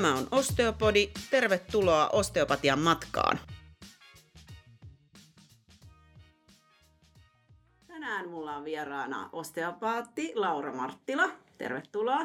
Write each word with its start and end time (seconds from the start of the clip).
Tämä 0.00 0.14
on 0.14 0.28
Osteopodi. 0.30 1.10
Tervetuloa 1.30 2.08
osteopatian 2.12 2.78
matkaan. 2.78 3.38
Tänään 7.86 8.28
mulla 8.28 8.56
on 8.56 8.64
vieraana 8.64 9.28
osteopaatti 9.32 10.32
Laura 10.34 10.72
Marttila. 10.72 11.30
Tervetuloa. 11.58 12.20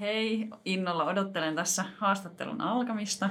Hei, 0.00 0.48
innolla 0.64 1.04
odottelen 1.04 1.54
tässä 1.54 1.84
haastattelun 1.98 2.60
alkamista. 2.60 3.30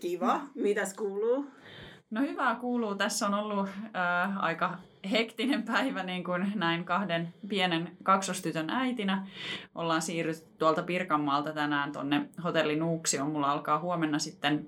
Kiva. 0.00 0.40
Mitäs 0.54 0.94
kuuluu? 0.94 1.46
No 2.10 2.20
hyvää 2.20 2.54
kuuluu. 2.54 2.94
Tässä 2.94 3.26
on 3.26 3.34
ollut 3.34 3.68
äh, 3.68 4.44
aika 4.44 4.78
hektinen 5.10 5.62
päivä 5.62 6.02
niin 6.02 6.24
kuin 6.24 6.52
näin 6.54 6.84
kahden 6.84 7.34
pienen 7.48 7.96
kaksostytön 8.02 8.70
äitinä. 8.70 9.26
Ollaan 9.74 10.02
siirrytty 10.02 10.46
tuolta 10.58 10.82
Pirkanmaalta 10.82 11.52
tänään 11.52 11.92
tuonne 11.92 12.28
hotelli 12.44 12.76
Nuuksioon. 12.76 13.30
Mulla 13.30 13.52
alkaa 13.52 13.78
huomenna 13.78 14.18
sitten 14.18 14.66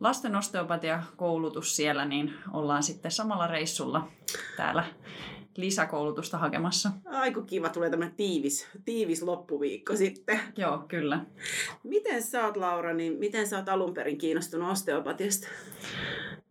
lasten 0.00 0.36
osteopatia-koulutus 0.36 1.76
siellä, 1.76 2.04
niin 2.04 2.34
ollaan 2.52 2.82
sitten 2.82 3.10
samalla 3.10 3.46
reissulla 3.46 4.08
täällä 4.56 4.84
lisäkoulutusta 5.56 6.38
hakemassa. 6.38 6.90
Aiku 7.04 7.42
kiva, 7.42 7.68
tulee 7.68 7.90
tämmöinen 7.90 8.16
tiivis, 8.16 8.68
tiivis 8.84 9.22
loppuviikko 9.22 9.96
sitten. 9.96 10.40
Joo, 10.56 10.78
kyllä. 10.88 11.20
Miten 11.82 12.22
sä 12.22 12.44
oot, 12.44 12.56
Laura, 12.56 12.94
niin 12.94 13.18
miten 13.18 13.48
sä 13.48 13.56
oot 13.56 13.68
alun 13.68 13.94
perin 13.94 14.18
kiinnostunut 14.18 14.70
osteopatiasta? 14.70 15.48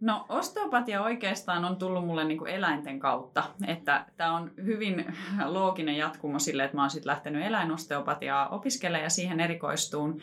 No 0.04 0.26
osteopatia 0.30 1.04
oikeastaan 1.04 1.66
on 1.66 1.76
tullut 1.76 2.06
mulle 2.06 2.24
niin 2.24 2.38
kuin 2.38 2.52
eläinten 2.52 3.00
kautta, 3.00 3.44
että 3.68 4.06
tämä 4.18 4.36
on 4.36 4.52
hyvin 4.66 5.06
looginen 5.46 5.98
jatkumo 5.98 6.40
sille, 6.40 6.64
että 6.64 6.78
mä 6.78 6.84
oon 6.84 6.90
sitten 6.90 7.10
lähtenyt 7.10 7.46
eläinosteopatiaa 7.46 8.50
opiskelemaan 8.50 9.04
ja 9.04 9.10
siihen 9.10 9.40
erikoistuun. 9.40 10.22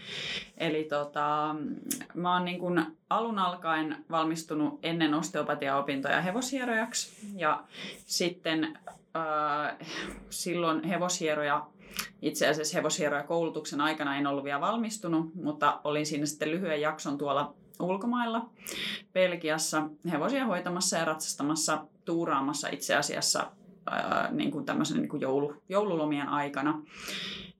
Eli 0.56 0.84
tota, 0.84 1.56
mä 2.14 2.32
oon 2.32 2.44
niin 2.44 2.58
kuin 2.58 2.86
alun 3.10 3.38
alkaen 3.38 4.04
valmistunut 4.10 4.78
ennen 4.82 5.14
osteopatiaopintoja 5.14 6.20
hevoshierojaksi 6.20 7.32
ja 7.36 7.49
sitten 8.06 8.78
äh, 9.16 9.88
silloin 10.30 10.84
hevoshieroja 10.84 11.66
itse 12.22 12.48
asiassa 12.48 12.78
hevoshieroja 12.78 13.22
koulutuksen 13.22 13.80
aikana 13.80 14.16
en 14.16 14.26
ollut 14.26 14.44
vielä 14.44 14.60
valmistunut, 14.60 15.34
mutta 15.34 15.80
olin 15.84 16.06
siinä 16.06 16.26
sitten 16.26 16.50
lyhyen 16.50 16.80
jakson 16.80 17.18
tuolla 17.18 17.54
ulkomailla, 17.80 18.50
Belgiassa, 19.12 19.88
hevosia 20.10 20.46
hoitamassa 20.46 20.96
ja 20.96 21.04
ratsastamassa, 21.04 21.86
tuuraamassa 22.04 22.68
itse 22.68 22.94
asiassa 22.96 23.50
ää, 23.90 24.28
niin 24.32 24.50
kuin 24.50 24.64
tämmöisen 24.64 24.96
niin 24.96 25.08
kuin 25.08 25.20
joulu, 25.20 25.54
joululomien 25.68 26.28
aikana. 26.28 26.82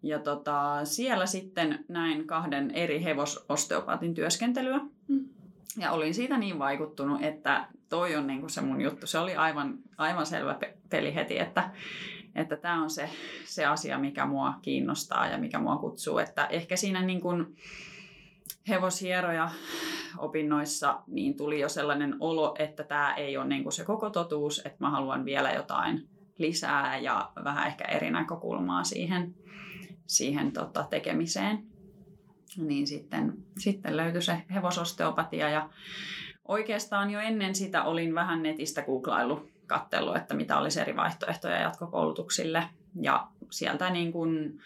Ja 0.03 0.19
tota, 0.19 0.85
siellä 0.85 1.27
sitten 1.27 1.85
näin 1.89 2.27
kahden 2.27 2.71
eri 2.71 3.05
hevososteopaatin 3.05 4.15
työskentelyä. 4.15 4.81
Ja 5.77 5.93
olin 5.93 6.15
siitä 6.15 6.39
niin 6.39 6.59
vaikuttunut, 6.59 7.23
että 7.23 7.67
toi 7.91 8.17
on 8.17 8.27
niin 8.27 8.41
kuin 8.41 8.51
se 8.51 8.61
mun 8.61 8.81
juttu. 8.81 9.07
Se 9.07 9.19
oli 9.19 9.37
aivan, 9.37 9.79
aivan 9.99 10.27
selvä 10.27 10.59
peli 10.91 11.15
heti, 11.15 11.39
että 11.39 11.71
että 12.35 12.57
tämä 12.57 12.83
on 12.83 12.91
se, 12.91 13.11
se 13.45 13.65
asia, 13.65 13.99
mikä 13.99 14.27
mua 14.27 14.55
kiinnostaa 14.63 15.27
ja 15.27 15.39
mikä 15.39 15.59
mua 15.59 15.77
kutsuu. 15.77 16.19
Että 16.19 16.47
ehkä 16.47 16.77
siinä 16.77 17.03
niin 17.03 17.21
kuin 17.21 17.57
hevoshieroja 18.69 19.51
opinnoissa 20.19 21.03
niin 21.07 21.37
tuli 21.37 21.61
jo 21.61 21.69
sellainen 21.69 22.17
olo, 22.21 22.55
että 22.59 22.85
tämä 22.85 23.15
ei 23.15 23.37
ole 23.37 23.47
niin 23.47 23.63
kuin 23.63 23.73
se 23.73 23.85
koko 23.85 24.11
totuus, 24.11 24.59
että 24.59 24.79
mä 24.81 24.91
haluan 24.91 25.25
vielä 25.25 25.53
jotain 25.53 26.09
lisää 26.39 26.99
ja 26.99 27.33
vähän 27.45 27.67
ehkä 27.67 27.85
eri 27.85 28.11
näkökulmaa 28.11 28.85
siihen, 28.85 29.35
siihen 30.07 30.53
tota 30.53 30.87
tekemiseen. 30.91 31.67
Niin 32.57 32.87
sitten, 32.87 33.33
sitten 33.59 33.97
löytyi 33.97 34.23
se 34.23 34.43
hevososteopatia 34.55 35.49
ja 35.49 35.71
oikeastaan 36.51 37.11
jo 37.11 37.21
ennen 37.21 37.55
sitä 37.55 37.83
olin 37.83 38.15
vähän 38.15 38.43
netistä 38.43 38.83
googlailu, 38.83 39.49
kattellut, 39.67 40.17
että 40.17 40.35
mitä 40.35 40.59
olisi 40.59 40.81
eri 40.81 40.97
vaihtoehtoja 40.97 41.61
jatkokoulutuksille. 41.61 42.65
Ja 43.01 43.29
sieltä 43.51 43.91
niin 43.91 44.13
kuin 44.13 44.61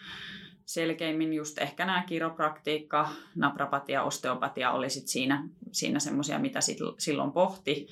selkeimmin 0.65 1.33
just 1.33 1.57
ehkä 1.57 1.85
nämä 1.85 2.03
kiropraktiikka, 2.03 3.09
naprapatia, 3.35 4.03
osteopatia 4.03 4.71
oli 4.71 4.89
sit 4.89 5.07
siinä, 5.07 5.47
siinä 5.71 5.99
semmoisia, 5.99 6.39
mitä 6.39 6.61
sit 6.61 6.77
silloin 6.97 7.31
pohti. 7.31 7.87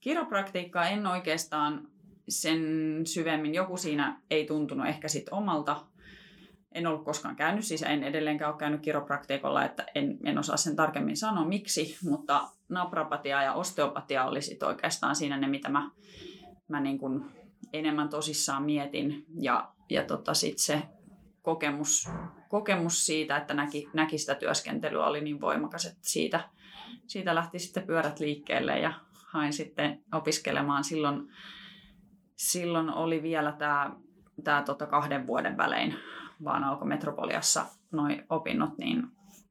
Kiropraktiikkaa 0.00 0.88
en 0.88 1.06
oikeastaan 1.06 1.88
sen 2.28 2.60
syvemmin, 3.04 3.54
joku 3.54 3.76
siinä 3.76 4.20
ei 4.30 4.46
tuntunut 4.46 4.86
ehkä 4.86 5.08
sit 5.08 5.26
omalta. 5.30 5.84
En 6.72 6.86
ollut 6.86 7.04
koskaan 7.04 7.36
käynyt, 7.36 7.64
siis 7.64 7.82
en 7.82 8.02
edelleenkään 8.02 8.50
ole 8.50 8.58
käynyt 8.58 8.80
kiropraktiikolla, 8.80 9.64
että 9.64 9.84
en, 9.94 10.18
en 10.24 10.38
osaa 10.38 10.56
sen 10.56 10.76
tarkemmin 10.76 11.16
sanoa 11.16 11.44
miksi, 11.44 11.96
mutta 12.04 12.48
naprapatia 12.68 13.42
ja 13.42 13.52
osteopatia 13.52 14.24
oli 14.24 14.42
sit 14.42 14.62
oikeastaan 14.62 15.16
siinä 15.16 15.36
ne, 15.36 15.46
mitä 15.46 15.68
mä, 15.68 15.90
mä 16.68 16.80
niin 16.80 16.98
kuin 16.98 17.24
enemmän 17.72 18.08
tosissaan 18.08 18.62
mietin. 18.62 19.24
Ja, 19.40 19.72
ja 19.90 20.04
tota 20.04 20.34
sit 20.34 20.58
se 20.58 20.82
kokemus, 21.42 22.10
kokemus 22.48 23.06
siitä, 23.06 23.36
että 23.36 23.54
näki, 23.54 23.88
näki 23.94 24.18
sitä 24.18 24.34
työskentelyä 24.34 25.06
oli 25.06 25.20
niin 25.20 25.40
voimakas, 25.40 25.86
että 25.86 25.98
siitä, 26.02 26.40
siitä 27.06 27.34
lähti 27.34 27.58
sitten 27.58 27.86
pyörät 27.86 28.20
liikkeelle 28.20 28.78
ja 28.78 28.92
hain 29.26 29.52
sitten 29.52 30.02
opiskelemaan. 30.12 30.84
Silloin, 30.84 31.32
silloin 32.36 32.90
oli 32.90 33.22
vielä 33.22 33.52
tämä, 33.52 33.96
tämä 34.44 34.62
tota 34.62 34.86
kahden 34.86 35.26
vuoden 35.26 35.56
välein, 35.56 35.94
vaan 36.44 36.64
alkoi 36.64 36.88
Metropoliassa 36.88 37.66
noin 37.92 38.24
opinnot, 38.28 38.78
niin 38.78 39.02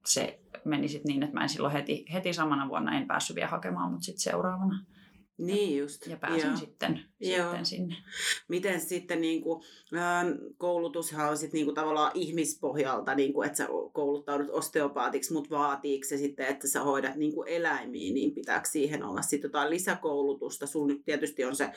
se 0.06 0.40
meni 0.66 0.88
sitten 0.88 1.09
niin, 1.09 1.24
että 1.24 1.34
mä 1.34 1.44
en 1.44 1.50
silloin 1.50 1.74
heti, 1.74 2.06
heti 2.14 2.34
samana 2.34 2.70
vuonna 2.70 2.98
en 2.98 3.08
päässyt 3.08 3.36
vielä 3.36 3.50
hakemaan, 3.50 3.92
mutta 3.92 4.06
sitten 4.06 4.22
seuraavana 4.22 4.86
niin 5.38 5.80
just. 5.80 6.08
Ja 6.08 6.18
pääsin 6.18 6.48
Joo. 6.48 6.58
sitten, 6.58 7.06
Joo. 7.20 7.44
sitten 7.44 7.66
sinne. 7.66 7.96
Miten 8.48 8.82
sitten 8.82 9.22
niin 9.22 9.42
kuin, 9.42 9.64
ähm, 9.96 10.28
koulutushan 10.58 11.30
on 11.30 11.38
sitten 11.38 11.58
niin 11.58 11.66
kuin, 11.66 11.76
tavallaan 11.76 12.12
ihmispohjalta, 12.14 13.16
niin 13.16 13.34
kuin, 13.34 13.46
että 13.46 13.58
sä 13.58 13.68
kouluttaudut 13.94 14.50
osteopaatiksi, 14.50 15.34
mutta 15.34 15.56
vaatiiko 15.56 16.08
se 16.08 16.18
sitten, 16.18 16.48
että 16.48 16.68
sä 16.68 16.84
hoidat 16.84 17.16
niin 17.16 17.34
kuin 17.34 17.48
eläimiä, 17.48 18.14
niin 18.14 18.32
pitääkö 18.32 18.70
siihen 18.70 19.04
olla 19.04 19.22
sitten 19.22 19.48
jotain 19.48 19.70
lisäkoulutusta? 19.70 20.68
Sun 20.68 20.88
nyt 20.88 21.06
tietysti 21.06 21.46
on 21.46 21.56
se, 21.56 21.72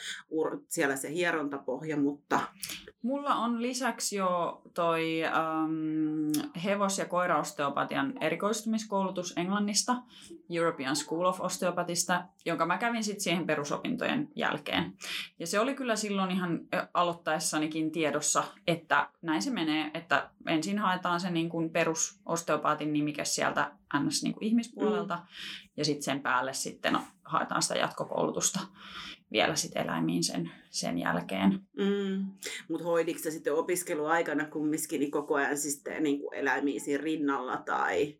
siellä 0.68 0.96
se 0.96 1.12
hierontapohja, 1.12 1.96
mutta... 1.96 2.40
Mulla 3.02 3.34
on 3.34 3.62
lisäksi 3.62 4.16
jo 4.16 4.62
toi 4.74 5.24
ähm, 5.24 6.50
hevos- 6.64 6.98
ja 6.98 7.04
koiraosteopatian 7.04 8.22
erikoistumiskoulutus 8.22 9.34
Englannista, 9.36 9.96
European 10.50 10.96
School 10.96 11.24
of 11.24 11.40
Osteopatista, 11.40 12.24
jonka 12.44 12.66
mä 12.66 12.78
kävin 12.78 13.04
sitten 13.04 13.20
siihen 13.20 13.46
perusopintojen 13.46 14.28
jälkeen. 14.36 14.92
Ja 15.40 15.46
se 15.46 15.60
oli 15.60 15.74
kyllä 15.74 15.96
silloin 15.96 16.30
ihan 16.30 16.60
aloittaessanikin 16.94 17.90
tiedossa, 17.90 18.44
että 18.66 19.08
näin 19.22 19.42
se 19.42 19.50
menee, 19.50 19.90
että 19.94 20.30
ensin 20.46 20.78
haetaan 20.78 21.20
se 21.20 21.30
niin 21.30 21.48
kuin 21.48 21.70
perusosteopaatin 21.70 22.92
nimike 22.92 23.24
sieltä 23.24 23.72
ns. 23.98 24.22
Niin 24.22 24.34
kuin 24.34 24.44
ihmispuolelta 24.44 25.16
mm. 25.16 25.22
ja 25.76 25.84
sitten 25.84 26.02
sen 26.02 26.20
päälle 26.20 26.52
sitten 26.52 26.98
haetaan 27.24 27.62
sitä 27.62 27.74
jatkokoulutusta 27.74 28.60
vielä 29.32 29.56
sit 29.56 29.76
eläimiin 29.76 30.24
sen, 30.24 30.50
sen 30.70 30.98
jälkeen. 30.98 31.60
Mm. 31.76 32.26
Mutta 32.68 32.84
hoiditko 32.84 33.22
se 33.22 33.30
sitten 33.30 33.54
opiskeluaikana 33.54 34.44
kumminkin 34.44 35.00
niin 35.00 35.10
koko 35.10 35.34
ajan 35.34 35.58
siis 35.58 35.82
niin 36.00 36.20
kuin 36.20 36.34
eläimiin 36.34 36.80
siinä 36.80 37.04
rinnalla 37.04 37.56
tai 37.56 38.18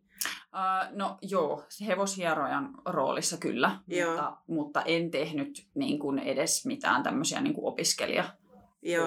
Uh, 0.53 0.97
no 0.97 1.17
joo, 1.21 1.63
hevoshierojan 1.87 2.69
roolissa 2.85 3.37
kyllä, 3.37 3.79
mutta, 4.07 4.37
mutta 4.47 4.81
en 4.81 5.11
tehnyt 5.11 5.67
niin 5.75 5.99
kuin 5.99 6.19
edes 6.19 6.65
mitään 6.65 7.03
tämmöisiä 7.03 7.41
niin 7.41 7.53
kuin 7.53 7.65
opiskelija 7.65 8.23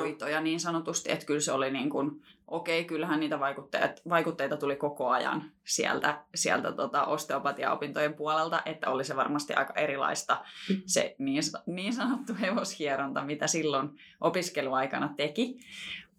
hoitoja 0.00 0.40
niin 0.40 0.60
sanotusti, 0.60 1.12
että 1.12 1.26
kyllä 1.26 1.40
se 1.40 1.52
oli 1.52 1.70
niin 1.70 1.90
kuin, 1.90 2.22
okei, 2.46 2.80
okay, 2.80 2.88
kyllähän 2.88 3.20
niitä 3.20 3.40
vaikutteita, 3.40 4.02
vaikutteita 4.08 4.56
tuli 4.56 4.76
koko 4.76 5.08
ajan 5.08 5.52
sieltä, 5.64 6.24
sieltä 6.34 6.72
tota 6.72 7.04
osteopatiaopintojen 7.04 8.14
puolelta, 8.14 8.62
että 8.64 8.90
oli 8.90 9.04
se 9.04 9.16
varmasti 9.16 9.54
aika 9.54 9.74
erilaista 9.76 10.44
se 10.86 11.16
niin, 11.18 11.42
niin 11.66 11.92
sanottu 11.92 12.32
hevoshieronta, 12.40 13.24
mitä 13.24 13.46
silloin 13.46 13.90
opiskeluaikana 14.20 15.14
teki, 15.16 15.58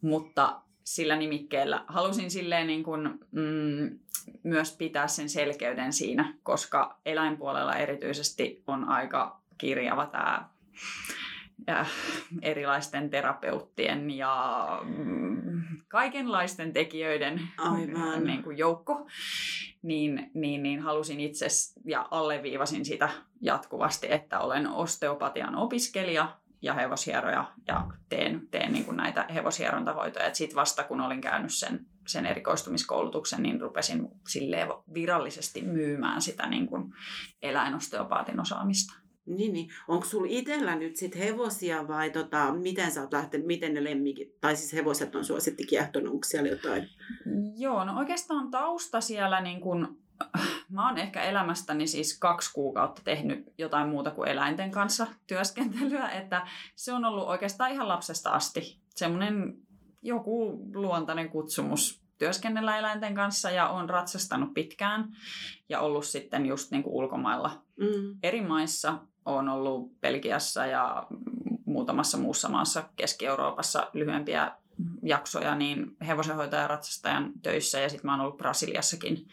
mutta 0.01 0.61
sillä 0.83 1.15
nimikkeellä 1.15 1.85
halusin 1.87 2.31
silleen 2.31 2.67
niin 2.67 2.83
kuin, 2.83 3.19
mm, 3.31 3.99
myös 4.43 4.75
pitää 4.77 5.07
sen 5.07 5.29
selkeyden 5.29 5.93
siinä, 5.93 6.33
koska 6.43 6.99
eläinpuolella 7.05 7.75
erityisesti 7.75 8.63
on 8.67 8.89
aika 8.89 9.41
kirjava 9.57 10.05
tämä 10.05 10.49
äh, 11.69 11.91
erilaisten 12.41 13.09
terapeuttien 13.09 14.11
ja 14.11 14.67
mm, 14.83 15.63
kaikenlaisten 15.87 16.73
tekijöiden 16.73 17.41
Aivan. 17.57 18.23
Niin 18.23 18.43
kuin 18.43 18.57
joukko, 18.57 19.07
niin, 19.81 20.31
niin, 20.33 20.63
niin 20.63 20.79
halusin 20.79 21.19
itse 21.19 21.47
ja 21.85 22.07
alleviivasin 22.11 22.85
sitä 22.85 23.09
jatkuvasti, 23.41 24.07
että 24.11 24.39
olen 24.39 24.67
osteopatian 24.67 25.55
opiskelija 25.55 26.37
ja 26.61 26.73
hevoshieroja 26.73 27.45
ja 27.67 27.87
teen, 28.09 28.47
teen 28.51 28.73
niin 28.73 28.85
kuin 28.85 28.97
näitä 28.97 29.25
hevoshierontahoitoja. 29.33 30.33
Sitten 30.33 30.55
vasta 30.55 30.83
kun 30.83 31.01
olin 31.01 31.21
käynyt 31.21 31.53
sen 31.53 31.85
sen 32.07 32.25
erikoistumiskoulutuksen, 32.25 33.43
niin 33.43 33.61
rupesin 33.61 34.07
silleen 34.27 34.67
virallisesti 34.93 35.61
myymään 35.61 36.21
sitä 36.21 36.49
niin 36.49 36.67
kuin 36.67 36.93
eläinosteopaatin 37.41 38.39
osaamista. 38.39 38.93
Niin, 39.25 39.53
niin. 39.53 39.69
Onko 39.87 40.05
sulla 40.05 40.27
itsellä 40.29 40.75
nyt 40.75 40.95
sit 40.95 41.17
hevosia 41.17 41.87
vai 41.87 42.09
tota, 42.09 42.53
miten 42.53 42.91
sä 42.91 43.01
oot 43.01 43.13
lähtenyt, 43.13 43.47
miten 43.47 43.73
ne 43.73 43.83
lemmikit, 43.83 44.41
tai 44.41 44.55
siis 44.55 44.73
hevoset 44.73 45.15
on 45.15 45.25
sua 45.25 45.39
sitten 45.39 45.67
kiehtonut, 45.67 46.13
onko 46.13 46.23
siellä 46.27 46.49
jotain? 46.49 46.89
Joo, 47.57 47.85
no 47.85 47.97
oikeastaan 47.97 48.51
tausta 48.51 49.01
siellä 49.01 49.41
niin 49.41 49.61
kun, 49.61 49.97
mä 50.69 50.87
oon 50.87 50.97
ehkä 50.97 51.21
elämästäni 51.21 51.87
siis 51.87 52.19
kaksi 52.19 52.53
kuukautta 52.53 53.01
tehnyt 53.05 53.53
jotain 53.57 53.89
muuta 53.89 54.11
kuin 54.11 54.29
eläinten 54.29 54.71
kanssa 54.71 55.07
työskentelyä, 55.27 56.09
että 56.09 56.47
se 56.75 56.93
on 56.93 57.05
ollut 57.05 57.27
oikeastaan 57.27 57.71
ihan 57.71 57.87
lapsesta 57.87 58.29
asti 58.29 58.81
semmoinen 58.89 59.57
joku 60.05 60.59
luontainen 60.73 61.29
kutsumus 61.29 62.01
työskennellä 62.17 62.77
eläinten 62.77 63.15
kanssa 63.15 63.51
ja 63.51 63.69
on 63.69 63.89
ratsastanut 63.89 64.53
pitkään 64.53 65.15
ja 65.69 65.79
ollut 65.79 66.05
sitten 66.05 66.45
just 66.45 66.71
niin 66.71 66.83
kuin 66.83 66.93
ulkomailla 66.93 67.61
mm. 67.79 68.17
eri 68.23 68.41
maissa. 68.41 68.97
Olen 69.25 69.49
ollut 69.49 70.01
Belgiassa 70.01 70.65
ja 70.65 71.07
muutamassa 71.65 72.17
muussa 72.17 72.49
maassa 72.49 72.89
Keski-Euroopassa 72.95 73.89
lyhyempiä 73.93 74.51
jaksoja 75.03 75.55
niin 75.55 75.97
hevosenhoitajan 76.07 76.69
ratsastajan 76.69 77.31
töissä 77.41 77.79
ja 77.79 77.89
sitten 77.89 78.07
mä 78.07 78.13
oon 78.13 78.21
ollut 78.21 78.37
Brasiliassakin 78.37 79.27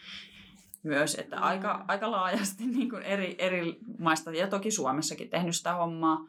myös, 0.83 1.15
että 1.15 1.35
mm. 1.35 1.43
aika, 1.43 1.85
aika 1.87 2.11
laajasti 2.11 2.65
niin 2.77 2.89
kuin 2.89 3.03
eri, 3.03 3.35
eri 3.37 3.77
maista 3.99 4.31
ja 4.31 4.47
toki 4.47 4.71
Suomessakin 4.71 5.29
tehnyt 5.29 5.55
sitä 5.55 5.73
hommaa. 5.73 6.27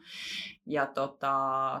Ja 0.65 0.85
tota, 0.85 1.35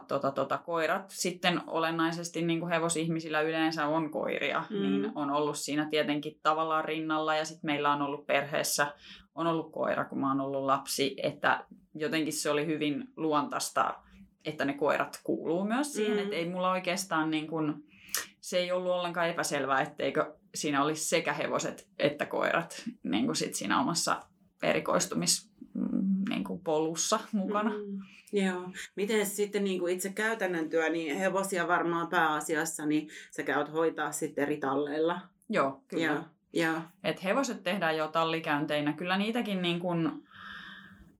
tota, 0.07 0.31
tota, 0.31 0.57
koirat 0.57 1.09
sitten 1.09 1.61
olennaisesti 1.67 2.41
niin 2.41 2.59
kuin 2.59 2.71
hevosihmisillä 2.71 3.41
yleensä 3.41 3.87
on 3.87 4.11
koiria, 4.11 4.63
mm. 4.69 4.81
niin 4.81 5.11
on 5.15 5.31
ollut 5.31 5.57
siinä 5.57 5.87
tietenkin 5.89 6.39
tavallaan 6.43 6.85
rinnalla 6.85 7.35
ja 7.35 7.45
sitten 7.45 7.67
meillä 7.67 7.93
on 7.93 8.01
ollut 8.01 8.25
perheessä 8.25 8.87
on 9.35 9.47
ollut 9.47 9.71
koira, 9.71 10.05
kun 10.05 10.19
mä 10.19 10.27
oon 10.27 10.41
ollut 10.41 10.65
lapsi, 10.65 11.15
että 11.23 11.65
jotenkin 11.95 12.33
se 12.33 12.49
oli 12.49 12.65
hyvin 12.65 13.07
luontaista, 13.15 13.95
että 14.45 14.65
ne 14.65 14.73
koirat 14.73 15.19
kuuluu 15.23 15.65
myös 15.65 15.93
siihen, 15.93 16.17
mm. 16.17 16.23
että 16.23 16.35
ei 16.35 16.49
mulla 16.49 16.71
oikeastaan 16.71 17.31
niin 17.31 17.47
kuin, 17.47 17.83
se 18.45 18.57
ei 18.57 18.71
ollut 18.71 18.91
ollenkaan 18.91 19.29
epäselvää, 19.29 19.81
etteikö 19.81 20.35
siinä 20.55 20.83
olisi 20.83 21.07
sekä 21.07 21.33
hevoset 21.33 21.87
että 21.99 22.25
koirat 22.25 22.83
niin 23.03 23.25
kuin 23.25 23.35
sit 23.35 23.55
siinä 23.55 23.81
omassa 23.81 24.21
erikoistumis 24.63 25.49
mm, 25.73 26.23
niin 26.29 26.43
kuin 26.43 26.59
polussa 26.59 27.19
mukana. 27.31 27.69
Mm, 27.69 27.99
joo. 28.33 28.69
Miten 28.95 29.25
sitten 29.25 29.63
niin 29.63 29.79
kuin 29.79 29.93
itse 29.93 30.09
käytännön 30.09 30.69
työ, 30.69 30.89
niin 30.89 31.17
hevosia 31.17 31.67
varmaan 31.67 32.07
pääasiassa, 32.07 32.85
niin 32.85 33.09
sä 33.31 33.43
käyt 33.43 33.73
hoitaa 33.73 34.11
sitten 34.11 34.41
eri 34.41 34.57
talleilla. 34.57 35.21
Joo, 35.49 35.83
kyllä. 35.87 36.03
Ja, 36.03 36.23
ja. 36.53 36.81
Et 37.03 37.23
hevoset 37.23 37.63
tehdään 37.63 37.97
jo 37.97 38.07
tallikäynteinä. 38.07 38.93
Kyllä 38.93 39.17
niitäkin 39.17 39.61
niin 39.61 39.79
kuin, 39.79 40.23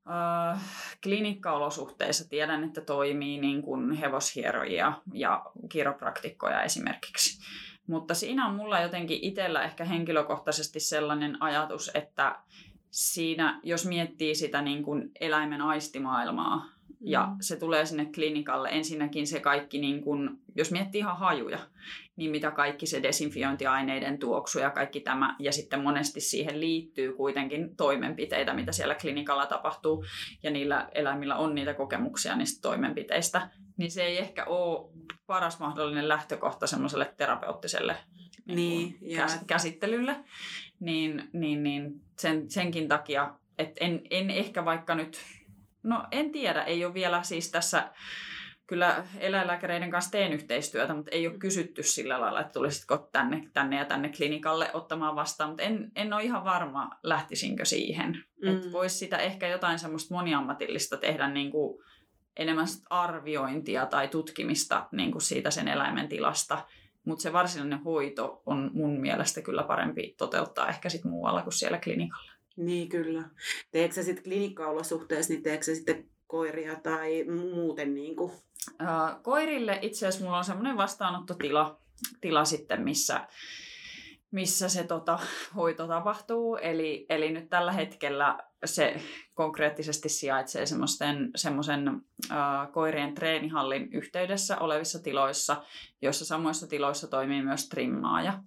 äh, 0.10 0.62
klinikkaolosuhteissa 1.04 2.30
tiedän, 2.30 2.63
että 2.63 2.81
toimii 2.81 3.38
niin 3.38 3.62
kuin 3.62 3.92
hevoshierojia 3.92 4.94
ja 5.13 5.46
kiropraktikkoja 5.69 6.63
esimerkiksi. 6.63 7.42
Mutta 7.88 8.13
siinä 8.13 8.48
on 8.48 8.56
mulla 8.56 8.80
jotenkin 8.80 9.19
itsellä 9.22 9.63
ehkä 9.63 9.86
henkilökohtaisesti 9.86 10.80
sellainen 10.80 11.44
ajatus, 11.44 11.92
että 11.94 12.36
siinä, 12.92 13.60
jos 13.63 13.86
miettii 13.86 14.36
sitä 14.36 14.62
niin 14.62 14.84
kuin 14.84 15.12
eläimen 15.19 15.62
aistimaailmaa. 15.62 16.75
Ja 17.01 17.27
se 17.42 17.56
tulee 17.56 17.86
sinne 17.86 18.06
klinikalle, 18.06 18.69
ensinnäkin 18.71 19.27
se 19.27 19.39
kaikki, 19.39 19.80
niin 19.80 20.01
kuin, 20.03 20.30
jos 20.56 20.71
miettii 20.71 21.00
ihan 21.00 21.18
hajuja, 21.18 21.59
niin 22.15 22.31
mitä 22.31 22.51
kaikki 22.51 22.86
se 22.86 23.03
desinfiointiaineiden 23.03 24.19
tuoksu 24.19 24.59
ja 24.59 24.69
kaikki 24.69 25.00
tämä, 25.00 25.36
ja 25.39 25.51
sitten 25.51 25.80
monesti 25.80 26.21
siihen 26.21 26.59
liittyy 26.59 27.13
kuitenkin 27.13 27.75
toimenpiteitä, 27.75 28.53
mitä 28.53 28.71
siellä 28.71 28.95
klinikalla 28.95 29.45
tapahtuu, 29.45 30.06
ja 30.44 30.51
niillä 30.51 30.89
eläimillä 30.95 31.36
on 31.36 31.56
niitä 31.56 31.74
kokemuksia 31.74 32.36
niistä 32.36 32.62
toimenpiteistä, 32.62 33.50
niin 33.77 33.92
se 33.92 34.03
ei 34.03 34.18
ehkä 34.18 34.45
ole 34.45 34.89
paras 35.27 35.59
mahdollinen 35.59 36.07
lähtökohta 36.07 36.68
semmoiselle 36.68 37.13
terapeuttiselle 37.18 37.97
niin, 38.45 38.97
niin 39.01 39.19
käs- 39.19 39.45
käsittelylle. 39.47 40.15
Niin, 40.80 41.30
niin, 41.33 41.63
niin 41.63 42.01
sen, 42.19 42.50
senkin 42.51 42.88
takia, 42.88 43.33
että 43.57 43.86
en, 43.86 44.01
en 44.09 44.30
ehkä 44.30 44.65
vaikka 44.65 44.95
nyt, 44.95 45.19
no 45.86 46.04
en 46.12 46.32
tiedä, 46.32 46.64
ei 46.64 46.86
ole 46.86 46.94
vielä 46.94 47.24
siis 47.24 47.52
tässä 47.52 47.90
kyllä 48.68 49.04
eläinlääkäreiden 49.20 49.92
kanssa 49.92 50.12
teen 50.12 50.34
yhteistyötä, 50.34 50.94
mutta 50.94 51.12
ei 51.12 51.28
ole 51.28 51.38
kysytty 51.38 51.84
sillä 51.84 52.22
lailla, 52.22 52.40
että 52.40 52.54
tulisitko 52.54 53.10
tänne, 53.12 53.50
tänne 53.54 53.78
ja 53.78 53.86
tänne 53.86 54.10
klinikalle 54.10 54.70
ottamaan 54.74 55.16
vastaan, 55.16 55.50
mutta 55.50 55.64
en, 55.64 55.92
en 55.96 56.14
ole 56.14 56.24
ihan 56.24 56.44
varma, 56.44 56.90
lähtisinkö 57.04 57.66
siihen. 57.66 58.24
Mm. 58.42 58.56
Että 58.56 58.72
voisi 58.72 58.98
sitä 58.98 59.18
ehkä 59.18 59.48
jotain 59.48 59.80
semmoista 59.80 60.14
moniammatillista 60.14 60.98
tehdä 60.98 61.30
niin 61.30 61.52
kuin 61.52 61.84
enemmän 62.38 62.68
arviointia 62.90 63.86
tai 63.86 64.08
tutkimista 64.08 64.88
niin 64.92 65.12
kuin 65.12 65.22
siitä 65.22 65.52
sen 65.52 65.68
eläimen 65.68 66.10
tilasta. 66.10 66.66
Mutta 67.06 67.24
se 67.24 67.34
varsinainen 67.34 67.84
hoito 67.84 68.42
on 68.46 68.72
mun 68.74 69.02
mielestä 69.02 69.42
kyllä 69.42 69.64
parempi 69.64 70.16
toteuttaa 70.18 70.68
ehkä 70.68 70.90
sit 70.90 71.04
muualla 71.04 71.42
kuin 71.42 71.54
siellä 71.54 71.78
klinikalla. 71.78 72.31
Niin 72.56 72.90
kyllä. 72.90 73.24
Teekö 73.72 74.04
sitten 74.04 74.24
klinikkaolosuhteessa, 74.24 75.34
niin 75.34 75.44
teekö 75.44 75.63
sitten 75.63 76.10
koiria 76.28 76.75
tai 76.75 77.24
muuten 77.54 77.94
niin 77.94 78.16
kuin? 78.16 78.31
Koirille 79.22 79.80
itse 79.81 80.07
asiassa 80.07 80.25
mulla 80.25 80.38
on 80.38 80.46
semmoinen 80.46 80.78
vastaanottotila 80.78 81.80
tila 82.22 82.46
sitten, 82.46 82.81
missä 82.81 83.28
missä 84.36 84.69
se 84.69 84.84
tota, 84.84 85.19
hoito 85.56 85.88
tapahtuu. 85.88 86.56
Eli, 86.56 87.06
eli 87.10 87.31
nyt 87.31 87.50
tällä 87.50 87.72
hetkellä 87.72 88.38
se 88.68 88.96
konkreettisesti 89.34 90.10
sijaitsee 90.10 90.66
semmoisen 91.36 92.02
äh, 92.32 92.38
koirien 92.72 93.14
treenihallin 93.14 93.94
yhteydessä 93.94 94.58
olevissa 94.58 95.04
tiloissa, 95.04 95.64
joissa 96.02 96.26
samoissa 96.26 96.68
tiloissa 96.68 97.08
toimii 97.08 97.42
myös 97.44 97.70
trimmaaja. 97.70 98.44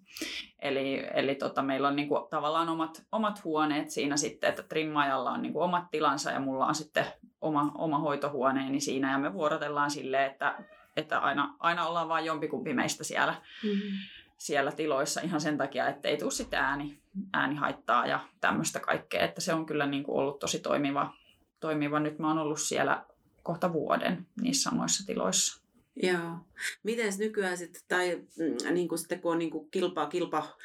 Eli, 0.62 1.06
eli 1.14 1.34
tota, 1.34 1.62
meillä 1.62 1.88
on 1.88 1.96
niinku 1.96 2.26
tavallaan 2.30 2.68
omat, 2.68 3.02
omat 3.12 3.44
huoneet 3.44 3.90
siinä 3.90 4.16
sitten, 4.16 4.50
että 4.50 4.62
trimmaajalla 4.62 5.30
on 5.30 5.42
niinku 5.42 5.60
omat 5.60 5.90
tilansa 5.90 6.30
ja 6.30 6.40
mulla 6.40 6.66
on 6.66 6.74
sitten 6.74 7.04
oma, 7.40 7.72
oma 7.74 7.98
hoitohuoneeni 7.98 8.80
siinä 8.80 9.12
ja 9.12 9.18
me 9.18 9.32
vuorotellaan 9.32 9.90
silleen, 9.90 10.30
että, 10.30 10.64
että 10.96 11.18
aina, 11.18 11.56
aina 11.58 11.86
ollaan 11.86 12.08
vain 12.08 12.24
jompikumpi 12.24 12.74
meistä 12.74 13.04
siellä. 13.04 13.34
Mm-hmm 13.64 14.17
siellä 14.38 14.72
tiloissa 14.72 15.20
ihan 15.20 15.40
sen 15.40 15.58
takia, 15.58 15.88
että 15.88 16.08
ei 16.08 16.16
tule 16.16 16.30
sitten 16.30 16.60
ääni, 16.60 16.98
äänihaittaa 17.32 18.06
ja 18.06 18.20
tämmöistä 18.40 18.80
kaikkea. 18.80 19.24
Että 19.24 19.40
se 19.40 19.54
on 19.54 19.66
kyllä 19.66 19.86
niin 19.86 20.04
kuin 20.04 20.18
ollut 20.18 20.38
tosi 20.38 20.58
toimiva, 20.58 21.14
toimiva. 21.60 22.00
Nyt 22.00 22.18
mä 22.18 22.28
oon 22.28 22.38
ollut 22.38 22.60
siellä 22.60 23.04
kohta 23.42 23.72
vuoden 23.72 24.26
niissä 24.40 24.70
samoissa 24.70 25.06
tiloissa. 25.06 25.62
Joo. 26.02 26.38
Miten 26.82 27.12
nykyään 27.18 27.58
sitten, 27.58 27.82
tai 27.88 28.22
mm, 28.38 28.74
niin 28.74 28.88
kuin 28.88 28.98
sitten 28.98 29.20
kun 29.20 29.32
on 29.32 29.38
niin 29.38 29.50
kuin 29.50 29.70
kilpa, 29.70 30.06
kilpa, 30.06 30.56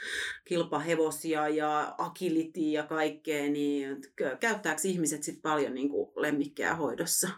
kilpahevosia 0.45 1.49
ja 1.49 1.95
agility 1.97 2.59
ja 2.59 2.83
kaikkea, 2.83 3.49
niin 3.49 4.01
käyttääkö 4.39 4.81
ihmiset 4.83 5.23
sitten 5.23 5.41
paljon 5.41 5.73
niin 5.73 5.89
kuin 5.89 6.11
lemmikkejä 6.15 6.75
hoidossa? 6.75 7.29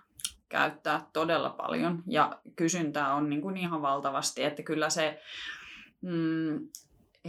Käyttää 0.49 1.07
todella 1.13 1.49
paljon 1.49 2.03
ja 2.07 2.39
kysyntää 2.55 3.13
on 3.13 3.29
niin 3.29 3.41
kuin 3.41 3.57
ihan 3.57 3.81
valtavasti, 3.81 4.43
että 4.43 4.63
kyllä 4.63 4.89
se 4.89 5.21
Mm, 6.05 6.67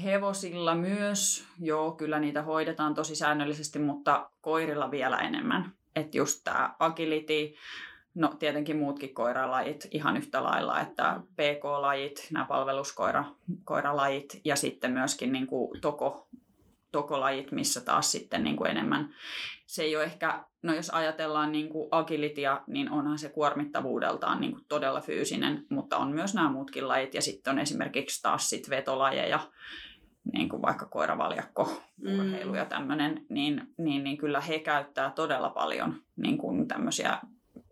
hevosilla 0.04 0.74
myös, 0.74 1.44
joo, 1.60 1.92
kyllä 1.92 2.18
niitä 2.18 2.42
hoidetaan 2.42 2.94
tosi 2.94 3.14
säännöllisesti, 3.14 3.78
mutta 3.78 4.30
koirilla 4.40 4.90
vielä 4.90 5.16
enemmän. 5.16 5.72
Että 5.96 6.16
just 6.16 6.40
tämä 6.44 6.74
agility, 6.78 7.54
no 8.14 8.28
tietenkin 8.38 8.76
muutkin 8.76 9.14
koiralajit 9.14 9.88
ihan 9.90 10.16
yhtä 10.16 10.42
lailla, 10.42 10.80
että 10.80 11.20
PK-lajit, 11.32 12.28
nämä 12.32 12.44
palveluskoiralajit 12.44 14.40
ja 14.44 14.56
sitten 14.56 14.92
myöskin 14.92 15.32
niin 15.32 15.46
kuin 15.46 15.80
toko, 15.80 16.28
tokolajit, 16.96 17.52
missä 17.52 17.80
taas 17.80 18.12
sitten 18.12 18.44
niin 18.44 18.56
kuin 18.56 18.70
enemmän. 18.70 19.14
Se 19.66 19.82
ei 19.82 19.96
ole 19.96 20.04
ehkä, 20.04 20.44
no 20.62 20.74
jos 20.74 20.90
ajatellaan 20.90 21.52
niin 21.52 21.68
kuin 21.68 21.88
agilitia, 21.90 22.60
niin 22.66 22.90
onhan 22.90 23.18
se 23.18 23.28
kuormittavuudeltaan 23.28 24.40
niin 24.40 24.52
kuin 24.52 24.64
todella 24.68 25.00
fyysinen, 25.00 25.66
mutta 25.70 25.96
on 25.96 26.12
myös 26.12 26.34
nämä 26.34 26.50
muutkin 26.50 26.88
lajit. 26.88 27.14
Ja 27.14 27.22
sitten 27.22 27.50
on 27.50 27.58
esimerkiksi 27.58 28.22
taas 28.22 28.50
sit 28.50 28.70
vetolajeja, 28.70 29.40
niin 30.32 30.48
kuin 30.48 30.62
vaikka 30.62 30.86
koiravaljakko, 30.86 31.82
urheilu 32.18 32.54
ja 32.54 32.64
tämmöinen, 32.64 33.26
niin, 33.28 33.62
niin, 33.78 34.04
niin 34.04 34.16
kyllä 34.16 34.40
he 34.40 34.58
käyttää 34.58 35.10
todella 35.10 35.50
paljon 35.50 35.94
niin 36.16 36.38
kuin 36.38 36.68
tämmöisiä 36.68 37.18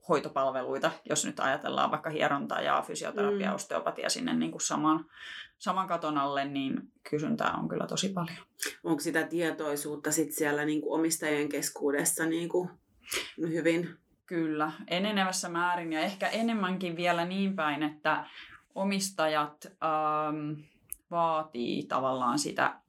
hoitopalveluita, 0.08 0.90
jos 1.08 1.24
nyt 1.24 1.40
ajatellaan 1.40 1.90
vaikka 1.90 2.10
hierontaa 2.10 2.60
ja 2.60 2.82
fysioterapia, 2.86 3.48
mm. 3.48 3.54
osteopatia 3.54 4.08
sinne 4.08 4.34
niin 4.34 4.50
kuin 4.50 4.60
saman, 4.60 5.04
saman 5.58 5.88
katon 5.88 6.18
alle, 6.18 6.44
niin 6.44 6.92
kysyntää 7.10 7.52
on 7.52 7.68
kyllä 7.68 7.86
tosi 7.86 8.08
paljon. 8.08 8.38
Onko 8.84 9.00
sitä 9.00 9.22
tietoisuutta 9.22 10.12
sit 10.12 10.32
siellä 10.32 10.64
niin 10.64 10.80
kuin 10.80 11.00
omistajien 11.00 11.48
keskuudessa 11.48 12.26
niin 12.26 12.48
kuin 12.48 12.70
hyvin? 13.38 13.96
Kyllä, 14.26 14.72
enenevässä 14.88 15.48
määrin 15.48 15.92
ja 15.92 16.00
ehkä 16.00 16.28
enemmänkin 16.28 16.96
vielä 16.96 17.24
niin 17.24 17.56
päin, 17.56 17.82
että 17.82 18.26
omistajat 18.74 19.66
ähm, 19.66 20.60
vaatii 21.10 21.86
tavallaan 21.86 22.38
sitä, 22.38 22.80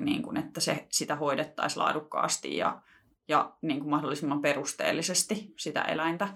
niin 0.00 0.22
kuin, 0.22 0.36
että 0.36 0.60
se, 0.60 0.86
sitä 0.90 1.16
hoidettaisiin 1.16 1.82
laadukkaasti 1.82 2.56
ja, 2.56 2.82
ja 3.28 3.52
niin 3.62 3.80
kuin 3.80 3.90
mahdollisimman 3.90 4.42
perusteellisesti 4.42 5.54
sitä 5.58 5.82
eläintä. 5.82 6.28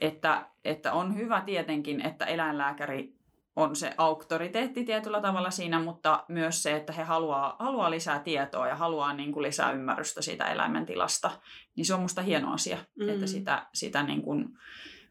Että, 0.00 0.48
että 0.64 0.92
on 0.92 1.16
hyvä 1.16 1.40
tietenkin, 1.40 2.00
että 2.06 2.24
eläinlääkäri 2.24 3.18
on 3.56 3.76
se 3.76 3.94
auktoriteetti 3.98 4.84
tietyllä 4.84 5.20
tavalla 5.20 5.50
siinä, 5.50 5.78
mutta 5.78 6.24
myös 6.28 6.62
se, 6.62 6.76
että 6.76 6.92
he 6.92 7.02
haluaa, 7.02 7.56
haluaa 7.58 7.90
lisää 7.90 8.18
tietoa 8.18 8.68
ja 8.68 8.76
haluaa 8.76 9.12
niin 9.12 9.32
kuin 9.32 9.42
lisää 9.42 9.72
ymmärrystä 9.72 10.22
siitä 10.22 10.44
eläimen 10.44 10.86
tilasta, 10.86 11.30
niin 11.76 11.86
se 11.86 11.94
on 11.94 12.00
musta 12.00 12.22
hieno 12.22 12.52
asia, 12.52 12.78
mm. 12.98 13.08
että 13.08 13.26
sitä, 13.26 13.66
sitä 13.74 14.02
niin 14.02 14.22
kuin 14.22 14.48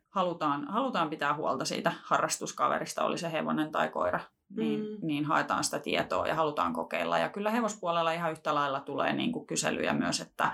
halutaan, 0.09 0.67
halutaan 0.67 1.09
pitää 1.09 1.33
huolta 1.33 1.65
siitä 1.65 1.91
harrastuskaverista, 2.03 3.03
oli 3.03 3.17
se 3.17 3.31
hevonen 3.31 3.71
tai 3.71 3.89
koira, 3.89 4.19
niin, 4.55 4.79
mm. 4.79 5.07
niin 5.07 5.25
haetaan 5.25 5.63
sitä 5.63 5.79
tietoa 5.79 6.27
ja 6.27 6.35
halutaan 6.35 6.73
kokeilla. 6.73 7.17
Ja 7.17 7.29
kyllä 7.29 7.51
hevospuolella 7.51 8.11
ihan 8.11 8.31
yhtä 8.31 8.55
lailla 8.55 8.79
tulee 8.79 9.13
niin 9.13 9.31
kuin 9.31 9.47
kyselyjä 9.47 9.93
myös, 9.93 10.21
että 10.21 10.51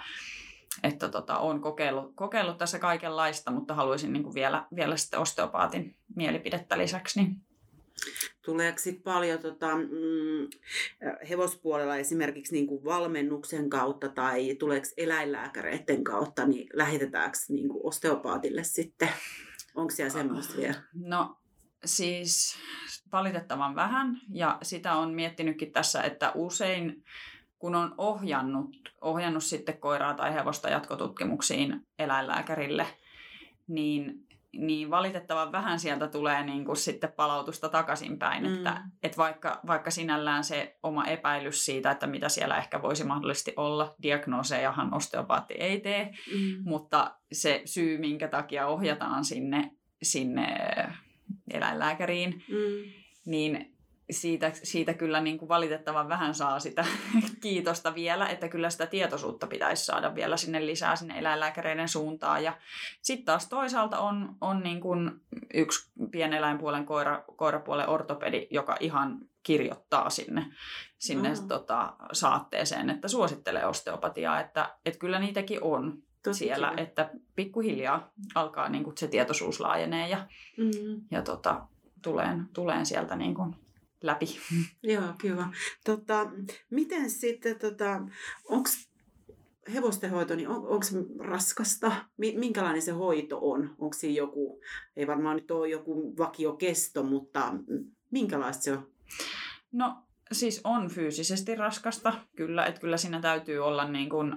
että 0.84 1.10
tota, 1.10 1.38
olen 1.38 1.62
kokeillut, 1.62 2.12
kokeillut 2.16 2.58
tässä 2.58 2.80
kaikenlaista, 2.80 3.52
mutta 3.52 3.74
haluaisin 3.74 4.14
niin 4.14 4.24
kuin 4.24 4.36
vielä, 4.36 4.66
vielä 4.76 4.98
sitten 4.98 5.20
osteopaatin 5.20 5.96
mielipidettä 6.16 6.78
lisäksi. 6.78 7.20
Niin 7.22 7.36
Tuleeko 8.42 8.80
sit 8.80 9.04
paljon 9.04 9.40
tota, 9.40 9.76
mm, 9.76 10.50
hevospuolella 11.30 11.98
esimerkiksi 11.98 12.54
niin 12.54 12.68
kuin 12.68 12.84
valmennuksen 12.84 13.70
kautta 13.70 14.10
tai 14.10 14.56
tuleeko 14.56 14.88
eläinlääkäreiden 14.98 16.04
kautta, 16.04 16.46
niin 16.46 16.70
lähetetäänkö 16.74 17.38
niin 17.50 17.70
kuin 17.70 17.86
osteopaatille 17.86 18.64
sitten? 18.64 19.10
Onko 19.76 19.92
siellä 19.92 20.14
semmoista 20.14 20.58
vielä? 20.58 20.82
No 20.94 21.38
siis 21.86 22.56
valitettavan 23.12 23.76
vähän 23.76 24.18
ja 24.30 24.58
sitä 24.62 24.94
on 24.94 25.14
miettinytkin 25.14 25.72
tässä, 25.72 26.02
että 26.02 26.32
usein 26.36 27.04
kun 27.60 27.76
on 27.76 27.96
ohjannut, 27.98 28.76
ohjannut 29.02 29.44
sitten 29.44 29.78
koiraa 29.78 30.14
tai 30.14 30.34
hevosta 30.34 30.70
jatkotutkimuksiin 30.70 31.88
eläinlääkärille, 32.00 32.88
niin 33.68 34.24
niin 34.58 34.90
valitettavan 34.90 35.52
vähän 35.52 35.80
sieltä 35.80 36.08
tulee 36.08 36.44
niin 36.44 36.66
kuin 36.66 36.78
sitten 36.78 37.12
palautusta 37.12 37.70
takaisinpäin. 37.70 38.44
Mm. 38.44 38.54
Että, 38.56 38.82
että 39.04 39.18
vaikka, 39.18 39.60
vaikka 39.68 39.92
sinällään 39.92 40.44
se 40.44 40.78
oma 40.84 41.06
epäilys 41.06 41.66
siitä, 41.66 41.92
että 41.92 42.08
mitä 42.08 42.30
siellä 42.30 42.58
ehkä 42.58 42.82
voisi 42.82 43.04
mahdollisesti 43.04 43.54
olla, 43.58 43.96
diagnoosejahan 44.02 44.94
osteopaatti 44.94 45.54
ei 45.54 45.80
tee, 45.80 46.14
mm. 46.36 46.64
mutta 46.64 47.16
se 47.32 47.62
syy, 47.66 47.98
minkä 47.98 48.28
takia 48.28 48.68
ohjataan 48.68 49.26
sinne, 49.26 49.72
sinne 50.04 50.56
eläinlääkäriin, 51.52 52.44
mm. 52.50 52.92
niin 53.26 53.74
siitä, 54.12 54.52
siitä 54.54 54.94
kyllä 54.94 55.22
niin 55.22 55.38
kuin 55.38 55.50
valitettavan 55.50 56.10
vähän 56.10 56.36
saa 56.36 56.60
sitä 56.60 56.86
kiitosta 57.42 57.96
vielä, 57.96 58.28
että 58.28 58.50
kyllä 58.50 58.70
sitä 58.70 58.86
tietoisuutta 58.86 59.48
pitäisi 59.48 59.86
saada 59.86 60.16
vielä 60.16 60.38
sinne 60.38 60.66
lisää 60.66 60.96
sinne 60.96 61.20
eläinlääkäreiden 61.20 61.90
suuntaan. 61.90 62.44
Ja 62.44 62.58
sitten 63.02 63.26
taas 63.26 63.50
toisaalta 63.50 64.00
on, 64.00 64.36
on 64.42 64.64
niin 64.64 64.82
kuin 64.82 65.12
yksi 65.54 65.92
pieneläinpuolen 66.12 66.86
koira, 66.86 67.24
koirapuolen 67.36 67.90
ortopedi, 67.90 68.48
joka 68.52 68.78
ihan 68.80 69.20
kirjoittaa 69.44 70.10
sinne, 70.10 70.46
sinne 70.98 71.32
uh-huh. 71.32 71.48
tota, 71.48 71.94
saatteeseen, 72.12 72.90
että 72.90 73.08
suosittelee 73.08 73.66
osteopatiaa, 73.66 74.40
että, 74.40 74.76
että 74.86 75.00
kyllä 75.00 75.20
niitäkin 75.20 75.64
on. 75.64 76.04
Tosi 76.24 76.46
siellä, 76.46 76.74
että 76.78 77.12
pikkuhiljaa 77.36 78.12
alkaa 78.36 78.70
niin 78.70 78.84
kuin 78.84 78.98
se 78.98 79.08
tietoisuus 79.08 79.60
laajenee 79.60 80.10
ja, 80.10 80.28
mm-hmm. 80.58 81.02
ja 81.12 81.22
tota, 81.22 81.68
tuleen, 82.02 82.50
tuleen 82.54 82.86
sieltä 82.86 83.16
niin 83.16 83.36
kuin 83.36 83.56
läpi. 84.02 84.26
Joo, 84.94 85.14
kiva. 85.22 85.50
Tota, 85.86 86.32
miten 86.70 87.10
sitten, 87.10 87.60
tota, 87.60 88.02
onko 88.50 88.70
hevostenhoito, 89.74 90.36
niin 90.36 90.48
on, 90.48 90.56
onko 90.56 90.84
se 90.84 90.98
raskasta? 91.20 91.92
Minkälainen 92.18 92.82
se 92.82 92.92
hoito 92.92 93.40
on? 93.42 93.76
Onko 93.80 93.94
siinä 93.94 94.18
joku, 94.18 94.62
ei 94.96 95.08
varmaan 95.08 95.36
nyt 95.36 95.52
ole 95.52 95.70
joku 95.70 96.18
vakiokesto, 96.18 97.04
mutta 97.04 97.54
minkälaista 98.12 98.64
se 98.64 98.72
on? 98.72 98.88
No 99.72 100.04
siis 100.32 100.62
on 100.64 100.90
fyysisesti 100.90 101.56
raskasta, 101.56 102.14
kyllä. 102.36 102.66
Että 102.66 102.82
kyllä 102.82 102.98
siinä 102.98 103.22
täytyy 103.22 103.60
olla 103.60 103.88
niin 103.88 104.10
kuin, 104.10 104.36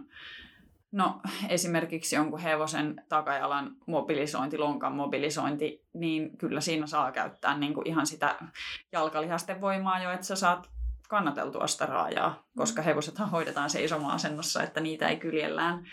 No 0.96 1.20
esimerkiksi 1.48 2.16
jonkun 2.16 2.38
hevosen 2.38 3.04
takajalan 3.08 3.76
mobilisointi, 3.86 4.58
lonkan 4.58 4.92
mobilisointi, 4.92 5.84
niin 5.94 6.38
kyllä 6.38 6.60
siinä 6.60 6.86
saa 6.86 7.12
käyttää 7.12 7.58
niin 7.58 7.74
kuin 7.74 7.88
ihan 7.88 8.06
sitä 8.06 8.36
jalkalihasten 8.92 9.60
voimaa 9.60 10.02
jo, 10.02 10.10
että 10.10 10.26
sä 10.26 10.36
saat 10.36 10.70
kannateltua 11.08 11.66
sitä 11.66 11.86
raajaa, 11.86 12.42
koska 12.56 12.82
mm. 12.82 12.84
hevosethan 12.84 13.30
hoidetaan 13.30 13.70
seisomaan 13.70 14.14
asennossa, 14.14 14.62
että 14.62 14.80
niitä 14.80 15.08
ei 15.08 15.16
kyljellään, 15.16 15.86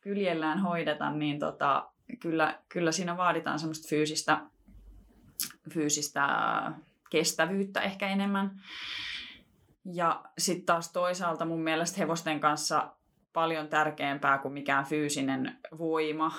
kyljellään 0.00 0.58
hoideta, 0.58 1.10
niin 1.10 1.38
tota, 1.38 1.90
kyllä, 2.20 2.58
kyllä 2.68 2.92
siinä 2.92 3.16
vaaditaan 3.16 3.58
semmoista 3.58 3.88
fyysistä, 3.88 4.40
fyysistä 5.74 6.26
kestävyyttä 7.10 7.80
ehkä 7.80 8.08
enemmän. 8.08 8.62
Ja 9.92 10.24
sitten 10.38 10.66
taas 10.66 10.92
toisaalta 10.92 11.44
mun 11.44 11.60
mielestä 11.60 11.98
hevosten 11.98 12.40
kanssa 12.40 12.97
paljon 13.38 13.68
tärkeämpää 13.68 14.38
kuin 14.38 14.54
mikään 14.54 14.84
fyysinen 14.84 15.58
voima, 15.78 16.32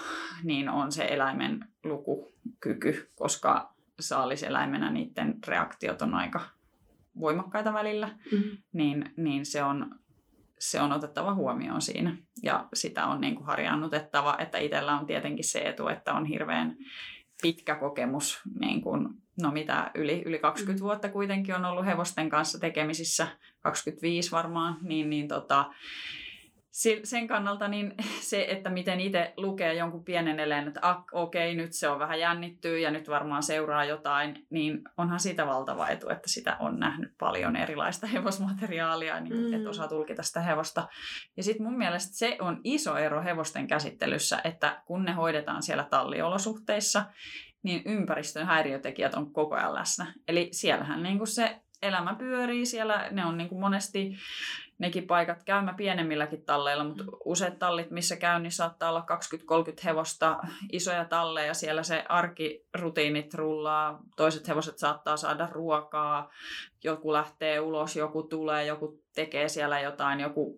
niin 0.43 0.69
on 0.69 0.91
se 0.91 1.05
eläimen 1.05 1.65
lukukyky, 1.83 3.11
koska 3.15 3.73
saaliseläimenä 3.99 4.91
niiden 4.91 5.37
reaktiot 5.47 6.01
on 6.01 6.13
aika 6.13 6.39
voimakkaita 7.19 7.73
välillä, 7.73 8.07
mm-hmm. 8.07 8.57
niin, 8.73 9.11
niin 9.17 9.45
se, 9.45 9.63
on, 9.63 9.95
se 10.59 10.81
on 10.81 10.91
otettava 10.91 11.33
huomioon 11.33 11.81
siinä. 11.81 12.17
Ja 12.43 12.67
sitä 12.73 13.05
on 13.05 13.21
niin 13.21 13.35
kuin 13.35 13.45
harjaannutettava, 13.45 14.35
että 14.39 14.57
itsellä 14.57 14.99
on 14.99 15.05
tietenkin 15.05 15.45
se 15.45 15.59
etu, 15.59 15.87
että 15.87 16.13
on 16.13 16.25
hirveän 16.25 16.77
pitkä 17.41 17.75
kokemus, 17.75 18.41
niin 18.59 18.81
kuin, 18.81 19.09
no 19.41 19.51
mitä, 19.51 19.91
yli, 19.95 20.23
yli 20.25 20.39
20 20.39 20.71
mm-hmm. 20.71 20.83
vuotta 20.83 21.09
kuitenkin 21.09 21.55
on 21.55 21.65
ollut 21.65 21.85
hevosten 21.85 22.29
kanssa 22.29 22.59
tekemisissä, 22.59 23.27
25 23.59 24.31
varmaan, 24.31 24.77
niin, 24.81 25.09
niin 25.09 25.27
tota, 25.27 25.65
sen 27.03 27.27
kannalta 27.27 27.67
niin 27.67 27.93
se, 28.29 28.45
että 28.49 28.69
miten 28.69 28.99
itse 28.99 29.33
lukee 29.37 29.73
jonkun 29.73 30.03
pienen 30.03 30.39
eleen, 30.39 30.67
että 30.67 30.79
ah, 30.83 31.03
okei, 31.11 31.51
okay, 31.53 31.63
nyt 31.63 31.73
se 31.73 31.89
on 31.89 31.99
vähän 31.99 32.19
jännittyy 32.19 32.79
ja 32.79 32.91
nyt 32.91 33.09
varmaan 33.09 33.43
seuraa 33.43 33.85
jotain, 33.85 34.45
niin 34.49 34.81
onhan 34.97 35.19
siitä 35.19 35.47
valtava 35.47 35.87
etu, 35.87 36.09
että 36.09 36.29
sitä 36.29 36.57
on 36.59 36.79
nähnyt 36.79 37.13
paljon 37.19 37.55
erilaista 37.55 38.07
hevosmateriaalia, 38.13 39.19
niin 39.19 39.37
mm. 39.37 39.53
että 39.53 39.69
osaa 39.69 39.87
tulkita 39.87 40.23
sitä 40.23 40.41
hevosta. 40.41 40.87
Ja 41.37 41.43
sitten 41.43 41.65
mun 41.65 41.77
mielestä 41.77 42.17
se 42.17 42.37
on 42.41 42.61
iso 42.63 42.97
ero 42.97 43.23
hevosten 43.23 43.67
käsittelyssä, 43.67 44.41
että 44.43 44.81
kun 44.85 45.05
ne 45.05 45.11
hoidetaan 45.11 45.63
siellä 45.63 45.83
talliolosuhteissa, 45.83 47.05
niin 47.63 47.81
ympäristön 47.85 48.45
häiriötekijät 48.45 49.13
on 49.13 49.33
koko 49.33 49.55
ajan 49.55 49.73
läsnä. 49.73 50.13
Eli 50.27 50.49
siellähän 50.51 51.03
niin 51.03 51.17
kuin 51.17 51.27
se 51.27 51.61
elämä 51.81 52.15
pyörii 52.15 52.65
siellä, 52.65 53.07
ne 53.11 53.25
on 53.25 53.37
niin 53.37 53.49
kuin 53.49 53.61
monesti 53.61 54.17
nekin 54.79 55.07
paikat 55.07 55.43
käymä 55.43 55.73
pienemmilläkin 55.73 56.45
talleilla, 56.45 56.83
mutta 56.83 57.03
mm. 57.03 57.09
useat 57.25 57.59
tallit, 57.59 57.91
missä 57.91 58.15
käyn, 58.15 58.43
niin 58.43 58.51
saattaa 58.51 58.89
olla 58.89 59.05
20-30 59.75 59.81
hevosta, 59.83 60.37
isoja 60.71 61.05
talleja, 61.05 61.53
siellä 61.53 61.83
se 61.83 62.05
arkirutiinit 62.09 63.33
rullaa, 63.33 63.99
toiset 64.17 64.47
hevoset 64.47 64.77
saattaa 64.77 65.17
saada 65.17 65.47
ruokaa, 65.51 66.29
joku 66.83 67.13
lähtee 67.13 67.59
ulos, 67.59 67.95
joku 67.95 68.23
tulee, 68.23 68.65
joku 68.65 69.01
tekee 69.15 69.49
siellä 69.49 69.79
jotain, 69.79 70.19
joku 70.19 70.55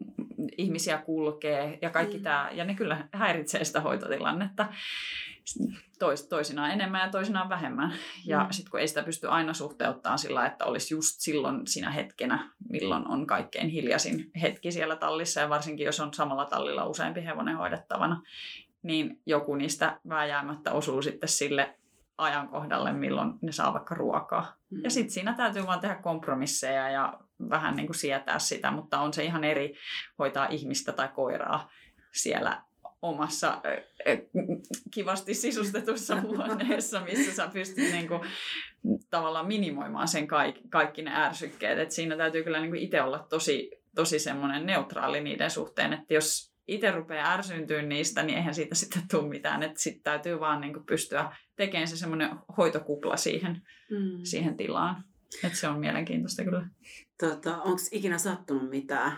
ihmisiä 0.57 0.97
kulkee 0.97 1.79
ja 1.81 1.89
kaikki 1.89 2.17
mm. 2.17 2.23
tämä, 2.23 2.49
ja 2.51 2.65
ne 2.65 2.75
kyllä 2.75 3.07
häiritsee 3.13 3.63
sitä 3.63 3.81
hoitotilannetta 3.81 4.65
tois, 6.00 6.27
toisinaan 6.27 6.71
enemmän 6.71 7.01
ja 7.01 7.12
toisinaan 7.12 7.50
vähemmän. 7.50 7.93
Ja 8.25 8.43
mm. 8.43 8.51
sitten 8.51 8.71
kun 8.71 8.79
ei 8.79 8.88
sitä 8.88 9.03
pysty 9.03 9.27
aina 9.27 9.53
suhteuttaa 9.53 10.17
sillä, 10.17 10.45
että 10.45 10.65
olisi 10.65 10.93
just 10.93 11.15
silloin 11.19 11.67
sinä 11.67 11.91
hetkenä, 11.91 12.51
milloin 12.69 13.07
on 13.07 13.27
kaikkein 13.27 13.69
hiljaisin 13.69 14.31
hetki 14.41 14.71
siellä 14.71 14.95
tallissa, 14.95 15.39
ja 15.39 15.50
varsinkin 15.50 15.86
jos 15.86 16.00
on 16.00 16.13
samalla 16.13 16.45
tallilla 16.45 16.86
useampi 16.86 17.25
hevonen 17.25 17.57
hoidettavana, 17.57 18.21
niin 18.83 19.21
joku 19.25 19.55
niistä 19.55 20.00
vääjäämättä 20.10 20.71
osuu 20.71 21.01
sitten 21.01 21.29
sille 21.29 21.75
ajankohdalle, 22.17 22.93
milloin 22.93 23.33
ne 23.41 23.51
saa 23.51 23.74
vaikka 23.74 23.95
ruokaa. 23.95 24.55
Mm. 24.69 24.83
Ja 24.83 24.89
sitten 24.89 25.12
siinä 25.12 25.33
täytyy 25.33 25.67
vaan 25.67 25.79
tehdä 25.79 25.95
kompromisseja 25.95 26.89
ja 26.89 27.19
vähän 27.50 27.75
niin 27.75 27.88
kuin 27.88 27.98
sietää 27.98 28.39
sitä, 28.39 28.71
mutta 28.71 29.00
on 29.00 29.13
se 29.13 29.24
ihan 29.24 29.43
eri 29.43 29.74
hoitaa 30.19 30.45
ihmistä 30.45 30.91
tai 30.91 31.07
koiraa 31.07 31.69
siellä 32.12 32.62
omassa 33.01 33.62
kivasti 34.93 35.34
sisustetussa 35.34 36.22
huoneessa, 36.27 37.01
missä 37.01 37.36
sä 37.36 37.50
pystyt 37.53 37.91
niin 37.91 38.08
kuin, 38.08 38.22
tavallaan 39.10 39.48
minimoimaan 39.48 40.08
sen 40.08 40.27
kaikki, 40.27 40.62
kaikki 40.70 41.01
ne 41.01 41.12
ärsykkeet. 41.15 41.79
Et 41.79 41.91
siinä 41.91 42.17
täytyy 42.17 42.43
kyllä 42.43 42.62
niin 42.62 42.75
itse 42.75 43.01
olla 43.01 43.27
tosi, 43.29 43.72
tosi 43.96 44.20
semmoinen 44.20 44.65
neutraali 44.65 45.22
niiden 45.22 45.51
suhteen, 45.51 45.93
että 45.93 46.13
jos 46.13 46.51
itse 46.67 46.91
rupeaa 46.91 47.34
ärsyyntyä 47.34 47.81
niistä, 47.81 48.24
niin 48.24 48.38
eihän 48.38 48.53
siitä 48.53 48.75
sitten 48.75 49.03
tule 49.12 49.29
mitään. 49.29 49.63
Että 49.63 49.81
sitten 49.81 50.03
täytyy 50.03 50.39
vaan 50.39 50.62
niin 50.62 50.74
kuin 50.74 50.86
pystyä 50.86 51.36
tekemään 51.55 51.88
se 51.88 51.98
semmoinen 51.98 52.29
hoitokupla 52.58 53.17
siihen, 53.17 53.62
mm. 53.89 54.20
siihen 54.24 54.58
tilaan. 54.58 55.03
Et 55.43 55.55
se 55.55 55.67
on 55.67 55.79
mielenkiintoista 55.79 56.43
kyllä. 56.43 56.67
Tota, 57.20 57.62
Onko 57.62 57.81
ikinä 57.91 58.17
sattunut 58.17 58.70
mitään? 58.70 59.17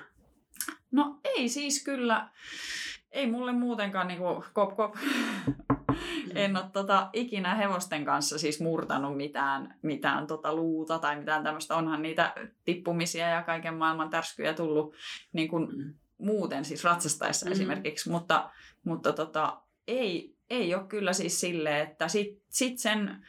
No 0.92 1.20
ei 1.24 1.50
siis 1.50 1.84
kyllä. 1.84 2.30
Ei 3.14 3.32
mulle 3.32 3.52
muutenkaan 3.52 4.08
niinku 4.08 4.46
kop 4.54 4.76
kop. 4.76 4.96
en 6.36 6.58
ole 6.58 6.66
tota, 6.74 7.10
ikinä 7.14 7.56
hevosten 7.56 8.06
kanssa 8.06 8.38
siis 8.38 8.62
murtanut 8.62 9.18
mitään, 9.18 9.76
mitään 9.82 10.28
tota 10.28 10.56
luuta 10.56 11.00
tai 11.00 11.20
mitään 11.20 11.44
tämmöistä. 11.44 11.76
Onhan 11.76 12.02
niitä 12.02 12.34
tippumisia 12.66 13.28
ja 13.28 13.44
kaiken 13.44 13.74
maailman 13.74 14.10
tärskyjä 14.10 14.54
tullut 14.54 14.96
niin 15.34 15.48
kuin 15.48 15.78
mm. 15.78 15.94
muuten, 16.18 16.66
siis 16.66 16.84
ratsastaessa 16.84 17.46
mm. 17.46 17.52
esimerkiksi, 17.52 18.10
mutta, 18.10 18.50
mutta 18.86 19.14
tota, 19.14 19.62
ei, 19.88 20.36
ei 20.50 20.76
ole 20.76 20.88
kyllä 20.88 21.14
siis 21.14 21.40
silleen, 21.40 21.88
että 21.88 22.08
sit, 22.08 22.42
sit 22.50 22.80
sen, 22.80 23.26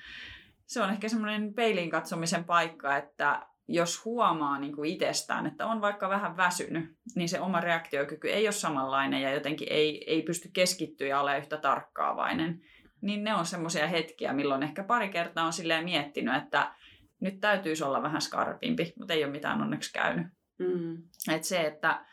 se 0.67 0.83
on 0.83 0.91
ehkä 0.91 1.09
semmoinen 1.09 1.55
peiliin 1.55 1.91
katsomisen 1.91 2.45
paikka, 2.45 2.97
että 2.97 3.47
jos 3.69 4.05
huomaa 4.05 4.59
niin 4.59 4.77
kuin 4.77 4.91
itsestään, 4.91 5.47
että 5.47 5.67
on 5.67 5.81
vaikka 5.81 6.09
vähän 6.09 6.37
väsynyt, 6.37 6.97
niin 7.15 7.29
se 7.29 7.41
oma 7.41 7.61
reaktiokyky 7.61 8.31
ei 8.31 8.47
ole 8.47 8.53
samanlainen 8.53 9.23
ja 9.23 9.35
jotenkin 9.35 9.69
ei, 9.71 10.05
ei 10.07 10.23
pysty 10.23 10.51
keskittyä 10.53 11.07
ja 11.07 11.21
ole 11.21 11.39
yhtä 11.39 11.57
tarkkaavainen, 11.57 12.61
niin 13.01 13.25
ne 13.25 13.35
on 13.35 13.47
semmoisia 13.47 13.87
hetkiä, 13.87 14.33
milloin 14.33 14.63
ehkä 14.63 14.85
pari 14.85 15.09
kertaa 15.09 15.47
on 15.47 15.53
silleen 15.53 15.85
miettinyt, 15.85 16.37
että 16.37 16.75
nyt 17.21 17.41
täytyisi 17.41 17.85
olla 17.85 18.03
vähän 18.03 18.23
skarpimpi, 18.23 18.93
mutta 18.99 19.15
ei 19.15 19.25
ole 19.25 19.33
mitään 19.33 19.63
onneksi 19.63 19.93
käynyt. 19.93 20.27
Mm. 20.59 21.03
Et 21.35 21.45
se, 21.45 21.61
että 21.61 22.05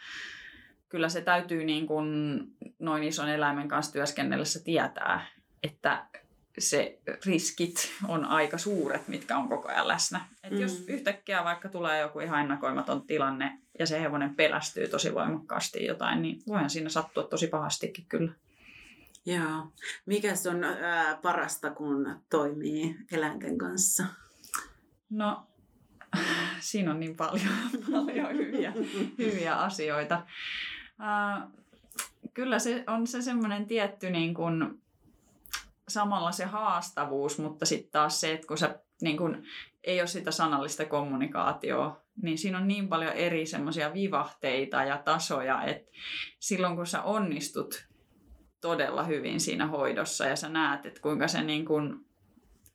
kyllä 0.89 1.09
se 1.09 1.21
täytyy 1.21 1.65
niin 1.65 1.87
kuin 1.87 2.07
noin 2.79 3.03
ison 3.03 3.29
eläimen 3.29 3.67
kanssa 3.67 3.93
työskennellessä 3.93 4.63
tietää, 4.63 5.25
että 5.63 6.05
se 6.59 6.99
riskit 7.25 7.91
on 8.07 8.25
aika 8.25 8.57
suuret, 8.57 9.07
mitkä 9.07 9.37
on 9.37 9.49
koko 9.49 9.67
ajan 9.67 9.87
läsnä. 9.87 10.25
Et 10.43 10.51
mm. 10.51 10.59
Jos 10.59 10.83
yhtäkkiä 10.87 11.43
vaikka 11.43 11.69
tulee 11.69 11.99
joku 11.99 12.19
ihan 12.19 12.41
ennakoimaton 12.41 13.07
tilanne 13.07 13.59
ja 13.79 13.85
se 13.85 14.01
hevonen 14.01 14.35
pelästyy 14.35 14.87
tosi 14.87 15.13
voimakkaasti 15.13 15.85
jotain, 15.85 16.21
niin 16.21 16.41
voihan 16.47 16.69
siinä 16.69 16.89
sattua 16.89 17.23
tosi 17.23 17.47
pahastikin 17.47 18.05
kyllä. 18.09 18.31
Joo. 19.25 19.71
Mikä 20.05 20.33
on 20.49 20.63
ää, 20.63 21.19
parasta, 21.21 21.71
kun 21.71 22.15
toimii 22.29 22.95
eläinten 23.11 23.57
kanssa? 23.57 24.05
No, 25.09 25.47
siinä 26.59 26.91
on 26.91 26.99
niin 26.99 27.15
paljon, 27.15 27.53
paljon 27.91 28.37
hyviä, 28.37 28.73
hyviä 29.17 29.55
asioita. 29.55 30.25
Ää, 30.99 31.47
kyllä 32.33 32.59
se 32.59 32.83
on 32.87 33.07
se 33.07 33.21
semmoinen 33.21 33.65
tietty 33.65 34.09
niin 34.09 34.33
kuin, 34.33 34.80
samalla 35.93 36.31
se 36.31 36.45
haastavuus, 36.45 37.39
mutta 37.39 37.65
sitten 37.65 37.91
taas 37.91 38.21
se, 38.21 38.33
että 38.33 38.47
kun 38.47 38.57
sä 38.57 38.79
niin 39.01 39.17
kun, 39.17 39.43
ei 39.83 40.01
ole 40.01 40.07
sitä 40.07 40.31
sanallista 40.31 40.85
kommunikaatioa, 40.85 42.01
niin 42.21 42.37
siinä 42.37 42.57
on 42.57 42.67
niin 42.67 42.87
paljon 42.87 43.13
eri 43.13 43.45
semmoisia 43.45 43.93
vivahteita 43.93 44.83
ja 44.83 44.97
tasoja, 44.97 45.63
että 45.63 45.91
silloin 46.39 46.75
kun 46.75 46.87
sä 46.87 47.01
onnistut 47.01 47.87
todella 48.61 49.03
hyvin 49.03 49.39
siinä 49.39 49.67
hoidossa 49.67 50.25
ja 50.25 50.35
sä 50.35 50.49
näet, 50.49 50.85
että 50.85 51.01
kuinka 51.01 51.27
se, 51.27 51.43
niin 51.43 51.65
kun, 51.65 52.05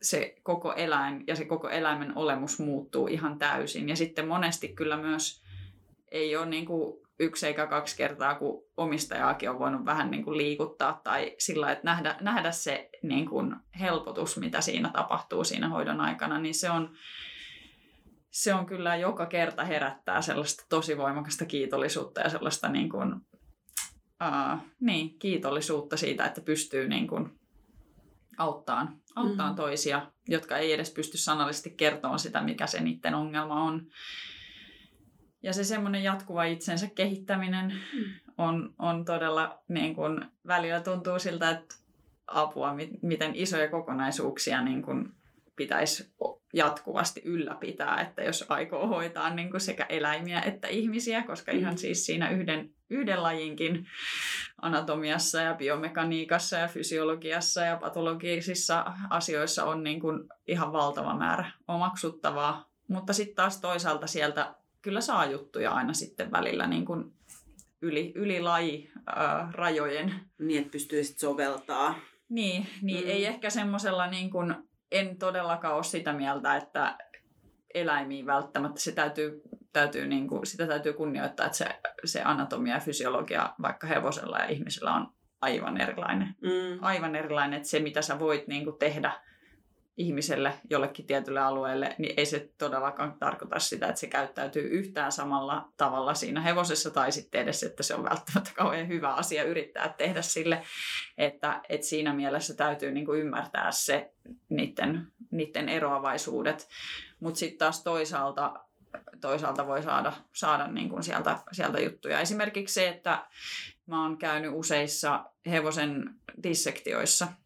se 0.02 0.36
koko 0.42 0.72
eläin 0.72 1.24
ja 1.26 1.36
se 1.36 1.44
koko 1.44 1.68
eläimen 1.68 2.16
olemus 2.16 2.58
muuttuu 2.58 3.06
ihan 3.06 3.38
täysin. 3.38 3.88
Ja 3.88 3.96
sitten 3.96 4.28
monesti 4.28 4.68
kyllä 4.68 4.96
myös 4.96 5.42
ei 6.10 6.36
ole 6.36 6.46
niin 6.46 6.66
kuin 6.66 7.05
yksi 7.18 7.46
eikä 7.46 7.66
kaksi 7.66 7.96
kertaa, 7.96 8.34
kun 8.34 8.64
omistajaakin 8.76 9.50
on 9.50 9.58
voinut 9.58 9.84
vähän 9.84 10.10
niin 10.10 10.24
kuin 10.24 10.36
liikuttaa 10.36 11.00
tai 11.04 11.34
sillä 11.38 11.72
että 11.72 11.84
nähdä, 11.84 12.16
nähdä 12.20 12.50
se 12.50 12.90
niin 13.02 13.28
kuin 13.28 13.56
helpotus, 13.80 14.36
mitä 14.36 14.60
siinä 14.60 14.90
tapahtuu 14.90 15.44
siinä 15.44 15.68
hoidon 15.68 16.00
aikana, 16.00 16.38
niin 16.38 16.54
se 16.54 16.70
on, 16.70 16.96
se 18.30 18.54
on 18.54 18.66
kyllä 18.66 18.96
joka 18.96 19.26
kerta 19.26 19.64
herättää 19.64 20.22
sellaista 20.22 20.64
tosi 20.68 20.98
voimakasta 20.98 21.44
kiitollisuutta 21.44 22.20
ja 22.20 22.30
sellaista 22.30 22.68
niin 22.68 22.88
kuin, 22.88 23.14
uh, 23.14 24.58
niin, 24.80 25.18
kiitollisuutta 25.18 25.96
siitä, 25.96 26.24
että 26.24 26.40
pystyy 26.40 26.88
niin 26.88 27.08
kuin 27.08 27.38
auttaan, 28.38 28.96
auttaan 29.16 29.52
mm. 29.52 29.56
toisia, 29.56 30.12
jotka 30.28 30.56
ei 30.56 30.72
edes 30.72 30.90
pysty 30.90 31.18
sanallisesti 31.18 31.70
kertomaan 31.70 32.18
sitä, 32.18 32.40
mikä 32.40 32.66
se 32.66 32.80
niiden 32.80 33.14
ongelma 33.14 33.64
on. 33.64 33.86
Ja 35.46 35.52
se 35.52 35.64
semmoinen 35.64 36.02
jatkuva 36.02 36.44
itsensä 36.44 36.86
kehittäminen 36.94 37.66
mm. 37.66 38.04
on, 38.38 38.74
on 38.78 39.04
todella, 39.04 39.62
niin 39.68 39.94
kuin, 39.94 40.24
välillä 40.46 40.80
tuntuu 40.80 41.18
siltä, 41.18 41.50
että 41.50 41.74
apua, 42.26 42.74
miten 43.02 43.36
isoja 43.36 43.68
kokonaisuuksia 43.68 44.62
niin 44.62 44.82
kuin, 44.82 45.08
pitäisi 45.56 46.12
jatkuvasti 46.54 47.22
ylläpitää, 47.24 48.00
että 48.00 48.22
jos 48.22 48.44
aikoo 48.48 48.86
hoitaa 48.86 49.34
niin 49.34 49.50
kuin 49.50 49.60
sekä 49.60 49.86
eläimiä 49.88 50.40
että 50.40 50.68
ihmisiä, 50.68 51.22
koska 51.22 51.52
mm. 51.52 51.58
ihan 51.58 51.78
siis 51.78 52.06
siinä 52.06 52.30
yhden, 52.30 52.70
yhden 52.90 53.22
lajinkin 53.22 53.86
anatomiassa 54.62 55.40
ja 55.40 55.54
biomekaniikassa 55.54 56.56
ja 56.56 56.68
fysiologiassa 56.68 57.60
ja 57.60 57.76
patologisissa 57.76 58.92
asioissa 59.10 59.64
on 59.64 59.84
niin 59.84 60.00
kuin 60.00 60.28
ihan 60.48 60.72
valtava 60.72 61.16
määrä 61.16 61.50
omaksuttavaa. 61.68 62.70
Mutta 62.88 63.12
sitten 63.12 63.36
taas 63.36 63.60
toisaalta 63.60 64.06
sieltä 64.06 64.54
kyllä 64.86 65.00
saa 65.00 65.26
juttuja 65.26 65.70
aina 65.70 65.92
sitten 65.92 66.30
välillä 66.30 66.66
niin 66.66 66.84
kuin 66.84 67.12
yli, 67.82 68.12
yli 68.14 68.40
laji, 68.40 68.90
ää, 69.06 69.48
rajojen. 69.52 70.14
Niin, 70.38 70.58
että 70.58 70.70
pystyy 70.70 71.04
sitten 71.04 71.20
soveltaa. 71.20 71.94
Niin, 72.28 72.66
niin 72.82 73.04
mm. 73.04 73.10
ei 73.10 73.26
ehkä 73.26 73.50
semmoisella, 73.50 74.06
niin 74.06 74.30
kuin, 74.30 74.54
en 74.92 75.18
todellakaan 75.18 75.74
ole 75.74 75.84
sitä 75.84 76.12
mieltä, 76.12 76.56
että 76.56 76.98
eläimiin 77.74 78.26
välttämättä 78.26 78.80
se 78.80 78.92
täytyy, 78.92 79.42
täytyy 79.72 80.06
niin 80.06 80.28
kuin, 80.28 80.46
sitä 80.46 80.66
täytyy 80.66 80.92
kunnioittaa, 80.92 81.46
että 81.46 81.58
se, 81.58 81.80
se 82.04 82.22
anatomia 82.22 82.74
ja 82.74 82.80
fysiologia 82.80 83.54
vaikka 83.62 83.86
hevosella 83.86 84.38
ja 84.38 84.46
ihmisellä 84.46 84.94
on 84.94 85.06
aivan 85.40 85.80
erilainen. 85.80 86.28
Mm. 86.40 86.78
Aivan 86.80 87.16
erilainen, 87.16 87.56
että 87.56 87.68
se 87.68 87.80
mitä 87.80 88.02
sä 88.02 88.18
voit 88.18 88.46
niin 88.46 88.64
kuin, 88.64 88.78
tehdä 88.78 89.12
ihmiselle 89.96 90.52
jollekin 90.70 91.06
tietylle 91.06 91.40
alueelle, 91.40 91.94
niin 91.98 92.14
ei 92.16 92.26
se 92.26 92.50
todellakaan 92.58 93.18
tarkoita 93.18 93.58
sitä, 93.58 93.86
että 93.86 94.00
se 94.00 94.06
käyttäytyy 94.06 94.62
yhtään 94.62 95.12
samalla 95.12 95.68
tavalla 95.76 96.14
siinä 96.14 96.40
hevosessa 96.40 96.90
tai 96.90 97.12
sitten 97.12 97.40
edes, 97.40 97.62
että 97.62 97.82
se 97.82 97.94
on 97.94 98.04
välttämättä 98.04 98.50
kauhean 98.56 98.88
hyvä 98.88 99.14
asia 99.14 99.44
yrittää 99.44 99.94
tehdä 99.98 100.22
sille, 100.22 100.62
että, 101.18 101.60
että 101.68 101.86
siinä 101.86 102.14
mielessä 102.14 102.54
täytyy 102.54 102.90
niin 102.90 103.06
kuin 103.06 103.20
ymmärtää 103.20 103.72
se 103.72 104.12
niiden, 104.48 105.06
niiden 105.30 105.68
eroavaisuudet, 105.68 106.68
mutta 107.20 107.38
sitten 107.38 107.58
taas 107.58 107.82
toisaalta 107.82 108.66
toisaalta 109.20 109.66
voi 109.66 109.82
saada, 109.82 110.12
saada 110.32 110.66
niin 110.66 110.88
kuin 110.88 111.02
sieltä, 111.02 111.38
sieltä 111.52 111.80
juttuja. 111.80 112.20
Esimerkiksi 112.20 112.74
se, 112.74 112.88
että 112.88 113.26
mä 113.86 114.02
oon 114.02 114.18
käynyt 114.18 114.50
useissa 114.54 115.24
hevosen 115.46 116.14
dissektioissa– 116.42 117.28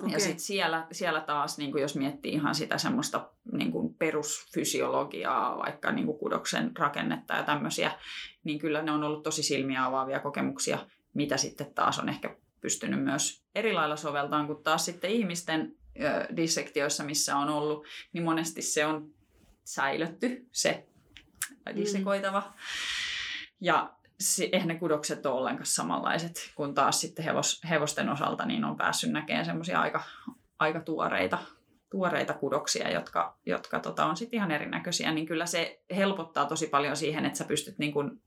Okay. 0.00 0.12
Ja 0.12 0.20
sitten 0.20 0.40
siellä, 0.40 0.86
siellä 0.92 1.20
taas, 1.20 1.58
niin 1.58 1.80
jos 1.80 1.96
miettii 1.96 2.32
ihan 2.32 2.54
sitä 2.54 2.78
semmoista 2.78 3.30
niin 3.52 3.72
kuin 3.72 3.94
perusfysiologiaa, 3.94 5.58
vaikka 5.58 5.92
niin 5.92 6.06
kuin 6.06 6.18
kudoksen 6.18 6.76
rakennetta 6.76 7.34
ja 7.34 7.42
tämmöisiä, 7.42 7.92
niin 8.44 8.58
kyllä 8.58 8.82
ne 8.82 8.92
on 8.92 9.04
ollut 9.04 9.22
tosi 9.22 9.42
silmiä 9.42 9.84
avaavia 9.84 10.20
kokemuksia, 10.20 10.86
mitä 11.14 11.36
sitten 11.36 11.74
taas 11.74 11.98
on 11.98 12.08
ehkä 12.08 12.36
pystynyt 12.60 13.04
myös 13.04 13.44
eri 13.54 13.72
lailla 13.72 13.96
soveltamaan, 13.96 14.46
kun 14.46 14.62
taas 14.62 14.84
sitten 14.84 15.10
ihmisten 15.10 15.76
ö, 16.00 16.36
dissektioissa, 16.36 17.04
missä 17.04 17.36
on 17.36 17.48
ollut, 17.48 17.86
niin 18.12 18.24
monesti 18.24 18.62
se 18.62 18.86
on 18.86 19.10
säilötty, 19.64 20.48
se 20.52 20.86
dissekoitava. 21.76 22.40
Mm. 22.40 22.52
Ja 23.60 23.94
eihän 24.52 24.68
ne 24.68 24.74
kudokset 24.74 25.26
ole 25.26 25.34
ollenkaan 25.34 25.66
samanlaiset, 25.66 26.52
kun 26.54 26.74
taas 26.74 27.00
sitten 27.00 27.24
hevos, 27.24 27.60
hevosten 27.70 28.08
osalta 28.08 28.46
niin 28.46 28.64
on 28.64 28.76
päässyt 28.76 29.10
näkemään 29.10 29.44
semmoisia 29.44 29.80
aika, 29.80 30.02
aika 30.58 30.80
tuoreita, 30.80 31.38
tuoreita 31.90 32.34
kudoksia, 32.34 32.90
jotka, 32.90 33.38
jotka 33.46 33.80
tota, 33.80 34.06
on 34.06 34.16
sitten 34.16 34.36
ihan 34.36 34.50
erinäköisiä, 34.50 35.12
niin 35.12 35.26
kyllä 35.26 35.46
se 35.46 35.82
helpottaa 35.96 36.46
tosi 36.46 36.66
paljon 36.66 36.96
siihen, 36.96 37.24
että 37.24 37.38
sä 37.38 37.44
pystyt 37.44 37.78
niin 37.78 37.92
kun 37.92 38.20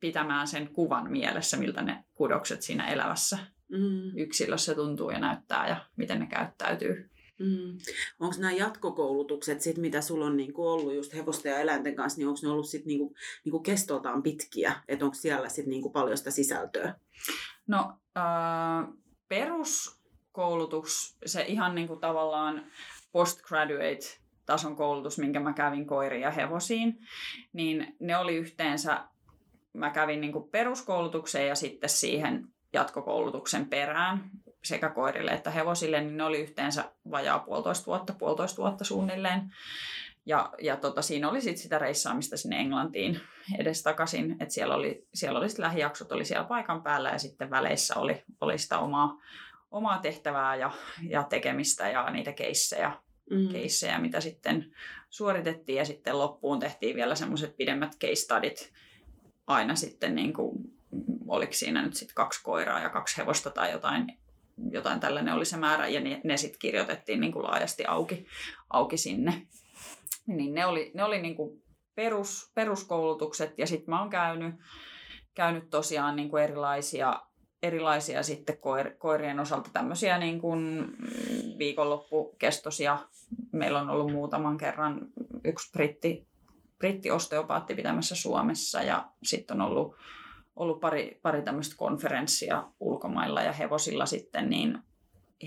pitämään 0.00 0.46
sen 0.46 0.68
kuvan 0.68 1.10
mielessä, 1.10 1.56
miltä 1.56 1.82
ne 1.82 2.04
kudokset 2.14 2.62
siinä 2.62 2.88
elävässä 2.88 3.38
mm. 3.68 4.16
yksilössä 4.16 4.74
tuntuu 4.74 5.10
ja 5.10 5.18
näyttää 5.18 5.68
ja 5.68 5.76
miten 5.96 6.20
ne 6.20 6.26
käyttäytyy. 6.26 7.10
Mm. 7.38 7.78
Onko 8.20 8.36
nämä 8.38 8.52
jatkokoulutukset, 8.52 9.60
sit, 9.60 9.78
mitä 9.78 10.00
sulla 10.00 10.26
on 10.26 10.36
niinku 10.36 10.68
ollut 10.68 10.94
just 10.94 11.14
hevosten 11.14 11.50
ja 11.50 11.58
eläinten 11.58 11.96
kanssa, 11.96 12.18
niin 12.18 12.28
onko 12.28 12.40
ne 12.42 12.48
ollut 12.48 12.68
sit 12.68 12.86
niinku, 12.86 13.14
niinku 13.44 13.60
kestoltaan 13.60 14.22
pitkiä? 14.22 14.72
Että 14.88 15.04
onko 15.04 15.14
siellä 15.14 15.48
sit 15.48 15.66
niinku 15.66 15.90
paljon 15.90 16.18
sitä 16.18 16.30
sisältöä? 16.30 16.94
No 17.66 17.98
äh, 18.16 18.94
peruskoulutus, 19.28 21.18
se 21.26 21.42
ihan 21.42 21.74
niinku 21.74 21.96
tavallaan 21.96 22.66
postgraduate 23.12 24.18
tason 24.46 24.76
koulutus, 24.76 25.18
minkä 25.18 25.40
mä 25.40 25.52
kävin 25.52 25.86
koiriin 25.86 26.22
ja 26.22 26.30
hevosiin, 26.30 26.98
niin 27.52 27.96
ne 28.00 28.16
oli 28.16 28.36
yhteensä, 28.36 29.04
mä 29.72 29.90
kävin 29.90 30.20
niinku 30.20 30.40
peruskoulutukseen 30.40 31.48
ja 31.48 31.54
sitten 31.54 31.90
siihen 31.90 32.48
jatkokoulutuksen 32.72 33.66
perään 33.66 34.30
sekä 34.64 34.88
koirille 34.88 35.30
että 35.30 35.50
hevosille, 35.50 36.00
niin 36.00 36.16
ne 36.16 36.24
oli 36.24 36.40
yhteensä 36.40 36.84
vajaa 37.10 37.38
puolitoista 37.38 37.86
vuotta, 37.86 38.12
puolitoista 38.12 38.62
vuotta 38.62 38.84
suunnilleen. 38.84 39.54
Ja, 40.26 40.52
ja 40.62 40.76
tota, 40.76 41.02
siinä 41.02 41.30
oli 41.30 41.40
sitten 41.40 41.62
sitä 41.62 41.78
reissaamista 41.78 42.36
sinne 42.36 42.56
Englantiin 42.56 43.20
edestakaisin, 43.58 44.32
että 44.32 44.54
siellä 44.54 44.74
oli, 44.74 45.06
siellä 45.14 45.38
oli 45.38 45.46
lähijaksot 45.58 46.12
oli 46.12 46.24
siellä 46.24 46.44
paikan 46.44 46.82
päällä 46.82 47.10
ja 47.10 47.18
sitten 47.18 47.50
väleissä 47.50 47.94
oli, 47.96 48.24
oli 48.40 48.58
sitä 48.58 48.78
omaa, 48.78 49.18
omaa 49.70 49.98
tehtävää 49.98 50.56
ja, 50.56 50.70
ja 51.08 51.22
tekemistä 51.22 51.88
ja 51.88 52.10
niitä 52.10 52.32
keissejä, 52.32 52.92
mm. 53.30 53.48
keissejä, 53.48 53.98
mitä 53.98 54.20
sitten 54.20 54.74
suoritettiin 55.10 55.78
ja 55.78 55.84
sitten 55.84 56.18
loppuun 56.18 56.58
tehtiin 56.58 56.96
vielä 56.96 57.14
semmoiset 57.14 57.56
pidemmät 57.56 57.96
case 58.00 58.14
studit 58.14 58.72
aina 59.46 59.74
sitten 59.74 60.14
niin 60.14 60.32
kuin, 60.32 60.58
oliko 61.28 61.52
siinä 61.52 61.82
nyt 61.82 61.94
sitten 61.94 62.14
kaksi 62.14 62.40
koiraa 62.42 62.80
ja 62.80 62.90
kaksi 62.90 63.16
hevosta 63.16 63.50
tai 63.50 63.72
jotain, 63.72 64.18
jotain 64.70 65.00
tällainen 65.00 65.34
oli 65.34 65.44
se 65.44 65.56
määrä 65.56 65.88
ja 65.88 66.00
ne, 66.00 66.20
ne 66.24 66.36
sitten 66.36 66.58
kirjoitettiin 66.58 67.20
niin 67.20 67.32
kuin 67.32 67.44
laajasti 67.44 67.84
auki, 67.84 68.26
auki 68.70 68.96
sinne. 68.96 69.46
Niin 70.26 70.54
ne 70.54 70.66
oli, 70.66 70.90
ne 70.94 71.04
oli 71.04 71.22
niin 71.22 71.36
kuin 71.36 71.62
perus, 71.94 72.50
peruskoulutukset 72.54 73.58
ja 73.58 73.66
sitten 73.66 73.90
mä 73.90 74.00
oon 74.00 74.10
käynyt, 74.10 74.54
käynyt 75.34 75.70
tosiaan 75.70 76.16
niin 76.16 76.30
kuin 76.30 76.42
erilaisia, 76.42 77.22
erilaisia 77.62 78.22
sitten 78.22 78.58
koir, 78.58 78.90
koirien 78.98 79.40
osalta 79.40 79.70
tämmöisiä 79.72 80.18
niin 80.18 80.40
kuin 80.40 80.92
viikonloppukestoisia. 81.58 82.98
Meillä 83.52 83.80
on 83.80 83.90
ollut 83.90 84.12
muutaman 84.12 84.58
kerran 84.58 85.06
yksi 85.44 85.72
britti, 85.72 86.26
brittiosteopaatti 86.78 87.74
pitämässä 87.74 88.14
Suomessa 88.14 88.82
ja 88.82 89.08
sitten 89.22 89.60
on 89.60 89.68
ollut, 89.68 89.96
ollut 90.58 90.80
pari, 90.80 91.18
pari 91.22 91.42
tämmöistä 91.42 91.76
konferenssia 91.78 92.64
ulkomailla 92.80 93.42
ja 93.42 93.52
hevosilla 93.52 94.06
sitten, 94.06 94.50
niin 94.50 94.78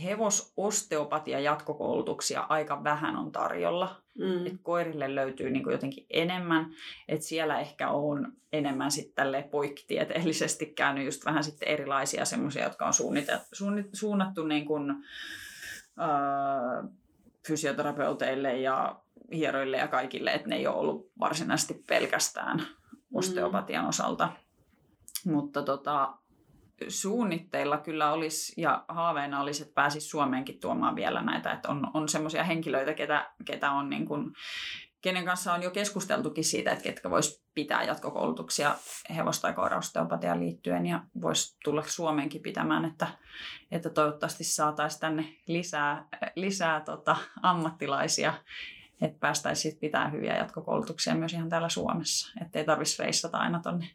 hevososteopatia 0.04 1.40
jatkokoulutuksia 1.40 2.46
aika 2.50 2.84
vähän 2.84 3.16
on 3.16 3.32
tarjolla. 3.32 4.02
Mm. 4.18 4.48
Et 4.48 4.54
koirille 4.64 5.16
löytyy 5.16 5.50
niin 5.50 5.64
kuin 5.64 5.72
jotenkin 5.72 6.06
enemmän. 6.10 6.72
Et 7.08 7.22
siellä 7.22 7.60
ehkä 7.60 7.90
on 7.90 8.34
enemmän 8.54 8.92
sitten 8.92 9.28
poikkitieteellisesti 9.52 10.66
käynyt 10.66 11.06
just 11.06 11.26
vähän 11.26 11.44
sitten 11.44 11.68
erilaisia 11.68 12.26
semmoisia, 12.26 12.64
jotka 12.64 12.86
on 12.86 12.94
suunnit, 12.94 13.26
suunnattu 13.94 14.44
niin 14.44 14.66
kuin, 14.66 14.92
äh, 16.02 16.90
fysioterapeuteille 17.48 18.60
ja 18.60 19.02
hieroille 19.34 19.78
ja 19.78 19.88
kaikille, 19.88 20.32
että 20.32 20.48
ne 20.48 20.56
ei 20.56 20.68
ole 20.68 20.76
ollut 20.76 21.12
varsinaisesti 21.20 21.84
pelkästään 21.88 22.58
mm. 22.58 22.66
osteopatian 23.14 23.86
osalta. 23.86 24.30
Mutta 25.26 25.64
tota, 25.64 26.18
suunnitteilla 26.88 27.78
kyllä 27.78 28.12
olisi 28.12 28.62
ja 28.62 28.86
haaveena 28.88 29.42
olisi, 29.42 29.64
että 29.64 29.74
pääsisi 29.74 30.08
Suomeenkin 30.08 30.60
tuomaan 30.60 30.96
vielä 30.96 31.22
näitä. 31.22 31.52
Että 31.52 31.70
on, 31.70 31.88
on 31.94 32.10
semmoisia 32.10 32.44
henkilöitä, 32.44 32.94
ketä, 32.94 33.32
ketä 33.46 33.72
on 33.72 33.90
niin 33.90 34.06
kuin, 34.06 34.32
kenen 35.02 35.26
kanssa 35.26 35.54
on 35.54 35.64
jo 35.64 35.72
keskusteltukin 35.72 36.44
siitä, 36.44 36.72
että 36.72 36.84
ketkä 36.84 37.10
vois 37.10 37.44
pitää 37.54 37.84
jatkokoulutuksia 37.84 38.76
hevos- 39.16 39.42
tai 39.42 39.54
koirausteopatiaan 39.54 40.40
liittyen 40.40 40.86
ja 40.86 41.04
voisi 41.22 41.58
tulla 41.64 41.84
Suomeenkin 41.88 42.42
pitämään, 42.42 42.86
että, 42.86 43.08
että 43.72 43.90
toivottavasti 43.90 44.44
saataisiin 44.44 45.02
tänne 45.02 45.36
lisää, 45.48 46.08
lisää 46.36 46.82
tota, 46.82 47.16
ammattilaisia 47.42 48.34
että 49.02 49.20
päästäisiin 49.20 49.78
pitää 49.78 50.10
hyviä 50.10 50.38
jatkokoulutuksia 50.38 51.16
myös 51.16 51.34
ihan 51.34 51.50
täällä 51.50 51.70
Suomessa. 51.70 52.32
Että 52.42 52.60
ei 52.60 52.66
tarvitsisi 52.66 53.04
reissata 53.04 53.38
aina 53.38 53.60
tuonne 53.60 53.88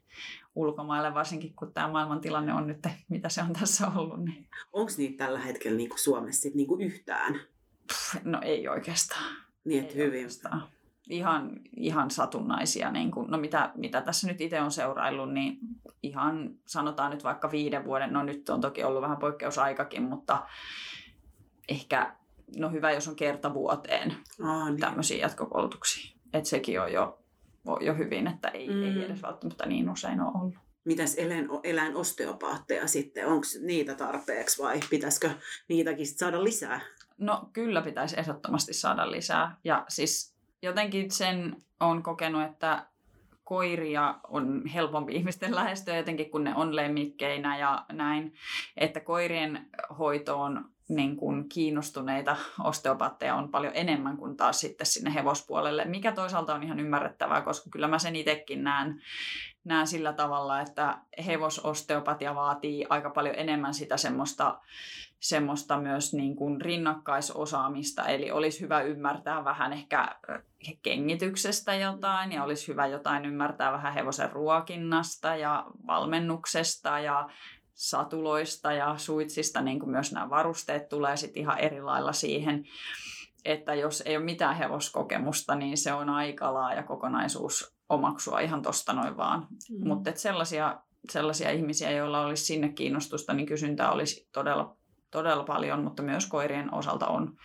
ulkomaille, 0.54 1.14
varsinkin 1.14 1.54
kun 1.56 1.72
tämä 1.72 1.88
maailman 1.88 2.20
tilanne 2.20 2.54
on 2.54 2.66
nyt, 2.66 2.86
mitä 3.08 3.28
se 3.28 3.42
on 3.42 3.52
tässä 3.52 3.88
ollut. 3.94 4.24
Niin. 4.24 4.48
Onko 4.72 4.92
niitä 4.96 5.24
tällä 5.24 5.38
hetkellä 5.38 5.76
niin 5.76 5.88
kuin 5.88 6.00
Suomessa 6.00 6.48
niin 6.54 6.68
kuin 6.68 6.80
yhtään? 6.80 7.40
no 8.24 8.40
ei 8.42 8.68
oikeastaan. 8.68 9.36
Niin, 9.64 9.82
että 9.82 9.94
ei 9.94 10.00
hyvin. 10.00 10.18
Oikeastaan. 10.18 10.68
Ihan, 11.10 11.50
ihan 11.76 12.10
satunnaisia. 12.10 12.90
Niin 12.90 13.10
kuin, 13.10 13.30
no 13.30 13.38
mitä, 13.38 13.72
mitä 13.74 14.02
tässä 14.02 14.26
nyt 14.26 14.40
itse 14.40 14.60
on 14.60 14.70
seuraillut, 14.70 15.32
niin 15.32 15.58
ihan 16.02 16.54
sanotaan 16.66 17.10
nyt 17.10 17.24
vaikka 17.24 17.50
viiden 17.50 17.84
vuoden, 17.84 18.12
no 18.12 18.22
nyt 18.22 18.48
on 18.48 18.60
toki 18.60 18.84
ollut 18.84 19.02
vähän 19.02 19.16
poikkeusaikakin, 19.16 20.02
mutta 20.02 20.46
ehkä 21.68 22.16
no 22.56 22.70
hyvä, 22.70 22.92
jos 22.92 23.08
on 23.08 23.16
kerta 23.16 23.54
vuoteen 23.54 24.14
Aa, 24.42 24.70
niin. 24.70 24.80
tämmöisiä 24.80 25.18
jatkokoulutuksia. 25.18 26.16
Että 26.32 26.48
sekin 26.48 26.80
on 26.80 26.92
jo, 26.92 27.18
jo 27.80 27.94
hyvin, 27.94 28.26
että 28.26 28.48
ei, 28.48 28.68
mm. 28.68 28.82
ei 28.82 29.04
edes 29.04 29.22
välttämättä 29.22 29.66
niin 29.66 29.90
usein 29.90 30.20
ole 30.20 30.32
ollut. 30.34 30.54
Mitäs 30.84 31.14
eläin, 31.14 31.48
eläinosteopaatteja 31.62 32.86
sitten? 32.86 33.26
Onko 33.26 33.46
niitä 33.62 33.94
tarpeeksi 33.94 34.62
vai 34.62 34.80
pitäisikö 34.90 35.30
niitäkin 35.68 36.06
saada 36.06 36.44
lisää? 36.44 36.80
No 37.18 37.50
kyllä 37.52 37.82
pitäisi 37.82 38.20
ehdottomasti 38.20 38.74
saada 38.74 39.10
lisää. 39.10 39.56
Ja 39.64 39.84
siis 39.88 40.36
jotenkin 40.62 41.10
sen 41.10 41.62
on 41.80 42.02
kokenut, 42.02 42.42
että 42.42 42.86
koiria 43.44 44.20
on 44.28 44.66
helpompi 44.66 45.14
ihmisten 45.16 45.54
lähestyä 45.54 45.96
jotenkin, 45.96 46.30
kun 46.30 46.44
ne 46.44 46.54
on 46.54 46.76
lemmikkeinä 46.76 47.58
ja 47.58 47.86
näin. 47.92 48.34
Että 48.76 49.00
koirien 49.00 49.70
hoitoon 49.98 50.75
niin 50.88 51.16
kuin 51.16 51.48
kiinnostuneita 51.48 52.36
osteopaatteja 52.64 53.34
on 53.34 53.48
paljon 53.48 53.72
enemmän 53.76 54.16
kuin 54.16 54.36
taas 54.36 54.60
sitten 54.60 54.86
sinne 54.86 55.14
hevospuolelle, 55.14 55.84
mikä 55.84 56.12
toisaalta 56.12 56.54
on 56.54 56.62
ihan 56.62 56.80
ymmärrettävää, 56.80 57.40
koska 57.40 57.70
kyllä 57.70 57.88
mä 57.88 57.98
sen 57.98 58.16
itsekin 58.16 58.64
näen, 58.64 59.02
näen 59.64 59.86
sillä 59.86 60.12
tavalla, 60.12 60.60
että 60.60 60.98
hevososteopatia 61.26 62.34
vaatii 62.34 62.86
aika 62.88 63.10
paljon 63.10 63.34
enemmän 63.38 63.74
sitä 63.74 63.96
semmoista, 63.96 64.60
semmoista 65.20 65.78
myös 65.80 66.14
niin 66.14 66.36
kuin 66.36 66.60
rinnakkaisosaamista, 66.60 68.06
eli 68.06 68.30
olisi 68.30 68.60
hyvä 68.60 68.80
ymmärtää 68.80 69.44
vähän 69.44 69.72
ehkä 69.72 70.16
kengityksestä 70.82 71.74
jotain 71.74 72.32
ja 72.32 72.44
olisi 72.44 72.68
hyvä 72.68 72.86
jotain 72.86 73.24
ymmärtää 73.24 73.72
vähän 73.72 73.94
hevosen 73.94 74.32
ruokinnasta 74.32 75.36
ja 75.36 75.66
valmennuksesta 75.86 76.98
ja 76.98 77.28
satuloista 77.76 78.72
ja 78.72 78.94
suitsista, 78.98 79.60
niin 79.60 79.78
kuin 79.78 79.90
myös 79.90 80.12
nämä 80.12 80.30
varusteet 80.30 80.88
tulee 80.88 81.16
sitten 81.16 81.40
ihan 81.40 81.58
eri 81.58 81.82
lailla 81.82 82.12
siihen, 82.12 82.64
että 83.44 83.74
jos 83.74 84.02
ei 84.06 84.16
ole 84.16 84.24
mitään 84.24 84.56
hevoskokemusta, 84.56 85.54
niin 85.54 85.76
se 85.76 85.92
on 85.92 86.08
aika 86.08 86.54
laaja 86.54 86.82
kokonaisuus 86.82 87.76
omaksua 87.88 88.40
ihan 88.40 88.62
tosta 88.62 88.92
noin 88.92 89.16
vaan. 89.16 89.46
Mm. 89.70 89.88
Mutta 89.88 90.10
sellaisia, 90.14 90.80
sellaisia 91.10 91.50
ihmisiä, 91.50 91.90
joilla 91.90 92.20
olisi 92.20 92.44
sinne 92.44 92.68
kiinnostusta, 92.68 93.34
niin 93.34 93.46
kysyntää 93.46 93.92
olisi 93.92 94.28
todella, 94.32 94.76
todella 95.10 95.44
paljon, 95.44 95.84
mutta 95.84 96.02
myös 96.02 96.26
koirien 96.26 96.74
osalta 96.74 97.06
on, 97.06 97.36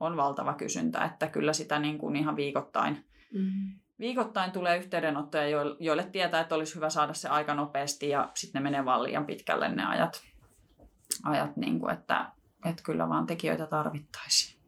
on 0.00 0.16
valtava 0.16 0.54
kysyntä, 0.54 1.04
että 1.04 1.26
kyllä 1.26 1.52
sitä 1.52 1.78
niin 1.78 1.98
kuin 1.98 2.16
ihan 2.16 2.36
viikoittain 2.36 3.04
mm 3.32 3.78
viikoittain 4.00 4.52
tulee 4.52 4.76
yhteydenottoja, 4.76 5.48
joille 5.80 6.08
tietää, 6.12 6.40
että 6.40 6.54
olisi 6.54 6.74
hyvä 6.74 6.90
saada 6.90 7.14
se 7.14 7.28
aika 7.28 7.54
nopeasti 7.54 8.08
ja 8.08 8.30
sitten 8.34 8.62
ne 8.62 8.70
menee 8.70 8.84
vaan 8.84 9.02
liian 9.02 9.26
pitkälle 9.26 9.68
ne 9.68 9.84
ajat, 9.84 10.22
ajat 11.24 11.56
niin 11.56 11.80
kuin, 11.80 11.94
että, 11.94 12.26
että 12.64 12.82
kyllä 12.82 13.08
vaan 13.08 13.26
tekijöitä 13.26 13.66
tarvittaisiin. 13.66 14.58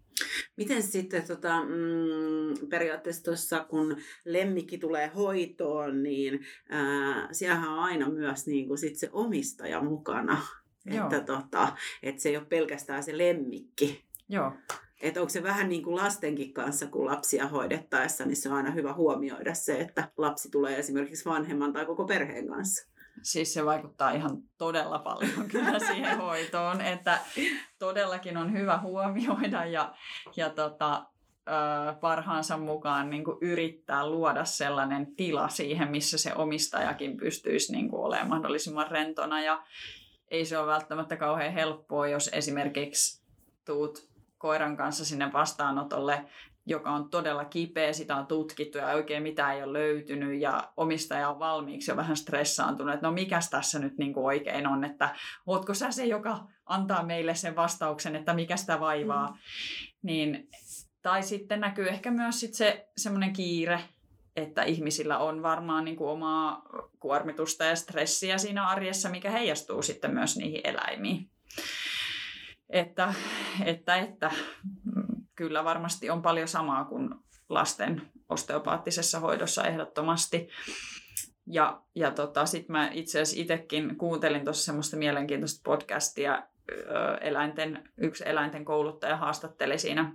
Miten 0.56 0.82
sitten 0.82 1.26
tota, 1.26 1.62
mm, 1.64 2.68
periaatteessa 2.68 3.22
tuossa, 3.22 3.64
kun 3.64 3.96
lemmikki 4.24 4.78
tulee 4.78 5.06
hoitoon, 5.06 6.02
niin 6.02 6.46
ää, 6.68 7.28
siellähän 7.32 7.68
on 7.68 7.78
aina 7.78 8.08
myös 8.08 8.46
niin 8.46 8.66
kuin 8.66 8.78
sit 8.78 8.96
se 8.96 9.08
omistaja 9.12 9.80
mukana. 9.82 10.42
Joo. 10.86 11.02
Että, 11.02 11.20
tota, 11.20 11.76
että 12.02 12.22
se 12.22 12.28
ei 12.28 12.36
ole 12.36 12.44
pelkästään 12.44 13.02
se 13.02 13.18
lemmikki. 13.18 14.04
Joo. 14.28 14.52
Että 15.00 15.20
onko 15.20 15.30
se 15.30 15.42
vähän 15.42 15.68
niin 15.68 15.82
kuin 15.82 15.96
lastenkin 15.96 16.52
kanssa, 16.52 16.86
kun 16.86 17.06
lapsia 17.06 17.48
hoidettaessa, 17.48 18.26
niin 18.26 18.36
se 18.36 18.48
on 18.48 18.54
aina 18.54 18.70
hyvä 18.70 18.92
huomioida 18.92 19.54
se, 19.54 19.80
että 19.80 20.08
lapsi 20.16 20.50
tulee 20.50 20.78
esimerkiksi 20.78 21.24
vanhemman 21.24 21.72
tai 21.72 21.86
koko 21.86 22.04
perheen 22.04 22.48
kanssa. 22.48 22.90
Siis 23.22 23.54
se 23.54 23.64
vaikuttaa 23.64 24.10
ihan 24.10 24.42
todella 24.58 24.98
paljon 24.98 25.48
kyllä 25.48 25.78
siihen 25.88 26.18
hoitoon, 26.18 26.80
että 26.80 27.18
todellakin 27.78 28.36
on 28.36 28.52
hyvä 28.52 28.78
huomioida 28.78 29.64
ja, 29.64 29.94
ja 30.36 30.50
tota, 30.50 31.06
parhaansa 32.00 32.56
mukaan 32.56 33.10
niin 33.10 33.24
kuin 33.24 33.38
yrittää 33.40 34.06
luoda 34.06 34.44
sellainen 34.44 35.16
tila 35.16 35.48
siihen, 35.48 35.90
missä 35.90 36.18
se 36.18 36.34
omistajakin 36.34 37.16
pystyisi 37.16 37.72
niin 37.72 37.88
kuin 37.88 38.02
olemaan 38.02 38.28
mahdollisimman 38.28 38.90
rentona. 38.90 39.42
Ja 39.42 39.62
ei 40.28 40.44
se 40.44 40.58
ole 40.58 40.66
välttämättä 40.66 41.16
kauhean 41.16 41.52
helppoa, 41.52 42.08
jos 42.08 42.30
esimerkiksi 42.32 43.22
tuut 43.64 44.09
koiran 44.40 44.76
kanssa 44.76 45.04
sinne 45.04 45.32
vastaanotolle, 45.32 46.24
joka 46.66 46.90
on 46.90 47.10
todella 47.10 47.44
kipeä, 47.44 47.92
sitä 47.92 48.16
on 48.16 48.26
tutkittu 48.26 48.78
ja 48.78 48.86
oikein 48.86 49.22
mitään 49.22 49.56
ei 49.56 49.62
ole 49.62 49.72
löytynyt 49.72 50.40
ja 50.40 50.72
omistaja 50.76 51.28
on 51.28 51.38
valmiiksi 51.38 51.90
jo 51.90 51.96
vähän 51.96 52.16
stressaantunut, 52.16 52.94
että 52.94 53.06
no 53.06 53.12
mikäs 53.12 53.50
tässä 53.50 53.78
nyt 53.78 53.98
niin 53.98 54.12
kuin 54.12 54.24
oikein 54.24 54.66
on, 54.66 54.84
että 54.84 55.14
ootko 55.46 55.74
sä 55.74 55.90
se, 55.90 56.04
joka 56.04 56.46
antaa 56.66 57.02
meille 57.02 57.34
sen 57.34 57.56
vastauksen, 57.56 58.16
että 58.16 58.34
mikä 58.34 58.56
sitä 58.56 58.80
vaivaa. 58.80 59.26
Mm. 59.26 59.36
Niin, 60.02 60.48
tai 61.02 61.22
sitten 61.22 61.60
näkyy 61.60 61.88
ehkä 61.88 62.10
myös 62.10 62.40
sit 62.40 62.54
se 62.54 62.88
semmoinen 62.96 63.32
kiire, 63.32 63.80
että 64.36 64.62
ihmisillä 64.62 65.18
on 65.18 65.42
varmaan 65.42 65.84
niin 65.84 65.96
kuin 65.96 66.10
omaa 66.10 66.62
kuormitusta 67.00 67.64
ja 67.64 67.76
stressiä 67.76 68.38
siinä 68.38 68.66
arjessa, 68.66 69.08
mikä 69.08 69.30
heijastuu 69.30 69.82
sitten 69.82 70.14
myös 70.14 70.36
niihin 70.36 70.60
eläimiin. 70.64 71.30
Että, 72.72 73.14
että, 73.64 73.96
että 73.96 74.30
kyllä 75.36 75.64
varmasti 75.64 76.10
on 76.10 76.22
paljon 76.22 76.48
samaa 76.48 76.84
kuin 76.84 77.14
lasten 77.48 78.02
osteopaattisessa 78.28 79.20
hoidossa 79.20 79.64
ehdottomasti. 79.64 80.48
Ja, 81.46 81.82
ja 81.94 82.10
tota, 82.10 82.46
sitten 82.46 82.72
mä 82.72 82.90
itse 82.92 83.20
asiassa 83.20 83.42
itsekin 83.42 83.96
kuuntelin 83.96 84.44
tuossa 84.44 84.64
semmoista 84.64 84.96
mielenkiintoista 84.96 85.60
podcastia, 85.64 86.42
eläinten, 87.20 87.90
yksi 88.00 88.24
eläinten 88.26 88.64
kouluttaja 88.64 89.16
haastatteli 89.16 89.78
siinä 89.78 90.12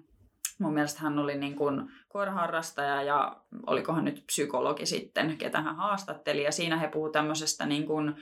mun 0.60 0.74
mielestä 0.74 1.02
hän 1.02 1.20
oli 1.20 1.38
niin 1.38 1.56
kuin 1.56 1.92
koiraharrastaja 2.08 3.04
ja 3.04 3.42
olikohan 3.68 4.06
nyt 4.06 4.24
psykologi 4.26 4.86
sitten, 4.86 5.38
ketä 5.38 5.62
hän 5.62 5.76
haastatteli. 5.76 6.44
Ja 6.44 6.52
siinä 6.52 6.78
he 6.78 6.88
puhuivat 6.88 7.12
tämmöisestä 7.12 7.66
niin 7.66 7.86
kuin 7.86 8.16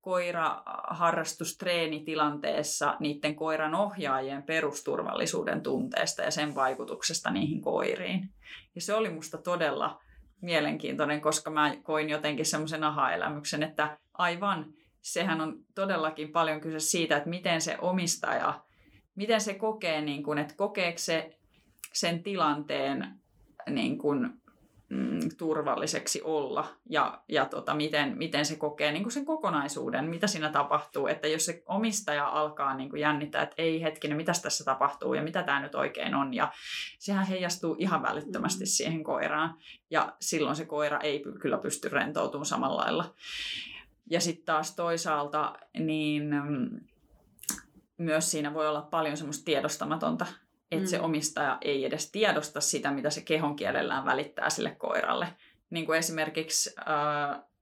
koiraharrastustreenitilanteessa 0.00 2.96
niiden 3.00 3.36
koiran 3.36 3.74
ohjaajien 3.74 4.42
perusturvallisuuden 4.42 5.62
tunteesta 5.62 6.22
ja 6.22 6.30
sen 6.30 6.54
vaikutuksesta 6.54 7.30
niihin 7.30 7.60
koiriin. 7.60 8.28
Ja 8.74 8.80
se 8.80 8.94
oli 8.94 9.10
musta 9.10 9.38
todella 9.38 10.00
mielenkiintoinen, 10.42 11.20
koska 11.20 11.50
mä 11.50 11.76
koin 11.82 12.10
jotenkin 12.10 12.46
semmoisen 12.46 12.84
aha-elämyksen, 12.84 13.62
että 13.62 13.98
aivan, 14.12 14.66
sehän 15.00 15.40
on 15.40 15.56
todellakin 15.74 16.32
paljon 16.32 16.60
kyse 16.60 16.80
siitä, 16.80 17.16
että 17.16 17.30
miten 17.30 17.60
se 17.60 17.76
omistaja, 17.80 18.60
miten 19.14 19.40
se 19.40 19.54
kokee, 19.54 20.00
niin 20.00 20.22
kuin, 20.22 20.38
että 20.38 20.54
kokeeko 20.56 20.98
se 20.98 21.38
sen 21.92 22.22
tilanteen 22.22 23.20
niin 23.70 23.98
kuin, 23.98 24.40
mm, 24.90 25.20
turvalliseksi 25.38 26.22
olla 26.24 26.68
ja, 26.88 27.22
ja 27.28 27.46
tota, 27.46 27.74
miten, 27.74 28.18
miten 28.18 28.46
se 28.46 28.56
kokee 28.56 28.92
niin 28.92 29.02
kuin 29.02 29.12
sen 29.12 29.24
kokonaisuuden, 29.24 30.04
mitä 30.04 30.26
siinä 30.26 30.50
tapahtuu. 30.50 31.06
Että 31.06 31.28
jos 31.28 31.44
se 31.46 31.62
omistaja 31.66 32.28
alkaa 32.28 32.74
niin 32.76 32.90
kuin 32.90 33.00
jännittää, 33.00 33.42
että 33.42 33.54
ei 33.58 33.82
hetkinen, 33.82 34.16
mitä 34.16 34.32
tässä 34.42 34.64
tapahtuu 34.64 35.14
ja 35.14 35.22
mitä 35.22 35.42
tämä 35.42 35.60
nyt 35.60 35.74
oikein 35.74 36.14
on. 36.14 36.34
Ja 36.34 36.52
sehän 36.98 37.26
heijastuu 37.26 37.76
ihan 37.78 38.02
välittömästi 38.02 38.64
mm. 38.64 38.68
siihen 38.68 39.04
koiraan 39.04 39.54
ja 39.90 40.16
silloin 40.20 40.56
se 40.56 40.64
koira 40.64 41.00
ei 41.00 41.22
kyllä 41.40 41.58
pysty 41.58 41.88
rentoutumaan 41.88 42.46
samalla 42.46 42.80
lailla. 42.80 43.14
Ja 44.10 44.20
sitten 44.20 44.44
taas 44.44 44.74
toisaalta 44.76 45.52
niin 45.78 46.34
mm, 46.34 46.80
myös 47.98 48.30
siinä 48.30 48.54
voi 48.54 48.68
olla 48.68 48.82
paljon 48.82 49.16
semmoista 49.16 49.44
tiedostamatonta 49.44 50.26
että 50.70 50.84
mm. 50.84 50.90
se 50.90 51.00
omistaja 51.00 51.58
ei 51.60 51.84
edes 51.84 52.10
tiedosta 52.10 52.60
sitä, 52.60 52.90
mitä 52.90 53.10
se 53.10 53.20
kehon 53.20 53.56
kielellään 53.56 54.04
välittää 54.04 54.50
sille 54.50 54.76
koiralle. 54.78 55.28
Niin 55.70 55.86
kuin 55.86 55.98
esimerkiksi, 55.98 56.74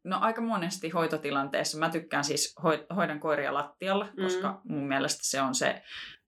no 0.05 0.18
aika 0.21 0.40
monesti 0.40 0.90
hoitotilanteessa, 0.90 1.79
mä 1.79 1.90
tykkään 1.90 2.25
siis 2.25 2.55
hoidan 2.97 3.21
koiria 3.21 3.55
lattialla, 3.55 4.09
mm. 4.16 4.25
koska 4.25 4.61
mun 4.64 4.88
mielestä 4.88 5.21
se 5.23 5.40
on 5.40 5.55
se 5.55 5.83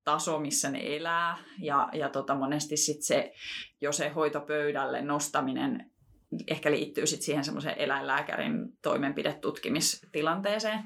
taso, 0.04 0.38
missä 0.38 0.70
ne 0.70 0.96
elää. 0.96 1.36
Ja, 1.58 1.88
ja 1.92 2.08
tota, 2.08 2.34
monesti 2.34 2.76
sit 2.76 3.02
se, 3.02 3.32
jo 3.80 3.92
se 3.92 4.08
hoitopöydälle 4.08 5.02
nostaminen 5.02 5.90
ehkä 6.48 6.70
liittyy 6.70 7.06
sit 7.06 7.22
siihen 7.22 7.44
semmoiseen 7.44 7.78
eläinlääkärin 7.78 8.78
toimenpidetutkimistilanteeseen 8.82 10.84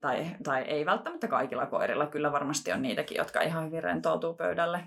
tai, 0.00 0.26
tai 0.44 0.62
ei 0.62 0.86
välttämättä 0.86 1.28
kaikilla 1.28 1.66
koirilla, 1.66 2.06
kyllä 2.06 2.32
varmasti 2.32 2.72
on 2.72 2.82
niitäkin, 2.82 3.16
jotka 3.16 3.40
ihan 3.40 3.66
hyvin 3.66 3.82
rentoutuu 3.82 4.34
pöydälle. 4.34 4.84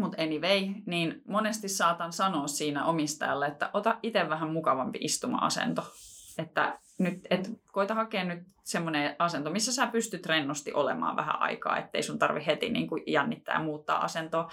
Mutta 0.00 0.22
anyway, 0.22 0.60
niin 0.86 1.22
monesti 1.28 1.68
saatan 1.68 2.12
sanoa 2.12 2.46
siinä 2.46 2.84
omistajalle, 2.84 3.46
että 3.46 3.70
ota 3.72 3.98
itse 4.02 4.28
vähän 4.28 4.52
mukavampi 4.52 4.98
istuma-asento. 5.02 5.82
Että 6.38 6.78
nyt, 6.98 7.26
et 7.30 7.50
koita 7.72 7.94
hakea 7.94 8.24
nyt 8.24 8.42
semmoinen 8.64 9.16
asento, 9.18 9.50
missä 9.50 9.72
sä 9.72 9.86
pystyt 9.86 10.26
rennosti 10.26 10.72
olemaan 10.72 11.16
vähän 11.16 11.40
aikaa, 11.40 11.78
ettei 11.78 12.02
sun 12.02 12.18
tarvi 12.18 12.46
heti 12.46 12.68
niin 12.68 12.88
kuin 12.88 13.02
jännittää 13.06 13.54
ja 13.54 13.64
muuttaa 13.64 14.04
asentoa. 14.04 14.50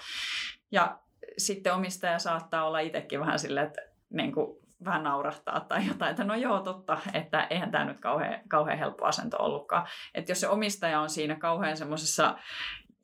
Ja 0.72 0.98
sitten 1.38 1.74
omistaja 1.74 2.18
saattaa 2.18 2.66
olla 2.66 2.80
itsekin 2.80 3.20
vähän 3.20 3.38
silleen, 3.38 3.66
että 3.66 3.82
niin 4.10 4.32
kuin 4.32 4.58
vähän 4.84 5.02
naurahtaa 5.02 5.60
tai 5.60 5.86
jotain, 5.86 6.10
että 6.10 6.24
no 6.24 6.34
joo, 6.34 6.60
totta, 6.60 6.98
että 7.12 7.46
eihän 7.50 7.70
tämä 7.70 7.84
nyt 7.84 8.00
kauhean, 8.00 8.40
kauhean 8.48 8.78
helppo 8.78 9.04
asento 9.04 9.36
ollutkaan. 9.40 9.86
Että 10.14 10.30
jos 10.30 10.40
se 10.40 10.48
omistaja 10.48 11.00
on 11.00 11.10
siinä 11.10 11.36
kauhean 11.36 11.76
semmoisessa 11.76 12.38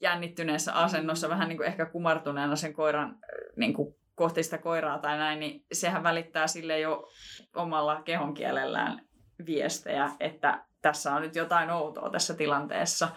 jännittyneessä 0.00 0.72
asennossa, 0.72 1.28
vähän 1.28 1.48
niin 1.48 1.56
kuin 1.56 1.66
ehkä 1.66 1.86
kumartuneena 1.86 2.56
sen 2.56 2.72
koiran 2.72 3.18
niin 3.56 3.74
kuin 3.74 3.94
kohti 4.14 4.42
sitä 4.42 4.58
koiraa 4.58 4.98
tai 4.98 5.18
näin, 5.18 5.40
niin 5.40 5.64
sehän 5.72 6.02
välittää 6.02 6.46
sille 6.46 6.80
jo 6.80 7.08
omalla 7.54 8.02
kehonkielellään 8.02 9.06
viestejä, 9.46 10.10
että 10.20 10.64
tässä 10.82 11.14
on 11.14 11.22
nyt 11.22 11.36
jotain 11.36 11.70
outoa 11.70 12.10
tässä 12.10 12.34
tilanteessa, 12.34 13.08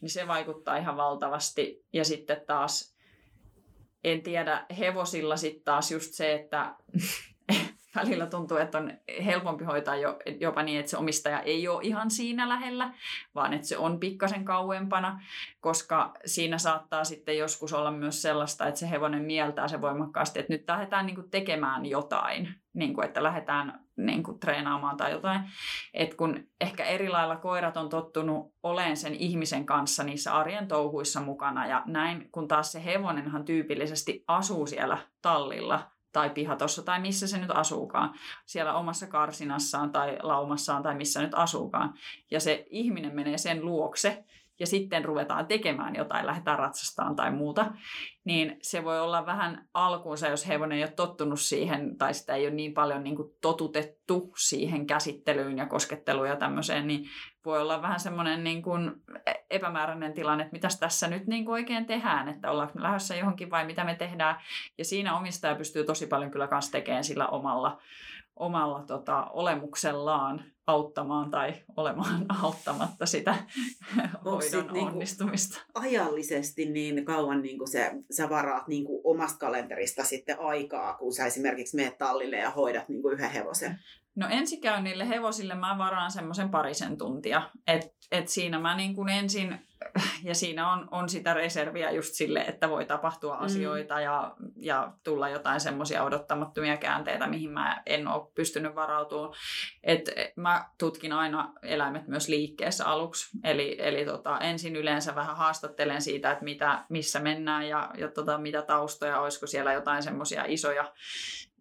niin 0.00 0.10
se 0.10 0.28
vaikuttaa 0.28 0.76
ihan 0.76 0.96
valtavasti. 0.96 1.84
Ja 1.92 2.04
sitten 2.04 2.40
taas, 2.46 2.96
en 4.04 4.22
tiedä, 4.22 4.66
hevosilla 4.78 5.36
sitten 5.36 5.64
taas 5.64 5.92
just 5.92 6.14
se, 6.14 6.34
että 6.34 6.74
välillä 7.96 8.26
tuntuu, 8.26 8.56
että 8.56 8.78
on 8.78 8.92
helpompi 9.24 9.64
hoitaa 9.64 9.96
jo, 9.96 10.18
jopa 10.40 10.62
niin, 10.62 10.80
että 10.80 10.90
se 10.90 10.96
omistaja 10.96 11.40
ei 11.40 11.68
ole 11.68 11.82
ihan 11.82 12.10
siinä 12.10 12.48
lähellä, 12.48 12.94
vaan 13.34 13.52
että 13.52 13.66
se 13.66 13.78
on 13.78 14.00
pikkasen 14.00 14.44
kauempana, 14.44 15.20
koska 15.60 16.14
siinä 16.24 16.58
saattaa 16.58 17.04
sitten 17.04 17.38
joskus 17.38 17.72
olla 17.72 17.90
myös 17.90 18.22
sellaista, 18.22 18.66
että 18.66 18.80
se 18.80 18.90
hevonen 18.90 19.22
mieltää 19.22 19.68
se 19.68 19.80
voimakkaasti, 19.80 20.38
että 20.38 20.52
nyt 20.52 20.64
lähdetään 20.68 21.06
niin 21.06 21.16
kuin 21.16 21.30
tekemään 21.30 21.86
jotain, 21.86 22.54
niin 22.74 22.94
kuin, 22.94 23.04
että 23.06 23.22
lähdetään 23.22 23.86
niin 23.96 24.22
kuin 24.22 24.38
treenaamaan 24.38 24.96
tai 24.96 25.12
jotain. 25.12 25.40
Et 25.94 26.14
kun 26.14 26.46
ehkä 26.60 26.84
eri 26.84 27.08
lailla 27.08 27.36
koirat 27.36 27.76
on 27.76 27.88
tottunut 27.88 28.54
oleen 28.62 28.96
sen 28.96 29.14
ihmisen 29.14 29.66
kanssa 29.66 30.04
niissä 30.04 30.34
arjen 30.34 30.68
touhuissa 30.68 31.20
mukana 31.20 31.66
ja 31.66 31.82
näin, 31.86 32.28
kun 32.32 32.48
taas 32.48 32.72
se 32.72 32.84
hevonenhan 32.84 33.44
tyypillisesti 33.44 34.24
asuu 34.28 34.66
siellä 34.66 34.98
tallilla 35.22 35.95
tai 36.16 36.30
pihatossa 36.30 36.82
tai 36.82 37.00
missä 37.00 37.26
se 37.26 37.38
nyt 37.38 37.50
asuukaan, 37.50 38.14
siellä 38.46 38.74
omassa 38.74 39.06
karsinassaan 39.06 39.92
tai 39.92 40.18
laumassaan 40.22 40.82
tai 40.82 40.94
missä 40.94 41.22
nyt 41.22 41.34
asuukaan. 41.34 41.94
Ja 42.30 42.40
se 42.40 42.66
ihminen 42.70 43.14
menee 43.14 43.38
sen 43.38 43.64
luokse 43.64 44.24
ja 44.58 44.66
sitten 44.66 45.04
ruvetaan 45.04 45.46
tekemään 45.46 45.96
jotain, 45.96 46.26
lähdetään 46.26 46.58
ratsastaan 46.58 47.16
tai 47.16 47.30
muuta, 47.30 47.72
niin 48.24 48.56
se 48.62 48.84
voi 48.84 49.00
olla 49.00 49.26
vähän 49.26 49.68
alkuunsa, 49.74 50.28
jos 50.28 50.48
hevonen 50.48 50.78
ei 50.78 50.84
ole 50.84 50.90
tottunut 50.90 51.40
siihen 51.40 51.98
tai 51.98 52.14
sitä 52.14 52.34
ei 52.34 52.46
ole 52.46 52.54
niin 52.54 52.74
paljon 52.74 53.04
niin 53.04 53.16
kuin 53.16 53.28
totutettu 53.40 54.32
siihen 54.36 54.86
käsittelyyn 54.86 55.58
ja 55.58 55.66
kosketteluun 55.66 56.28
ja 56.28 56.36
tämmöiseen, 56.36 56.86
niin 56.86 57.04
voi 57.46 57.62
olla 57.62 57.82
vähän 57.82 58.00
semmoinen 58.00 58.44
niin 58.44 58.62
kuin 58.62 58.92
epämääräinen 59.50 60.12
tilanne, 60.12 60.44
että 60.44 60.52
mitäs 60.52 60.78
tässä 60.78 61.08
nyt 61.08 61.26
niin 61.26 61.44
kuin 61.44 61.52
oikein 61.52 61.86
tehdään, 61.86 62.28
että 62.28 62.50
ollaanko 62.50 62.72
me 62.74 62.82
lähdössä 62.82 63.16
johonkin 63.16 63.50
vai 63.50 63.66
mitä 63.66 63.84
me 63.84 63.94
tehdään. 63.94 64.36
Ja 64.78 64.84
siinä 64.84 65.18
omistaja 65.18 65.54
pystyy 65.54 65.84
tosi 65.84 66.06
paljon 66.06 66.30
kyllä 66.30 66.48
myös 66.50 66.70
tekemään 66.70 67.04
sillä 67.04 67.26
omalla, 67.26 67.80
omalla 68.36 68.82
tota, 68.82 69.24
olemuksellaan 69.24 70.44
auttamaan 70.66 71.30
tai 71.30 71.54
olemaan 71.76 72.26
auttamatta 72.42 73.06
sitä 73.06 73.34
hoidon 74.24 74.72
niinku 74.72 74.78
onnistumista. 74.78 75.54
Niinku 75.56 75.88
ajallisesti 75.88 76.66
niin 76.70 77.04
kauan 77.04 77.42
niin 77.42 77.58
kuin 77.58 77.68
se, 77.68 77.90
sä 78.10 78.30
varaat 78.30 78.68
niin 78.68 78.84
kuin 78.84 79.00
omasta 79.04 79.38
kalenterista 79.38 80.04
sitten 80.04 80.40
aikaa, 80.40 80.94
kun 80.94 81.14
sä 81.14 81.26
esimerkiksi 81.26 81.76
meet 81.76 81.98
tallille 81.98 82.36
ja 82.36 82.50
hoidat 82.50 82.88
niin 82.88 83.02
kuin 83.02 83.14
yhden 83.14 83.30
hevosen? 83.30 83.78
No 84.16 84.26
ensikäynnille 84.30 85.08
hevosille 85.08 85.54
mä 85.54 85.78
varaan 85.78 86.10
semmoisen 86.10 86.48
parisen 86.48 86.98
tuntia. 86.98 87.42
Et, 87.66 87.94
et 88.10 88.28
siinä 88.28 88.58
mä 88.58 88.76
niin 88.76 88.94
kuin 88.94 89.08
ensin, 89.08 89.66
ja 90.22 90.34
siinä 90.34 90.72
on, 90.72 90.88
on 90.90 91.08
sitä 91.08 91.34
reserviä 91.34 91.90
just 91.90 92.14
sille, 92.14 92.40
että 92.40 92.70
voi 92.70 92.84
tapahtua 92.84 93.36
mm. 93.36 93.44
asioita 93.44 94.00
ja, 94.00 94.36
ja 94.56 94.92
tulla 95.04 95.28
jotain 95.28 95.60
semmoisia 95.60 96.04
odottamattomia 96.04 96.76
käänteitä, 96.76 97.26
mihin 97.26 97.50
mä 97.50 97.82
en 97.86 98.08
ole 98.08 98.30
pystynyt 98.34 98.74
varautumaan. 98.74 99.34
Et 99.82 100.10
mä 100.36 100.68
tutkin 100.78 101.12
aina 101.12 101.52
eläimet 101.62 102.08
myös 102.08 102.28
liikkeessä 102.28 102.86
aluksi. 102.86 103.38
Eli, 103.44 103.76
eli 103.78 104.04
tota, 104.04 104.38
ensin 104.38 104.76
yleensä 104.76 105.14
vähän 105.14 105.36
haastattelen 105.36 106.02
siitä, 106.02 106.30
että 106.30 106.44
mitä, 106.44 106.84
missä 106.88 107.20
mennään 107.20 107.68
ja, 107.68 107.90
ja 107.98 108.08
tota, 108.08 108.38
mitä 108.38 108.62
taustoja, 108.62 109.20
olisiko 109.20 109.46
siellä 109.46 109.72
jotain 109.72 110.02
semmoisia 110.02 110.44
isoja 110.46 110.92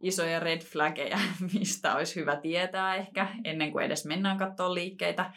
isoja 0.06 0.39
red 0.39 0.62
flaggeja, 0.62 1.18
mistä 1.54 1.96
olisi 1.96 2.15
hyvä 2.15 2.36
tietää 2.36 2.96
ehkä 2.96 3.28
ennen 3.44 3.72
kuin 3.72 3.86
edes 3.86 4.06
mennään 4.06 4.38
katsoa 4.38 4.74
liikkeitä. 4.74 5.32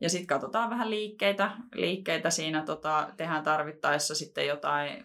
Ja 0.00 0.10
sitten 0.10 0.26
katsotaan 0.26 0.70
vähän 0.70 0.90
liikkeitä. 0.90 1.50
Liikkeitä 1.74 2.30
siinä 2.30 2.62
tota, 2.62 3.08
tehdään 3.16 3.42
tarvittaessa 3.42 4.14
sitten 4.14 4.46
jotain 4.46 5.02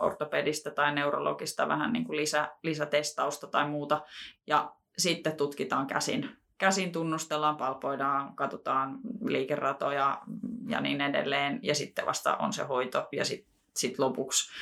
ortopedista 0.00 0.70
tai 0.70 0.94
neurologista 0.94 1.68
vähän 1.68 1.92
niin 1.92 2.04
kuin 2.04 2.16
lisä, 2.16 2.48
lisätestausta 2.62 3.46
tai 3.46 3.68
muuta. 3.68 4.02
Ja 4.46 4.72
sitten 4.98 5.36
tutkitaan 5.36 5.86
käsin. 5.86 6.30
Käsin 6.58 6.92
tunnustellaan, 6.92 7.56
palpoidaan, 7.56 8.36
katsotaan 8.36 8.98
liikeratoja 9.24 10.22
ja 10.68 10.80
niin 10.80 11.00
edelleen. 11.00 11.60
Ja 11.62 11.74
sitten 11.74 12.06
vasta 12.06 12.36
on 12.36 12.52
se 12.52 12.64
hoito 12.64 13.08
ja 13.12 13.24
sitten 13.24 13.52
sit 13.76 13.98
lopuksi 13.98 14.52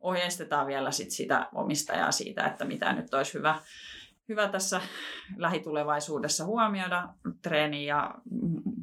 ohjeistetaan 0.00 0.66
vielä 0.66 0.90
sit 0.90 1.10
sitä 1.10 1.48
omistajaa 1.54 2.12
siitä, 2.12 2.46
että 2.46 2.64
mitä 2.64 2.92
nyt 2.92 3.14
olisi 3.14 3.34
hyvä, 3.34 3.58
hyvä 4.28 4.48
tässä 4.48 4.80
lähitulevaisuudessa 5.36 6.44
huomioida 6.44 7.08
treeni- 7.42 7.86
ja 7.86 8.14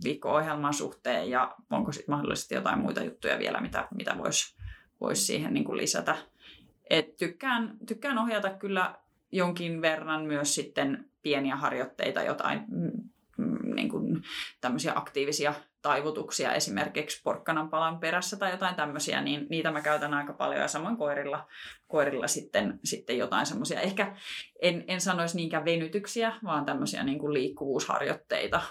viikko-ohjelman 0.04 0.74
suhteen 0.74 1.30
ja 1.30 1.56
onko 1.70 1.92
sitten 1.92 2.16
mahdollisesti 2.16 2.56
jotain 2.56 2.80
muita 2.80 3.04
juttuja 3.04 3.40
vielä, 3.40 3.62
mitä, 3.62 3.88
mitä 3.96 4.18
voisi 4.18 4.56
vois 5.02 5.28
siihen 5.28 5.54
niin 5.54 5.78
lisätä. 5.78 6.16
Et 6.90 7.16
tykkään, 7.16 7.78
tykkään 7.88 8.18
ohjata 8.18 8.50
kyllä 8.50 8.96
jonkin 9.32 9.82
verran 9.82 10.26
myös 10.26 10.56
sitten 10.56 11.10
pieniä 11.22 11.56
harjoitteita, 11.56 12.24
jotain 12.24 12.66
kuin 14.22 14.30
tämmöisiä 14.62 14.94
aktiivisia 14.96 15.54
taivutuksia 15.82 16.54
esimerkiksi 16.54 17.22
porkkanan 17.24 17.70
palan 17.70 18.00
perässä 18.00 18.38
tai 18.38 18.52
jotain 18.52 18.76
tämmöisiä, 18.76 19.22
niin 19.22 19.48
niitä 19.50 19.72
mä 19.72 19.82
käytän 19.82 20.14
aika 20.14 20.34
paljon 20.34 20.62
ja 20.62 20.68
samoin 20.68 20.98
koirilla, 20.98 21.48
koirilla 21.88 22.28
sitten, 22.28 22.80
sitten 22.84 23.18
jotain 23.18 23.46
semmoisia, 23.46 23.82
ehkä 23.82 24.16
en, 24.62 24.84
en 24.88 25.02
sanoisi 25.02 25.36
niinkään 25.36 25.66
venytyksiä, 25.66 26.34
vaan 26.44 26.66
tämmöisiä 26.66 27.04
niin 27.04 27.20
kuin 27.20 27.34
liikkuvuusharjoitteita 27.34 28.62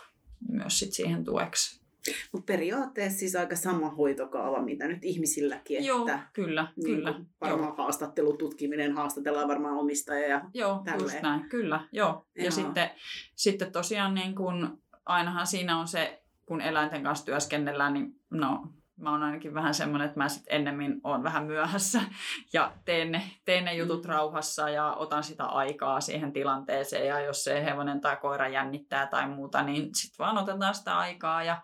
myös 0.49 0.79
sit 0.79 0.93
siihen 0.93 1.25
tueksi. 1.25 1.89
Mutta 2.33 2.53
periaatteessa 2.53 3.19
siis 3.19 3.37
aika 3.37 3.57
sama 3.57 3.91
hoitokaava, 3.91 4.63
mitä 4.63 4.89
nyt 4.89 5.05
ihmisilläkin. 5.05 5.85
Joo, 5.85 5.99
että 5.99 6.21
kyllä, 6.33 6.73
niin 6.77 6.97
kyllä. 6.97 7.15
Varmaan 7.41 7.69
joo. 7.69 7.77
haastattelu, 7.77 8.37
tutkiminen, 8.37 8.93
haastatellaan 8.93 9.49
varmaan 9.49 9.77
omistajia 9.77 10.29
ja 10.29 10.41
Joo, 10.55 10.83
tälleen. 10.85 11.03
just 11.03 11.23
näin, 11.23 11.49
kyllä, 11.49 11.89
joo. 11.93 12.27
Ja 12.37 12.43
joo. 12.43 12.51
sitten, 12.51 12.91
sitten 13.35 13.73
tosiaan 13.73 14.15
niin 14.15 14.35
kun, 14.35 14.83
ainahan 15.09 15.47
siinä 15.47 15.79
on 15.79 15.89
se, 15.89 16.23
kun 16.47 16.61
eläinten 16.61 17.03
kanssa 17.03 17.25
työskennellään, 17.25 17.95
niin 17.95 18.21
no, 18.31 18.73
mä 18.99 19.11
oon 19.11 19.23
ainakin 19.23 19.55
vähän 19.55 19.75
semmoinen, 19.75 20.09
että 20.09 20.21
mä 20.21 20.29
sitten 20.29 20.57
ennemmin 20.57 21.01
oon 21.05 21.23
vähän 21.23 21.45
myöhässä 21.45 22.01
ja 22.53 22.73
teen 22.85 23.13
ne, 23.13 23.23
teen 23.45 23.65
ne 23.65 23.75
jutut 23.75 24.05
mm. 24.05 24.09
rauhassa 24.09 24.71
ja 24.71 24.93
otan 24.93 25.25
sitä 25.25 25.45
aikaa 25.45 26.01
siihen 26.01 26.33
tilanteeseen 26.33 27.07
ja 27.07 27.21
jos 27.21 27.45
se 27.45 27.65
hevonen 27.65 28.01
tai 28.01 28.17
koira 28.17 28.49
jännittää 28.49 29.07
tai 29.07 29.29
muuta, 29.29 29.63
niin 29.63 29.95
sitten 29.95 30.19
vaan 30.19 30.39
otetaan 30.39 30.75
sitä 30.75 30.99
aikaa 30.99 31.43
ja 31.43 31.63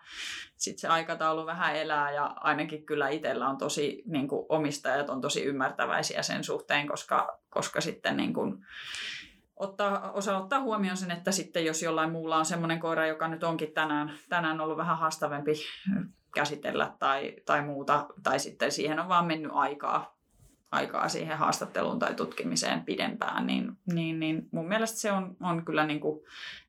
sitten 0.57 0.81
se 0.81 0.87
aikataulu 0.87 1.45
vähän 1.45 1.75
elää 1.75 2.11
ja 2.11 2.25
ainakin 2.25 2.85
kyllä 2.85 3.09
itsellä 3.09 3.49
on 3.49 3.57
tosi, 3.57 4.03
niin 4.05 4.27
kuin 4.27 4.45
omistajat 4.49 5.09
on 5.09 5.21
tosi 5.21 5.43
ymmärtäväisiä 5.43 6.23
sen 6.23 6.43
suhteen, 6.43 6.87
koska, 6.87 7.39
koska 7.49 7.81
sitten 7.81 8.17
niin 8.17 8.33
kuin, 8.33 8.65
ottaa, 9.55 10.11
osaa 10.11 10.41
ottaa 10.41 10.61
huomioon 10.61 10.97
sen, 10.97 11.11
että 11.11 11.31
sitten 11.31 11.65
jos 11.65 11.83
jollain 11.83 12.11
muulla 12.11 12.37
on 12.37 12.45
semmoinen 12.45 12.79
koira, 12.79 13.07
joka 13.07 13.27
nyt 13.27 13.43
onkin 13.43 13.71
tänään, 13.71 14.11
tänään 14.29 14.61
ollut 14.61 14.77
vähän 14.77 14.97
haastavampi 14.97 15.53
käsitellä 16.35 16.93
tai, 16.99 17.35
tai 17.45 17.61
muuta, 17.61 18.05
tai 18.23 18.39
sitten 18.39 18.71
siihen 18.71 18.99
on 18.99 19.09
vaan 19.09 19.25
mennyt 19.25 19.51
aikaa, 19.55 20.17
aikaa 20.71 21.09
siihen 21.09 21.37
haastatteluun 21.37 21.99
tai 21.99 22.13
tutkimiseen 22.13 22.85
pidempään, 22.85 23.47
niin, 23.47 23.71
niin, 23.93 24.19
niin 24.19 24.49
mun 24.51 24.67
mielestä 24.67 24.99
se 24.99 25.11
on, 25.11 25.37
on 25.41 25.65
kyllä 25.65 25.85
niin 25.85 25.99
kuin, 25.99 26.25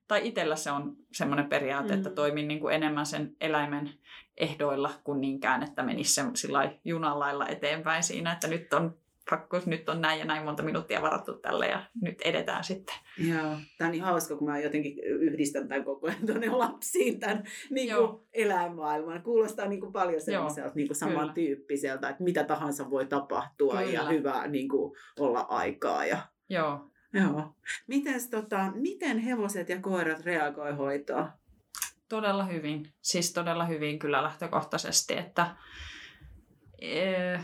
tai 0.09 0.29
itsellä 0.29 0.57
se 0.57 0.71
on 0.71 0.97
semmoinen 1.13 1.49
periaate, 1.49 1.93
mm. 1.93 1.99
että 1.99 2.11
toimin 2.11 2.49
niin 2.49 2.61
kuin 2.61 2.75
enemmän 2.75 3.07
sen 3.07 3.37
eläimen 3.41 3.91
ehdoilla 4.37 4.91
kuin 5.05 5.21
niinkään, 5.21 5.63
että 5.63 5.83
menisi 5.83 6.15
se 6.15 6.25
sillä 6.35 6.73
junalailla 6.85 7.47
eteenpäin 7.47 8.03
siinä, 8.03 8.33
että 8.33 8.47
nyt 8.47 8.73
on 8.73 8.97
pakko, 9.31 9.61
nyt 9.67 9.89
on 9.89 10.01
näin 10.01 10.19
ja 10.19 10.25
näin 10.25 10.45
monta 10.45 10.63
minuuttia 10.63 11.03
varattu 11.03 11.35
tälle 11.35 11.67
ja 11.67 11.85
nyt 12.03 12.23
edetään 12.25 12.65
sitten. 12.65 12.95
Joo, 13.19 13.57
tämä 13.79 13.89
on 13.89 13.93
niin 13.93 14.03
hauska, 14.03 14.37
kun 14.37 14.49
mä 14.49 14.59
jotenkin 14.59 14.99
yhdistän 15.05 15.69
tämän 15.69 15.85
koko 15.85 16.07
ajan 16.07 16.27
tuonne 16.27 16.49
lapsiin, 16.49 17.21
tämän 17.21 17.45
niin 17.71 17.95
kuin 17.97 18.21
eläinmaailman. 18.33 19.23
Kuulostaa 19.23 19.69
niin 19.69 19.81
kuin 19.81 19.93
paljon 19.93 20.21
sellaiselta 20.21 20.75
niin 20.75 20.89
kuin 20.89 20.97
samantyyppiseltä, 20.97 22.09
että 22.09 22.25
mitä 22.25 22.45
tahansa 22.45 22.91
voi 22.91 23.07
tapahtua 23.07 23.77
Kyllä. 23.77 23.93
ja 23.93 24.05
hyvä 24.09 24.47
niin 24.47 24.69
kuin 24.69 24.97
olla 25.19 25.41
aikaa. 25.41 26.07
Ja... 26.07 26.19
Joo. 26.49 26.91
Joo. 27.13 27.55
Mites, 27.87 28.31
tota, 28.31 28.73
miten 28.75 29.19
hevoset 29.19 29.69
ja 29.69 29.81
koirat 29.81 30.25
reagoi 30.25 30.73
hoitoon? 30.73 31.29
Todella 32.09 32.45
hyvin. 32.45 32.93
Siis 33.01 33.33
todella 33.33 33.65
hyvin 33.65 33.99
kyllä 33.99 34.23
lähtökohtaisesti, 34.23 35.17
että... 35.17 35.57
Eh 36.79 37.41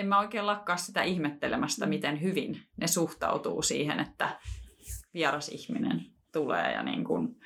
en 0.00 0.06
mä 0.06 0.18
oikein 0.18 0.46
lakkaa 0.46 0.76
sitä 0.76 1.02
ihmettelemästä, 1.02 1.86
mm. 1.86 1.90
miten 1.90 2.22
hyvin 2.22 2.62
ne 2.76 2.86
suhtautuu 2.86 3.62
siihen, 3.62 4.00
että 4.00 4.40
vieras 5.14 5.48
ihminen 5.48 6.04
tulee 6.32 6.72
ja 6.72 6.82
niin 6.82 7.04
kuin 7.04 7.36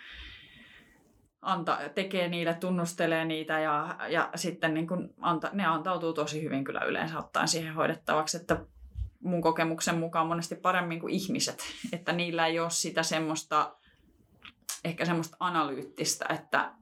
anta, 1.43 1.79
tekee 1.95 2.29
niille, 2.29 2.55
tunnustelee 2.55 3.25
niitä 3.25 3.61
ja, 3.61 3.97
ja 4.09 4.31
sitten 4.35 4.75
niin 4.75 4.87
kuin 4.87 5.09
anta, 5.21 5.51
ne 5.53 5.67
antautuu 5.67 6.13
tosi 6.13 6.43
hyvin 6.43 6.65
kyllä 6.65 6.81
yleensä 6.81 7.19
ottaen 7.19 7.49
siihen 7.49 7.75
hoidettavaksi, 7.75 8.37
että 8.37 8.67
mun 9.21 9.43
kokemuksen 9.43 9.99
mukaan 9.99 10.27
monesti 10.27 10.55
paremmin 10.55 11.01
kuin 11.01 11.15
ihmiset, 11.15 11.63
että 11.93 12.13
niillä 12.13 12.47
ei 12.47 12.61
ole 12.61 12.71
sitä 12.71 13.03
semmoista 13.03 13.77
ehkä 14.85 15.05
semmoista 15.05 15.37
analyyttistä, 15.41 16.27
että 16.35 16.73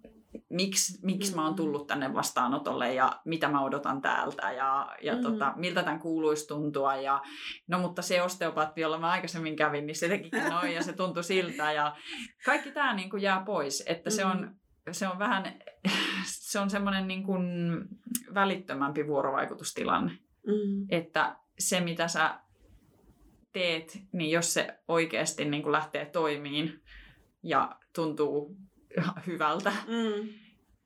miksi, 0.52 0.98
miksi 1.02 1.34
mä 1.34 1.42
oon 1.42 1.52
mm. 1.52 1.56
tullut 1.56 1.86
tänne 1.86 2.14
vastaanotolle 2.14 2.94
ja 2.94 3.20
mitä 3.24 3.48
mä 3.48 3.64
odotan 3.64 4.02
täältä 4.02 4.52
ja, 4.52 4.96
ja 5.02 5.12
mm-hmm. 5.12 5.32
tota, 5.32 5.52
miltä 5.56 5.82
tämän 5.82 5.98
kuuluisi 5.98 6.48
tuntua. 6.48 6.96
Ja, 6.96 7.22
no 7.68 7.78
mutta 7.78 8.02
se 8.02 8.22
osteopaatti, 8.22 8.80
jolla 8.80 8.98
mä 8.98 9.10
aikaisemmin 9.10 9.56
kävin, 9.56 9.86
niin 9.86 9.96
se 9.96 10.08
tekikin 10.08 10.44
noin 10.50 10.74
ja 10.74 10.82
se 10.82 10.92
tuntui 10.92 11.24
siltä 11.24 11.72
ja 11.72 11.96
kaikki 12.44 12.72
tämä 12.72 12.94
niin 12.94 13.10
kuin 13.10 13.22
jää 13.22 13.42
pois, 13.46 13.84
että 13.86 14.10
mm-hmm. 14.10 14.16
se 14.16 14.24
on 14.24 14.40
mm-hmm. 14.40 14.92
se 14.92 15.08
on 15.08 15.18
vähän, 15.18 15.54
se 16.50 16.58
on 16.58 16.70
semmoinen 16.70 17.08
niin 17.08 17.22
kuin 17.22 17.44
välittömämpi 18.34 19.06
vuorovaikutustilanne. 19.06 20.12
Mm. 20.46 20.86
Että 20.90 21.36
se, 21.58 21.80
mitä 21.80 22.08
sä 22.08 22.38
teet, 23.52 23.98
niin 24.12 24.30
jos 24.30 24.54
se 24.54 24.78
oikeasti 24.88 25.44
niin 25.44 25.62
kuin 25.62 25.72
lähtee 25.72 26.04
toimiin 26.04 26.82
ja 27.42 27.76
tuntuu 27.94 28.56
hyvältä. 29.26 29.72
Mm. 29.86 30.41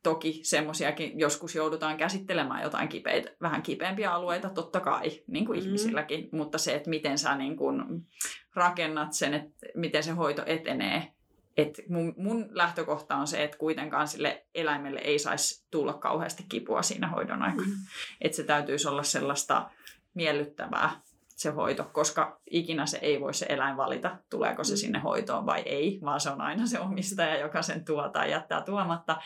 Toki 0.07 0.41
semmoisiakin 0.43 1.19
joskus 1.21 1.55
joudutaan 1.55 1.97
käsittelemään 1.97 2.63
jotain 2.63 2.89
kipeitä, 2.89 3.31
vähän 3.41 3.63
kipeämpiä 3.63 4.13
alueita, 4.13 4.51
totta 4.51 4.81
kai, 4.81 5.23
niin 5.27 5.47
kuin 5.47 5.59
mm. 5.59 5.67
ihmisilläkin. 5.67 6.29
Mutta 6.33 6.59
se, 6.59 6.75
että 6.75 6.91
miten 6.91 7.19
sä 7.19 7.37
niin 7.37 7.57
kuin 7.57 8.07
rakennat 8.55 9.13
sen, 9.13 9.35
että 9.35 9.67
miten 9.75 10.03
se 10.03 10.11
hoito 10.11 10.43
etenee. 10.47 11.13
Et 11.57 11.81
mun, 11.89 12.15
mun 12.17 12.49
lähtökohta 12.51 13.17
on 13.17 13.27
se, 13.27 13.45
että 13.45 13.59
kuitenkaan 13.59 14.09
sille 14.09 14.47
eläimelle 14.55 15.01
ei 15.01 15.19
saisi 15.19 15.65
tulla 15.71 15.93
kauheasti 15.93 16.45
kipua 16.49 16.83
siinä 16.83 17.09
hoidon 17.09 17.43
aikana. 17.43 17.67
Mm. 17.67 17.75
Että 18.21 18.37
se 18.37 18.43
täytyisi 18.43 18.89
olla 18.89 19.03
sellaista 19.03 19.71
miellyttävää 20.15 21.01
se 21.37 21.51
hoito, 21.51 21.91
koska 21.93 22.41
ikinä 22.51 22.87
se 22.87 22.99
ei 23.03 23.21
voi 23.21 23.35
se 23.35 23.47
eläin 23.49 23.77
valita, 23.77 24.17
tuleeko 24.31 24.65
se 24.65 24.73
mm. 24.73 24.77
sinne 24.77 24.99
hoitoon 24.99 25.47
vai 25.47 25.61
ei, 25.61 26.01
vaan 26.05 26.21
se 26.21 26.31
on 26.31 26.41
aina 26.41 26.67
se 26.67 26.81
omistaja, 26.81 27.39
joka 27.39 27.63
sen 27.63 27.85
tuo 27.85 28.09
tai 28.09 28.31
jättää 28.31 28.63
tuomatta, 28.63 29.17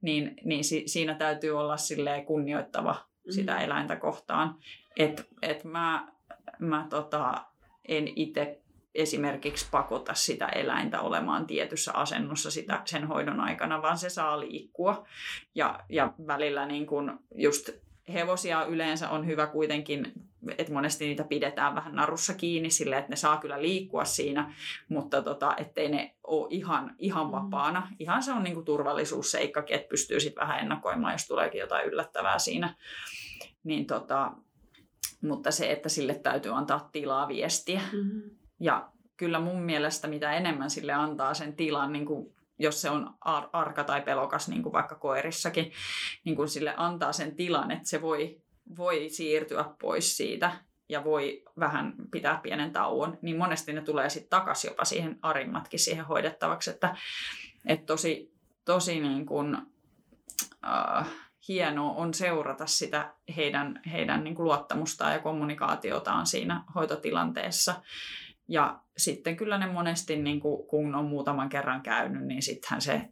niin, 0.00 0.34
niin 0.44 0.64
si, 0.64 0.82
siinä 0.86 1.14
täytyy 1.14 1.50
olla 1.50 1.76
kunnioittava 2.26 2.92
mm. 2.92 3.32
sitä 3.32 3.58
eläintä 3.58 3.96
kohtaan. 3.96 4.54
Että 4.96 5.22
et 5.42 5.64
mä, 5.64 6.08
mä 6.58 6.86
tota, 6.90 7.44
en 7.88 8.08
itse 8.16 8.60
esimerkiksi 8.94 9.66
pakota 9.70 10.14
sitä 10.14 10.46
eläintä 10.46 11.00
olemaan 11.00 11.46
tietyssä 11.46 11.92
asennossa 11.92 12.50
sitä, 12.50 12.82
sen 12.84 13.06
hoidon 13.06 13.40
aikana, 13.40 13.82
vaan 13.82 13.98
se 13.98 14.10
saa 14.10 14.40
liikkua. 14.40 15.06
Ja, 15.54 15.80
ja 15.88 16.12
välillä 16.26 16.66
niin 16.66 16.86
kun 16.86 17.18
just 17.34 17.70
hevosia 18.12 18.64
yleensä 18.64 19.10
on 19.10 19.26
hyvä 19.26 19.46
kuitenkin, 19.46 20.12
että 20.58 20.72
monesti 20.72 21.06
niitä 21.06 21.24
pidetään 21.24 21.74
vähän 21.74 21.94
narussa 21.94 22.34
kiinni 22.34 22.70
sille, 22.70 22.98
että 22.98 23.10
ne 23.10 23.16
saa 23.16 23.36
kyllä 23.36 23.62
liikkua 23.62 24.04
siinä, 24.04 24.54
mutta 24.88 25.22
tota, 25.22 25.54
ettei 25.56 25.88
ne 25.88 26.14
ole 26.24 26.46
ihan, 26.50 26.94
ihan 26.98 27.26
mm. 27.26 27.32
vapaana. 27.32 27.88
Ihan 27.98 28.22
se 28.22 28.32
on 28.32 28.42
niin 28.42 28.54
kuin 28.54 28.64
turvallisuusseikkakin, 28.64 29.76
että 29.76 29.88
pystyy 29.88 30.20
sitten 30.20 30.40
vähän 30.40 30.60
ennakoimaan, 30.60 31.14
jos 31.14 31.26
tuleekin 31.26 31.58
jotain 31.58 31.86
yllättävää 31.86 32.38
siinä. 32.38 32.74
Niin 33.64 33.86
tota, 33.86 34.32
mutta 35.22 35.50
se, 35.50 35.72
että 35.72 35.88
sille 35.88 36.14
täytyy 36.14 36.56
antaa 36.56 36.88
tilaa 36.92 37.28
viestiä. 37.28 37.80
Mm-hmm. 37.92 38.30
Ja 38.60 38.92
kyllä 39.16 39.40
mun 39.40 39.62
mielestä 39.62 40.08
mitä 40.08 40.32
enemmän 40.32 40.70
sille 40.70 40.92
antaa 40.92 41.34
sen 41.34 41.56
tilan, 41.56 41.92
niin 41.92 42.06
kuin 42.06 42.34
jos 42.58 42.80
se 42.80 42.90
on 42.90 43.14
ar- 43.20 43.48
arka 43.52 43.84
tai 43.84 44.02
pelokas, 44.02 44.48
niin 44.48 44.62
kuin 44.62 44.72
vaikka 44.72 44.94
koirissakin, 44.94 45.72
niin 46.24 46.36
kuin 46.36 46.48
sille 46.48 46.74
antaa 46.76 47.12
sen 47.12 47.36
tilan, 47.36 47.70
että 47.70 47.88
se 47.88 48.02
voi, 48.02 48.42
voi 48.76 49.08
siirtyä 49.10 49.64
pois 49.80 50.16
siitä 50.16 50.52
ja 50.88 51.04
voi 51.04 51.42
vähän 51.58 51.94
pitää 52.10 52.40
pienen 52.42 52.72
tauon, 52.72 53.18
niin 53.22 53.36
monesti 53.36 53.72
ne 53.72 53.82
tulee 53.82 54.10
sitten 54.10 54.30
takaisin 54.30 54.68
jopa 54.68 54.84
siihen 54.84 55.18
arimmatkin 55.22 55.80
siihen 55.80 56.04
hoidettavaksi, 56.04 56.70
että, 56.70 56.96
että 57.66 57.86
tosi, 57.86 58.32
tosi 58.64 59.00
niin 59.00 59.26
kuin, 59.26 59.56
äh, 60.66 61.06
hienoa 61.48 61.92
on 61.92 62.14
seurata 62.14 62.66
sitä 62.66 63.14
heidän, 63.36 63.80
heidän 63.92 64.24
niin 64.24 64.34
kuin 64.34 64.44
luottamustaan 64.44 65.12
ja 65.12 65.18
kommunikaatiotaan 65.18 66.26
siinä 66.26 66.64
hoitotilanteessa. 66.74 67.82
Ja 68.48 68.80
sitten 68.96 69.36
kyllä 69.36 69.58
ne 69.58 69.66
monesti, 69.66 70.16
niin 70.16 70.40
kuin, 70.40 70.66
kun 70.68 70.94
on 70.94 71.04
muutaman 71.04 71.48
kerran 71.48 71.82
käynyt, 71.82 72.22
niin 72.22 72.42
sittenhän 72.42 72.80
se, 72.80 73.08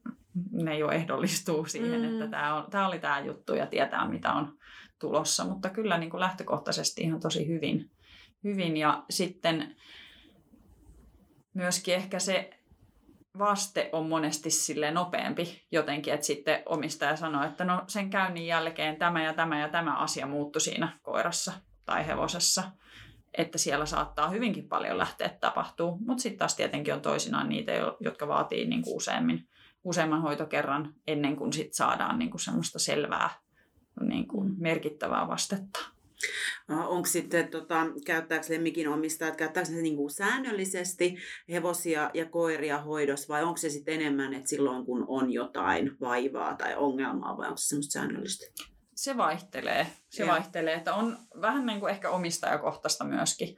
ne 0.53 0.79
jo 0.79 0.91
ehdollistuu 0.91 1.67
siihen, 1.67 2.01
mm. 2.01 2.13
että 2.13 2.29
tämä, 2.29 2.55
on, 2.55 2.71
tämä 2.71 2.89
oli 2.89 2.99
tämä 2.99 3.21
juttu 3.21 3.55
ja 3.55 3.67
tietää, 3.67 4.09
mitä 4.09 4.33
on 4.33 4.59
tulossa. 4.99 5.45
Mutta 5.45 5.71
kyllä 5.71 5.99
niin 5.99 6.11
kuin 6.11 6.21
lähtökohtaisesti 6.21 7.03
ihan 7.03 7.21
tosi 7.21 7.49
hyvin. 7.49 7.91
hyvin. 8.45 8.77
Ja 8.77 9.05
sitten 9.11 9.77
myöskin 11.55 11.95
ehkä 11.95 12.19
se 12.19 12.51
vaste 13.39 13.91
on 13.93 14.09
monesti 14.09 14.51
sille 14.51 14.91
nopeampi 14.91 15.63
jotenkin, 15.73 16.15
että 16.15 16.27
sitten 16.27 16.63
omistaja 16.67 17.17
sanoo, 17.17 17.45
että 17.45 17.65
no 17.65 17.85
sen 17.87 18.11
käynnin 18.11 18.47
jälkeen 18.47 18.97
tämä 18.97 19.25
ja 19.25 19.33
tämä 19.33 19.61
ja 19.61 19.69
tämä 19.69 19.97
asia 19.97 20.27
muuttui 20.27 20.61
siinä 20.61 20.99
koirassa 21.03 21.53
tai 21.85 22.07
hevosessa 22.07 22.63
että 23.37 23.59
siellä 23.59 23.87
saattaa 23.87 24.29
hyvinkin 24.29 24.69
paljon 24.69 24.99
lähteä 24.99 25.29
tapahtuu, 25.29 25.99
mutta 26.07 26.23
sitten 26.23 26.39
taas 26.39 26.57
tietenkin 26.57 26.95
on 26.95 27.01
toisinaan 27.01 27.49
niitä, 27.49 27.73
jotka 28.01 28.29
vaatii 28.29 28.67
niin 28.67 28.83
kuin 28.83 28.97
useammin, 28.97 29.49
useamman 29.85 30.23
hoitokerran 30.23 30.95
ennen 31.07 31.37
kuin 31.37 31.53
sit 31.53 31.75
saadaan 31.75 32.19
niin 32.19 32.31
kuin 32.31 32.41
semmoista 32.41 32.79
selvää 32.79 33.31
niin 34.01 34.29
kuin 34.29 34.55
merkittävää 34.59 35.29
vastetta. 35.29 35.79
Onko 36.69 37.07
sitten, 37.07 37.49
tota, 37.49 37.87
käyttääkö 38.07 38.47
lemmikin 38.49 38.89
omistajat, 38.89 39.37
käyttääkö 39.37 39.71
ne 39.71 39.83
niin 39.83 39.97
kuin 39.97 40.11
säännöllisesti 40.11 41.17
hevosia 41.51 42.11
ja 42.15 42.27
koiria 42.27 42.83
hoidossa 42.83 43.29
vai 43.29 43.43
onko 43.43 43.57
se 43.57 43.71
sitten 43.71 43.95
enemmän, 43.95 44.35
että 44.35 44.49
silloin 44.49 44.85
kun 44.85 45.05
on 45.09 45.33
jotain 45.33 45.97
vaivaa 46.01 46.55
tai 46.55 46.77
ongelmaa 46.77 47.37
vai 47.37 47.47
onko 47.47 47.59
se 47.59 47.67
semmoista 47.67 47.93
säännöllistä? 47.93 48.76
Se 48.97 49.17
vaihtelee. 49.17 49.87
Se 50.09 50.23
ja. 50.23 50.33
vaihtelee, 50.33 50.75
että 50.75 50.95
on 50.95 51.19
vähän 51.41 51.67
niin 51.67 51.81
kuin 51.81 51.91
ehkä 51.91 52.11
omistajakohtaista 52.11 53.05
myöskin. 53.05 53.57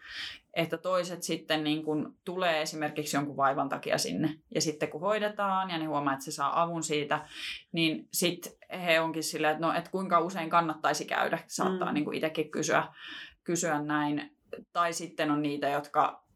Että 0.55 0.78
toiset 0.78 1.22
sitten 1.22 1.64
niin 1.64 1.84
kuin 1.84 2.07
tulee 2.24 2.62
esimerkiksi 2.62 3.16
jonkun 3.16 3.36
vaivan 3.36 3.68
takia 3.68 3.99
sinne. 3.99 4.34
Ja 4.55 4.61
sitten 4.61 4.89
kun 4.89 5.01
hoidetaan 5.01 5.70
ja 5.70 5.78
ne 5.78 5.84
huomaa, 5.84 6.12
että 6.12 6.24
se 6.24 6.32
saa 6.32 6.62
avun 6.62 6.82
siitä, 6.82 7.28
niin 7.72 8.09
sitten 8.12 8.53
he 8.84 9.01
onkin 9.01 9.22
silleen, 9.22 9.53
että 9.53 9.66
no, 9.66 9.72
että 9.72 9.91
kuinka 9.91 10.20
usein 10.20 10.51
kannattaisi 10.51 11.05
käydä. 11.05 11.39
Saattaa 11.47 11.89
mm. 11.89 11.95
niin 11.95 12.05
kuin 12.05 12.16
itsekin 12.16 12.51
kysyä, 12.51 12.84
kysyä 13.45 13.82
näin. 13.82 14.36
Tai 14.72 14.93
sitten 14.93 15.30
on 15.30 15.43
niitä, 15.43 15.68
jotka 15.68 16.28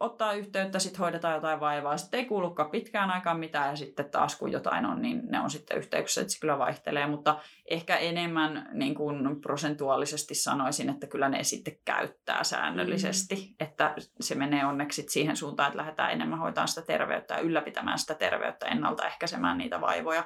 ottaa 0.00 0.32
yhteyttä, 0.32 0.78
sitten 0.78 0.98
hoidetaan 0.98 1.34
jotain 1.34 1.60
vaivaa, 1.60 1.96
sitten 1.96 2.20
ei 2.20 2.26
kuulukaan 2.26 2.70
pitkään 2.70 3.10
aikaan 3.10 3.38
mitään 3.38 3.70
ja 3.70 3.76
sitten 3.76 4.10
taas 4.10 4.36
kun 4.36 4.52
jotain 4.52 4.86
on, 4.86 5.02
niin 5.02 5.22
ne 5.28 5.40
on 5.40 5.50
sitten 5.50 5.78
yhteyksissä, 5.78 6.20
että 6.20 6.32
se 6.32 6.40
kyllä 6.40 6.58
vaihtelee, 6.58 7.06
mutta 7.06 7.40
ehkä 7.70 7.96
enemmän 7.96 8.68
niin 8.72 8.94
kuin 8.94 9.40
prosentuaalisesti 9.40 10.34
sanoisin, 10.34 10.90
että 10.90 11.06
kyllä 11.06 11.28
ne 11.28 11.44
sitten 11.44 11.78
käyttää 11.84 12.44
säännöllisesti, 12.44 13.34
mm. 13.34 13.66
että 13.66 13.94
se 14.20 14.34
menee 14.34 14.66
onneksi 14.66 15.04
siihen 15.08 15.36
suuntaan, 15.36 15.66
että 15.66 15.78
lähdetään 15.78 16.12
enemmän 16.12 16.38
hoitamaan 16.38 16.68
sitä 16.68 16.82
terveyttä 16.82 17.34
ja 17.34 17.40
ylläpitämään 17.40 17.98
sitä 17.98 18.14
terveyttä, 18.14 18.66
ennaltaehkäisemään 18.66 19.58
niitä 19.58 19.80
vaivoja, 19.80 20.24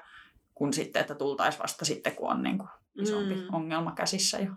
kun 0.54 0.72
sitten, 0.72 1.00
että 1.00 1.14
tultaisiin 1.14 1.62
vasta 1.62 1.84
sitten, 1.84 2.16
kun 2.16 2.30
on 2.30 2.42
niin 2.42 2.58
kuin 2.58 2.68
isompi 3.02 3.34
mm. 3.34 3.54
ongelma 3.54 3.92
käsissä 3.92 4.38
jo. 4.38 4.52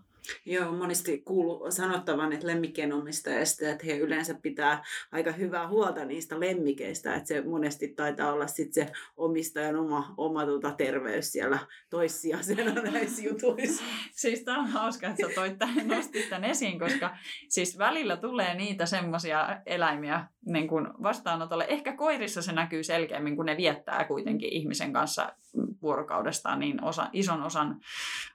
Joo, 0.45 0.71
monesti 0.71 1.17
kuuluu 1.17 1.71
sanottavan, 1.71 2.34
että 2.34 2.47
lemmikkien 2.47 2.93
omistajista, 2.93 3.69
että 3.69 3.86
he 3.86 3.97
yleensä 3.97 4.34
pitää 4.34 4.84
aika 5.11 5.32
hyvää 5.32 5.67
huolta 5.67 6.05
niistä 6.05 6.39
lemmikeistä, 6.39 7.15
että 7.15 7.28
se 7.28 7.41
monesti 7.41 7.88
taitaa 7.88 8.34
olla 8.34 8.47
sitten 8.47 8.86
se 8.86 8.91
omistajan 9.17 9.76
oma, 9.76 10.13
oma 10.17 10.45
tota, 10.45 10.71
terveys 10.71 11.32
siellä 11.32 11.59
toissijaisena 11.89 12.82
näissä 12.91 13.24
jutuissa. 13.24 13.84
siis 14.11 14.43
tämä 14.43 14.59
on 14.59 14.67
hauska, 14.67 15.07
että 15.07 15.28
sä 15.28 15.36
toit 15.36 15.57
tämän, 15.57 15.88
nostit 15.88 16.30
tämän 16.30 16.43
esiin, 16.43 16.80
koska 16.80 17.17
siis 17.49 17.78
välillä 17.78 18.17
tulee 18.17 18.53
niitä 18.53 18.86
semmoisia 18.86 19.61
eläimiä 19.65 20.28
niin 20.45 20.67
kuin 20.67 20.88
vastaanotolle. 21.03 21.65
Ehkä 21.69 21.95
koirissa 21.95 22.41
se 22.41 22.51
näkyy 22.51 22.84
selkeämmin, 22.84 23.36
kun 23.36 23.45
ne 23.45 23.57
viettää 23.57 24.05
kuitenkin 24.05 24.53
ihmisen 24.53 24.93
kanssa 24.93 25.34
vuorokaudestaan 25.82 26.59
niin 26.59 26.84
osa, 26.84 27.09
ison 27.13 27.43
osan 27.43 27.80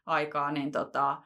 aikaa, 0.06 0.52
niin 0.52 0.72
tota, 0.72 1.22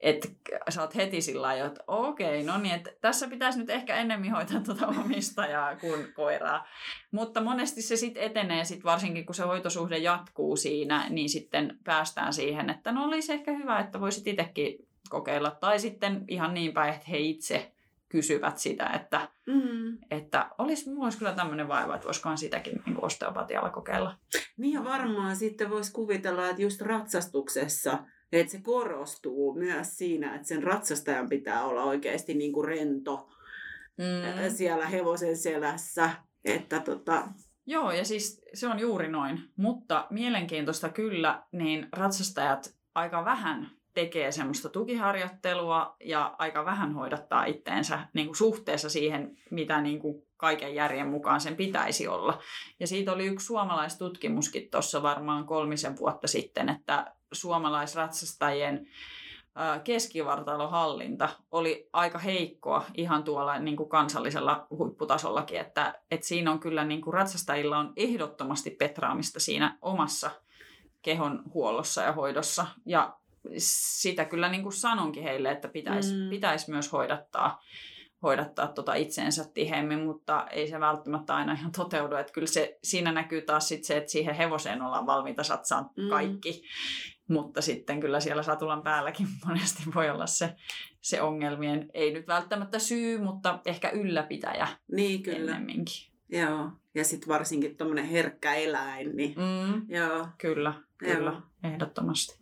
että 0.00 0.28
sä 0.68 0.80
oot 0.80 0.94
heti 0.94 1.20
sillä 1.20 1.42
lailla, 1.42 1.66
että 1.66 1.84
okei, 1.86 2.42
no 2.42 2.58
niin, 2.58 2.74
että 2.74 2.90
tässä 3.00 3.28
pitäisi 3.28 3.58
nyt 3.58 3.70
ehkä 3.70 3.96
enemmän 3.96 4.30
hoitaa 4.30 4.60
tuota 4.60 4.86
omistajaa 4.86 5.76
kuin 5.76 6.12
koiraa. 6.12 6.66
Mutta 7.10 7.40
monesti 7.40 7.82
se 7.82 7.96
sitten 7.96 8.22
etenee, 8.22 8.64
sit 8.64 8.84
varsinkin 8.84 9.26
kun 9.26 9.34
se 9.34 9.42
hoitosuhde 9.42 9.98
jatkuu 9.98 10.56
siinä, 10.56 11.06
niin 11.08 11.28
sitten 11.28 11.78
päästään 11.84 12.32
siihen, 12.32 12.70
että 12.70 12.92
no 12.92 13.04
olisi 13.04 13.32
ehkä 13.32 13.52
hyvä, 13.52 13.78
että 13.78 14.00
voisit 14.00 14.26
itsekin 14.26 14.88
kokeilla. 15.08 15.50
Tai 15.50 15.78
sitten 15.78 16.24
ihan 16.28 16.54
niin 16.54 16.72
päin, 16.72 16.94
että 16.94 17.10
he 17.10 17.18
itse 17.18 17.72
kysyvät 18.08 18.58
sitä, 18.58 18.86
että, 18.86 19.28
mm. 19.46 19.98
että 20.10 20.50
olisi, 20.58 20.90
mulla 20.90 21.04
olisi 21.04 21.18
kyllä 21.18 21.32
tämmöinen 21.32 21.68
vaiva, 21.68 21.94
että 21.94 22.06
voisikohan 22.06 22.38
sitäkin 22.38 22.82
niin 22.86 23.04
osteopatialla 23.04 23.70
kokeilla. 23.70 24.16
Niin 24.56 24.74
ja 24.74 24.84
varmaan 24.84 25.36
sitten 25.36 25.70
voisi 25.70 25.92
kuvitella, 25.92 26.48
että 26.48 26.62
just 26.62 26.80
ratsastuksessa– 26.80 27.98
että 28.32 28.52
se 28.52 28.60
korostuu 28.62 29.54
myös 29.54 29.98
siinä, 29.98 30.34
että 30.34 30.48
sen 30.48 30.62
ratsastajan 30.62 31.28
pitää 31.28 31.64
olla 31.64 31.84
oikeasti 31.84 32.34
niin 32.34 32.52
kuin 32.52 32.68
rento 32.68 33.28
mm. 33.98 34.50
siellä 34.50 34.86
hevosen 34.86 35.36
selässä. 35.36 36.10
Että 36.44 36.80
tota... 36.80 37.28
Joo, 37.66 37.92
ja 37.92 38.04
siis 38.04 38.42
se 38.54 38.68
on 38.68 38.78
juuri 38.78 39.08
noin. 39.08 39.40
Mutta 39.56 40.06
mielenkiintoista 40.10 40.88
kyllä, 40.88 41.42
niin 41.52 41.88
ratsastajat 41.92 42.74
aika 42.94 43.24
vähän 43.24 43.70
tekee 43.94 44.32
semmoista 44.32 44.68
tukiharjoittelua 44.68 45.96
ja 46.04 46.34
aika 46.38 46.64
vähän 46.64 46.94
hoidattaa 46.94 47.44
itteensä 47.44 48.08
niin 48.14 48.26
kuin 48.26 48.36
suhteessa 48.36 48.90
siihen, 48.90 49.36
mitä 49.50 49.80
niin 49.80 50.00
kuin 50.00 50.22
kaiken 50.40 50.74
järjen 50.74 51.06
mukaan 51.06 51.40
sen 51.40 51.56
pitäisi 51.56 52.08
olla. 52.08 52.38
Ja 52.80 52.86
siitä 52.86 53.12
oli 53.12 53.26
yksi 53.26 53.46
suomalaistutkimuskin 53.46 54.68
tuossa 54.70 55.02
varmaan 55.02 55.46
kolmisen 55.46 55.98
vuotta 55.98 56.28
sitten, 56.28 56.68
että 56.68 57.12
suomalaisratsastajien 57.32 58.86
keskivartalohallinta 59.84 61.28
oli 61.50 61.88
aika 61.92 62.18
heikkoa 62.18 62.84
ihan 62.94 63.24
tuolla 63.24 63.58
niin 63.58 63.76
kuin 63.76 63.88
kansallisella 63.88 64.66
huipputasollakin, 64.70 65.60
että, 65.60 66.00
että 66.10 66.26
siinä 66.26 66.50
on 66.50 66.60
kyllä 66.60 66.84
niin 66.84 67.00
kuin 67.00 67.14
ratsastajilla 67.14 67.78
on 67.78 67.92
ehdottomasti 67.96 68.70
petraamista 68.70 69.40
siinä 69.40 69.78
omassa 69.82 70.30
kehon 71.02 71.42
huollossa 71.54 72.02
ja 72.02 72.12
hoidossa. 72.12 72.66
Ja 72.86 73.16
sitä 73.56 74.24
kyllä 74.24 74.48
niin 74.48 74.62
kuin 74.62 74.72
sanonkin 74.72 75.22
heille, 75.22 75.50
että 75.50 75.68
pitäisi, 75.68 76.14
mm. 76.14 76.30
pitäisi 76.30 76.70
myös 76.70 76.92
hoidattaa, 76.92 77.62
hoidattaa 78.22 78.68
tota 78.68 78.94
itseensä 78.94 79.44
tiheemmin, 79.54 80.00
mutta 80.00 80.46
ei 80.50 80.68
se 80.68 80.80
välttämättä 80.80 81.34
aina 81.34 81.52
ihan 81.52 81.72
toteudu. 81.72 82.16
Että 82.16 82.32
kyllä 82.32 82.46
se, 82.46 82.78
siinä 82.84 83.12
näkyy 83.12 83.42
taas 83.42 83.68
sit 83.68 83.84
se, 83.84 83.96
että 83.96 84.10
siihen 84.10 84.34
hevoseen 84.34 84.82
ollaan 84.82 85.06
valmiita 85.06 85.42
satsaan 85.42 85.90
mm. 85.96 86.08
kaikki. 86.08 86.62
Mutta 87.28 87.62
sitten 87.62 88.00
kyllä 88.00 88.20
siellä 88.20 88.42
satulan 88.42 88.82
päälläkin 88.82 89.26
monesti 89.46 89.82
voi 89.94 90.10
olla 90.10 90.26
se, 90.26 90.56
se 91.00 91.22
ongelmien, 91.22 91.90
ei 91.94 92.12
nyt 92.12 92.28
välttämättä 92.28 92.78
syy, 92.78 93.18
mutta 93.18 93.58
ehkä 93.64 93.90
ylläpitäjä 93.90 94.68
niin, 94.92 95.22
kyllä. 95.22 95.38
ennemminkin. 95.38 96.10
Joo, 96.28 96.70
ja 96.94 97.04
sitten 97.04 97.28
varsinkin 97.28 97.76
tuommoinen 97.76 98.04
herkkä 98.04 98.54
eläin. 98.54 99.16
Niin... 99.16 99.34
Mm, 99.36 99.82
joo. 99.88 100.26
Kyllä, 100.38 100.74
kyllä, 100.98 101.30
joo. 101.30 101.42
ehdottomasti. 101.72 102.39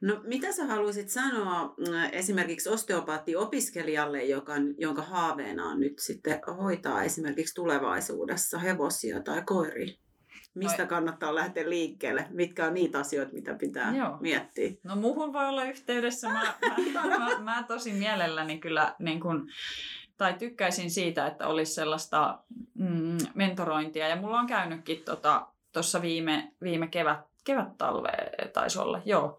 No 0.00 0.20
mitä 0.24 0.52
sä 0.52 0.66
haluaisit 0.66 1.08
sanoa 1.08 1.74
mm, 1.78 1.84
esimerkiksi 2.12 2.68
osteopaattiopiskelijalle, 2.68 4.24
joka, 4.24 4.52
jonka 4.78 5.02
haaveena 5.02 5.66
on 5.66 5.80
nyt 5.80 5.98
sitten 5.98 6.40
hoitaa 6.62 7.02
esimerkiksi 7.02 7.54
tulevaisuudessa 7.54 8.58
hevosia 8.58 9.20
tai 9.20 9.42
koiria? 9.42 9.94
Mistä 10.54 10.86
kannattaa 10.86 11.34
lähteä 11.34 11.70
liikkeelle? 11.70 12.26
Mitkä 12.30 12.66
on 12.66 12.74
niitä 12.74 12.98
asioita, 12.98 13.32
mitä 13.32 13.54
pitää 13.54 13.96
joo. 13.96 14.16
miettiä? 14.20 14.72
No 14.82 14.96
muuhun 14.96 15.32
voi 15.32 15.48
olla 15.48 15.64
yhteydessä. 15.64 16.28
Mä, 16.28 16.54
mä, 16.92 17.18
mä, 17.18 17.38
mä 17.40 17.62
tosi 17.68 17.92
mielelläni 17.92 18.58
kyllä 18.58 18.94
niin 18.98 19.20
kun, 19.20 19.50
tai 20.16 20.34
tykkäisin 20.34 20.90
siitä, 20.90 21.26
että 21.26 21.48
olisi 21.48 21.74
sellaista 21.74 22.38
mm, 22.74 23.18
mentorointia. 23.34 24.08
Ja 24.08 24.16
mulla 24.16 24.40
on 24.40 24.46
käynytkin 24.46 25.02
tuossa 25.04 25.98
tota, 25.98 26.02
viime, 26.02 26.52
viime 26.62 26.88
kevät, 26.88 27.20
kevät-talve 27.44 28.10
taisi 28.52 28.78
olla, 28.78 29.02
joo, 29.04 29.38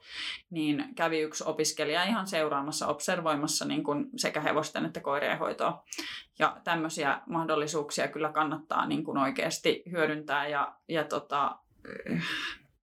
niin 0.50 0.86
kävi 0.96 1.20
yksi 1.20 1.44
opiskelija 1.48 2.04
ihan 2.04 2.28
seuraamassa, 2.28 2.88
observoimassa 2.88 3.66
niin 3.66 3.84
kuin 3.84 4.10
sekä 4.16 4.42
hevosten 4.42 4.86
että 4.86 5.00
koirien 5.00 5.40
hoitoa. 5.40 5.84
Ja 6.40 6.58
tämmöisiä 6.64 7.22
mahdollisuuksia 7.26 8.08
kyllä 8.08 8.32
kannattaa 8.32 8.86
niin 8.86 9.04
kuin 9.04 9.18
oikeasti 9.18 9.84
hyödyntää 9.92 10.48
ja, 10.48 10.76
ja 10.88 11.04
tota, 11.04 11.56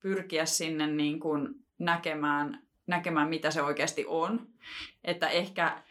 pyrkiä 0.01 0.47
sinne 0.47 0.87
niin 0.87 1.21
kuin 1.21 1.49
näkemään, 1.79 2.63
näkemään, 2.87 3.29
mitä 3.29 3.51
se 3.51 3.63
oikeasti 3.63 4.05
on. 4.09 4.47
Että 5.05 5.29
ehkä 5.29 5.83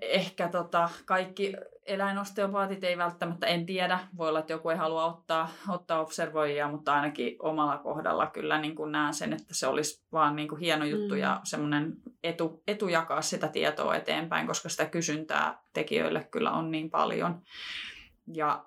ehkä 0.00 0.48
tota, 0.48 0.90
kaikki 1.04 1.52
eläinosteopaatit 1.86 2.84
ei 2.84 2.98
välttämättä, 2.98 3.46
en 3.46 3.66
tiedä, 3.66 3.98
voi 4.16 4.28
olla, 4.28 4.38
että 4.38 4.52
joku 4.52 4.70
ei 4.70 4.76
halua 4.76 5.04
ottaa, 5.04 5.48
ottaa 5.68 6.00
observoijia, 6.00 6.68
mutta 6.68 6.94
ainakin 6.94 7.36
omalla 7.38 7.78
kohdalla 7.78 8.26
kyllä 8.26 8.58
niin 8.58 8.74
kuin 8.74 8.92
näen 8.92 9.14
sen, 9.14 9.32
että 9.32 9.54
se 9.54 9.66
olisi 9.66 10.04
vaan 10.12 10.36
niin 10.36 10.48
kuin 10.48 10.60
hieno 10.60 10.84
juttu 10.84 11.14
mm. 11.14 11.20
ja 11.20 11.40
semmoinen 11.44 11.96
etu, 12.22 12.62
etu 12.66 12.88
jakaa 12.88 13.22
sitä 13.22 13.48
tietoa 13.48 13.96
eteenpäin, 13.96 14.46
koska 14.46 14.68
sitä 14.68 14.86
kysyntää 14.86 15.62
tekijöille 15.72 16.28
kyllä 16.30 16.52
on 16.52 16.70
niin 16.70 16.90
paljon. 16.90 17.42
Ja 18.34 18.64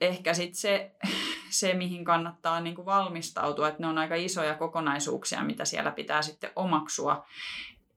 ehkä 0.00 0.34
sitten 0.34 0.56
se, 0.60 0.96
se, 1.60 1.74
mihin 1.74 2.04
kannattaa 2.04 2.60
niin 2.60 2.74
kuin 2.74 2.86
valmistautua, 2.86 3.68
että 3.68 3.82
ne 3.82 3.86
on 3.86 3.98
aika 3.98 4.14
isoja 4.14 4.54
kokonaisuuksia, 4.54 5.44
mitä 5.44 5.64
siellä 5.64 5.90
pitää 5.90 6.22
sitten 6.22 6.50
omaksua, 6.56 7.26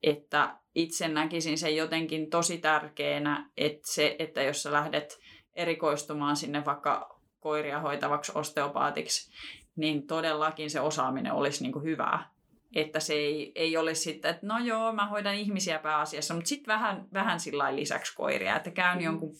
että 0.03 0.57
itse 0.75 1.07
näkisin 1.07 1.57
sen 1.57 1.75
jotenkin 1.75 2.29
tosi 2.29 2.57
tärkeänä, 2.57 3.49
että, 3.57 3.81
se, 3.83 4.15
että 4.19 4.43
jos 4.43 4.63
sä 4.63 4.71
lähdet 4.71 5.19
erikoistumaan 5.55 6.35
sinne 6.35 6.65
vaikka 6.65 7.19
koiria 7.39 7.79
hoitavaksi 7.79 8.31
osteopaatiksi, 8.35 9.31
niin 9.75 10.07
todellakin 10.07 10.69
se 10.69 10.81
osaaminen 10.81 11.33
olisi 11.33 11.63
niin 11.63 11.71
kuin 11.71 11.85
hyvää. 11.85 12.29
Että 12.75 12.99
se 12.99 13.13
ei, 13.13 13.51
ei 13.55 13.77
ole 13.77 13.95
sitten, 13.95 14.31
että 14.31 14.47
no 14.47 14.57
joo, 14.57 14.93
mä 14.93 15.07
hoidan 15.07 15.35
ihmisiä 15.35 15.79
pääasiassa, 15.79 16.33
mutta 16.33 16.47
sitten 16.47 16.73
vähän, 16.73 17.07
vähän 17.13 17.39
sillä 17.39 17.75
lisäksi 17.75 18.15
koiria, 18.15 18.55
että 18.55 18.71
käyn 18.71 18.97
mm. 18.97 19.03
jonkun 19.03 19.33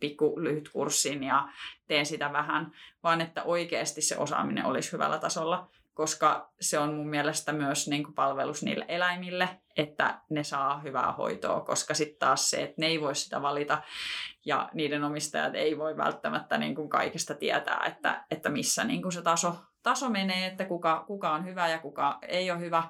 pikku 0.00 0.42
lyhyt 0.42 0.68
kurssin 0.68 1.24
ja 1.24 1.48
teen 1.86 2.06
sitä 2.06 2.32
vähän, 2.32 2.72
vaan 3.02 3.20
että 3.20 3.42
oikeasti 3.42 4.02
se 4.02 4.18
osaaminen 4.18 4.64
olisi 4.64 4.92
hyvällä 4.92 5.18
tasolla, 5.18 5.70
koska 5.94 6.52
se 6.60 6.78
on 6.78 6.94
mun 6.94 7.08
mielestä 7.08 7.52
myös 7.52 7.88
niin 7.88 8.04
kuin 8.04 8.14
palvelus 8.14 8.62
niille 8.62 8.84
eläimille, 8.88 9.48
että 9.76 10.20
ne 10.30 10.44
saa 10.44 10.80
hyvää 10.80 11.12
hoitoa, 11.12 11.60
koska 11.60 11.94
sitten 11.94 12.18
taas 12.18 12.50
se, 12.50 12.62
että 12.62 12.74
ne 12.78 12.86
ei 12.86 13.00
voi 13.00 13.14
sitä 13.14 13.42
valita 13.42 13.82
ja 14.44 14.68
niiden 14.74 15.04
omistajat 15.04 15.54
ei 15.54 15.78
voi 15.78 15.96
välttämättä 15.96 16.58
niin 16.58 16.74
kuin 16.74 16.88
kaikesta 16.88 17.34
tietää, 17.34 17.84
että, 17.86 18.24
että 18.30 18.48
missä 18.48 18.84
niin 18.84 19.02
kuin 19.02 19.12
se 19.12 19.22
taso, 19.22 19.56
taso 19.86 20.10
menee, 20.10 20.46
että 20.46 20.64
kuka, 20.64 21.04
kuka 21.06 21.32
on 21.32 21.44
hyvä 21.44 21.68
ja 21.68 21.78
kuka 21.78 22.18
ei 22.28 22.50
ole 22.50 22.60
hyvä. 22.60 22.82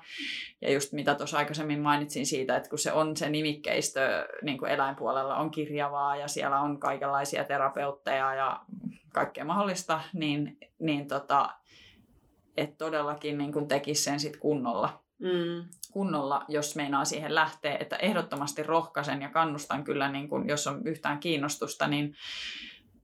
Ja 0.60 0.72
just 0.72 0.92
mitä 0.92 1.14
tuossa 1.14 1.38
aikaisemmin 1.38 1.80
mainitsin 1.80 2.26
siitä, 2.26 2.56
että 2.56 2.70
kun 2.70 2.78
se 2.78 2.92
on 2.92 3.16
se 3.16 3.30
nimikkeistö 3.30 4.28
niin 4.42 4.58
kuin 4.58 4.70
eläinpuolella 4.70 5.36
on 5.36 5.50
kirjavaa 5.50 6.16
ja 6.16 6.28
siellä 6.28 6.60
on 6.60 6.80
kaikenlaisia 6.80 7.44
terapeutteja 7.44 8.34
ja 8.34 8.60
kaikkea 9.12 9.44
mahdollista, 9.44 10.00
niin, 10.12 10.58
niin 10.78 11.08
tota, 11.08 11.48
että 12.56 12.76
todellakin 12.78 13.38
niin 13.38 13.52
kuin 13.52 13.68
tekisi 13.68 14.02
sen 14.02 14.20
sit 14.20 14.36
kunnolla. 14.36 15.02
Mm. 15.18 15.68
kunnolla, 15.92 16.44
jos 16.48 16.76
meinaa 16.76 17.04
siihen 17.04 17.34
lähteä, 17.34 17.76
että 17.80 17.96
ehdottomasti 17.96 18.62
rohkaisen 18.62 19.22
ja 19.22 19.28
kannustan 19.28 19.84
kyllä, 19.84 20.08
niin 20.08 20.28
kun, 20.28 20.48
jos 20.48 20.66
on 20.66 20.86
yhtään 20.86 21.18
kiinnostusta, 21.18 21.86
niin 21.86 22.14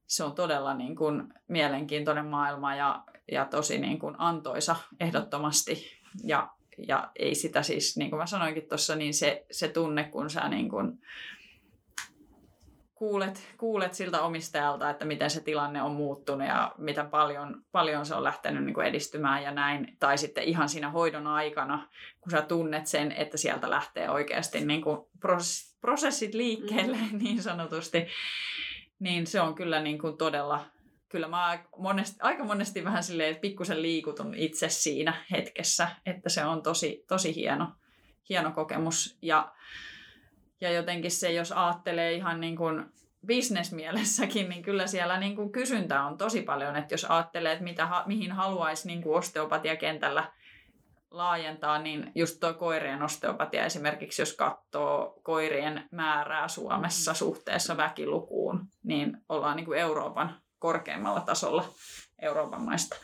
se 0.06 0.24
on 0.24 0.34
todella 0.34 0.74
niin 0.74 0.96
kuin 0.96 1.22
mielenkiintoinen 1.48 2.26
maailma 2.26 2.74
ja, 2.74 3.04
ja 3.32 3.44
tosi 3.44 3.78
niin 3.78 3.98
kuin 3.98 4.14
antoisa 4.18 4.76
ehdottomasti. 5.00 6.00
Ja, 6.24 6.50
ja 6.88 7.10
ei 7.16 7.34
sitä 7.34 7.62
siis, 7.62 7.96
niin 7.96 8.10
kuin 8.10 8.18
mä 8.18 8.26
sanoinkin 8.26 8.68
tuossa, 8.68 8.96
niin 8.96 9.14
se, 9.14 9.46
se 9.50 9.68
tunne, 9.68 10.04
kun 10.04 10.30
sä 10.30 10.48
niin 10.48 10.68
kuin 10.68 10.98
kuulet, 13.02 13.54
kuulet 13.58 13.94
siltä 13.94 14.22
omistajalta, 14.22 14.90
että 14.90 15.04
miten 15.04 15.30
se 15.30 15.40
tilanne 15.40 15.82
on 15.82 15.92
muuttunut 15.92 16.48
ja 16.48 16.74
miten 16.78 17.10
paljon, 17.10 17.62
paljon 17.72 18.06
se 18.06 18.14
on 18.14 18.24
lähtenyt 18.24 18.64
niin 18.64 18.74
kuin 18.74 18.86
edistymään 18.86 19.42
ja 19.42 19.50
näin. 19.50 19.96
Tai 20.00 20.18
sitten 20.18 20.44
ihan 20.44 20.68
siinä 20.68 20.90
hoidon 20.90 21.26
aikana, 21.26 21.88
kun 22.20 22.30
sä 22.30 22.42
tunnet 22.42 22.86
sen, 22.86 23.12
että 23.12 23.36
sieltä 23.36 23.70
lähtee 23.70 24.10
oikeasti 24.10 24.64
niin 24.64 24.82
kuin 24.82 24.98
prosessit 25.80 26.34
liikkeelle 26.34 26.96
mm. 26.96 27.18
niin 27.22 27.42
sanotusti, 27.42 28.06
niin 28.98 29.26
se 29.26 29.40
on 29.40 29.54
kyllä 29.54 29.82
niin 29.82 29.98
kuin 29.98 30.18
todella, 30.18 30.64
kyllä 31.12 31.28
mä 31.28 31.58
monesti, 31.78 32.16
aika 32.22 32.44
monesti 32.44 32.84
vähän 32.84 33.02
silleen, 33.02 33.30
että 33.30 33.40
pikkusen 33.40 33.82
liikutun 33.82 34.34
itse 34.34 34.68
siinä 34.68 35.14
hetkessä, 35.30 35.88
että 36.06 36.28
se 36.28 36.44
on 36.44 36.62
tosi, 36.62 37.04
tosi 37.08 37.34
hieno, 37.34 37.72
hieno 38.28 38.50
kokemus. 38.50 39.18
Ja, 39.22 39.52
ja 40.60 40.72
jotenkin 40.72 41.10
se, 41.10 41.32
jos 41.32 41.52
ajattelee 41.52 42.12
ihan 42.12 42.40
niin 42.40 42.56
kuin 42.56 42.84
bisnesmielessäkin, 43.26 44.48
niin 44.48 44.62
kyllä 44.62 44.86
siellä 44.86 45.20
niin 45.20 45.36
kuin 45.36 45.52
kysyntä 45.52 46.02
on 46.02 46.18
tosi 46.18 46.42
paljon, 46.42 46.76
että 46.76 46.94
jos 46.94 47.04
ajattelee, 47.04 47.52
että 47.52 47.64
mitä, 47.64 47.88
mihin 48.06 48.32
haluaisi 48.32 48.86
niin 48.86 49.02
kuin 49.02 49.18
osteopatiakentällä 49.18 50.32
laajentaa, 51.10 51.78
niin 51.78 52.12
just 52.14 52.40
tuo 52.40 52.54
koirien 52.54 53.02
osteopatia 53.02 53.64
esimerkiksi, 53.64 54.22
jos 54.22 54.36
katsoo 54.36 55.20
koirien 55.22 55.88
määrää 55.90 56.48
Suomessa 56.48 57.12
mm. 57.12 57.16
suhteessa 57.16 57.76
väkilukuun, 57.76 58.66
niin 58.82 59.18
ollaan 59.28 59.56
niin 59.56 59.66
kuin 59.66 59.78
Euroopan 59.78 60.42
korkeimmalla 60.62 61.20
tasolla 61.20 61.64
Euroopan 62.18 62.62
maista. 62.62 62.96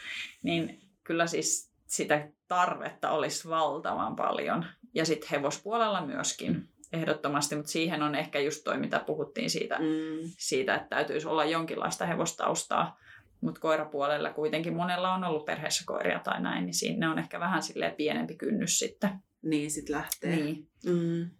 Niin 0.43 0.81
kyllä 1.05 1.27
siis 1.27 1.73
sitä 1.87 2.29
tarvetta 2.49 3.11
olisi 3.11 3.49
valtavan 3.49 4.17
paljon. 4.17 4.67
Ja 4.95 5.05
sitten 5.05 5.29
hevospuolella 5.31 6.07
myöskin 6.07 6.69
ehdottomasti, 6.93 7.57
mutta 7.57 7.71
siihen 7.71 8.03
on 8.03 8.15
ehkä 8.15 8.41
just 8.41 8.65
toi, 8.65 8.79
mitä 8.79 9.01
puhuttiin 9.07 9.51
siitä, 9.51 9.79
mm. 9.79 10.31
siitä 10.39 10.75
että 10.75 10.89
täytyisi 10.89 11.29
olla 11.29 11.45
jonkinlaista 11.45 12.07
hevostaustaa 12.07 12.99
mutta 13.41 13.61
koirapuolella 13.61 14.33
kuitenkin 14.33 14.77
monella 14.77 15.15
on 15.15 15.25
ollut 15.25 15.45
perheessä 15.45 15.85
koiria 15.87 16.19
tai 16.19 16.43
näin, 16.43 16.65
niin 16.65 16.75
siinä 16.75 17.11
on 17.11 17.19
ehkä 17.19 17.41
vähän 17.41 17.63
silleen 17.63 17.95
pienempi 17.95 18.37
kynnys 18.37 18.79
sitten. 18.79 19.11
Niin, 19.43 19.71
sitten 19.71 19.97
lähtee. 19.97 20.37
Niin. 20.37 20.69
Mm. 20.87 21.31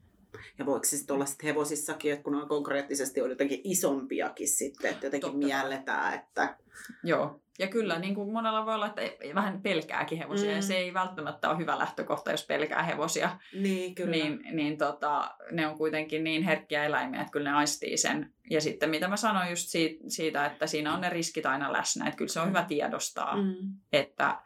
Ja 0.59 0.67
voiko 0.67 0.85
se 0.85 0.97
sitten 0.97 1.15
olla 1.15 1.27
sit 1.27 1.43
hevosissakin, 1.43 2.13
että 2.13 2.25
kun 2.25 2.35
on 2.35 2.49
konkreettisesti 2.49 3.21
on 3.21 3.31
jotenkin 3.31 3.61
isompiakin 3.65 4.49
sitten, 4.49 4.91
että 4.91 5.07
jotenkin 5.07 5.31
Totta. 5.31 5.47
mielletään, 5.47 6.15
että... 6.15 6.57
Joo, 7.05 7.41
ja 7.59 7.67
kyllä 7.67 7.99
niin 7.99 8.15
kuin 8.15 8.33
monella 8.33 8.67
voi 8.67 8.75
olla, 8.75 8.87
että 8.87 9.03
vähän 9.35 9.63
pelkääkin 9.63 10.19
hevosia, 10.19 10.51
mm. 10.51 10.57
ja 10.57 10.63
se 10.63 10.77
ei 10.77 10.95
välttämättä 10.95 11.51
ole 11.51 11.59
hyvä 11.59 11.79
lähtökohta, 11.79 12.31
jos 12.31 12.47
pelkää 12.47 12.83
hevosia. 12.83 13.39
Niin, 13.55 13.95
kyllä. 13.95 14.11
Niin, 14.11 14.41
niin 14.53 14.79
tota, 14.79 15.35
ne 15.51 15.67
on 15.67 15.79
kuitenkin 15.79 16.25
niin 16.25 16.43
herkkiä 16.43 16.85
eläimiä, 16.85 17.21
että 17.21 17.33
kyllä 17.33 17.51
ne 17.51 17.57
aistii 17.57 17.97
sen. 17.97 18.33
Ja 18.51 18.61
sitten 18.61 18.91
mitä 18.91 19.09
mä 19.09 19.17
sanoin 19.17 19.51
just 19.51 19.69
siitä, 19.69 20.05
siitä 20.09 20.47
että 20.47 20.67
siinä 20.67 20.95
on 20.95 21.01
ne 21.01 21.09
riskit 21.11 21.47
aina 21.47 21.73
läsnä, 21.73 22.07
että 22.07 22.19
kyllä 22.19 22.33
se 22.33 22.41
on 22.41 22.49
hyvä 22.49 22.65
tiedostaa, 22.69 23.37
mm. 23.37 23.57
että, 23.93 24.39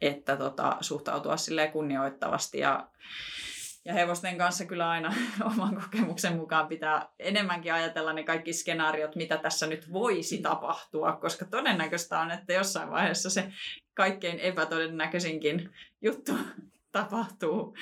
että 0.00 0.36
tota, 0.36 0.76
suhtautua 0.80 1.36
silleen 1.36 1.72
kunnioittavasti 1.72 2.58
ja 2.58 2.88
ja 3.86 3.94
hevosten 3.94 4.38
kanssa 4.38 4.64
kyllä 4.64 4.90
aina 4.90 5.14
oman 5.54 5.74
kokemuksen 5.74 6.36
mukaan 6.36 6.68
pitää 6.68 7.08
enemmänkin 7.18 7.72
ajatella 7.72 8.12
ne 8.12 8.24
kaikki 8.24 8.52
skenaariot, 8.52 9.16
mitä 9.16 9.36
tässä 9.36 9.66
nyt 9.66 9.92
voisi 9.92 10.38
tapahtua, 10.38 11.12
koska 11.12 11.44
todennäköistä 11.44 12.18
on, 12.18 12.30
että 12.30 12.52
jossain 12.52 12.90
vaiheessa 12.90 13.30
se 13.30 13.52
kaikkein 13.94 14.38
epätodennäköisinkin 14.38 15.70
juttu 16.02 16.32
tapahtuu, 16.96 17.76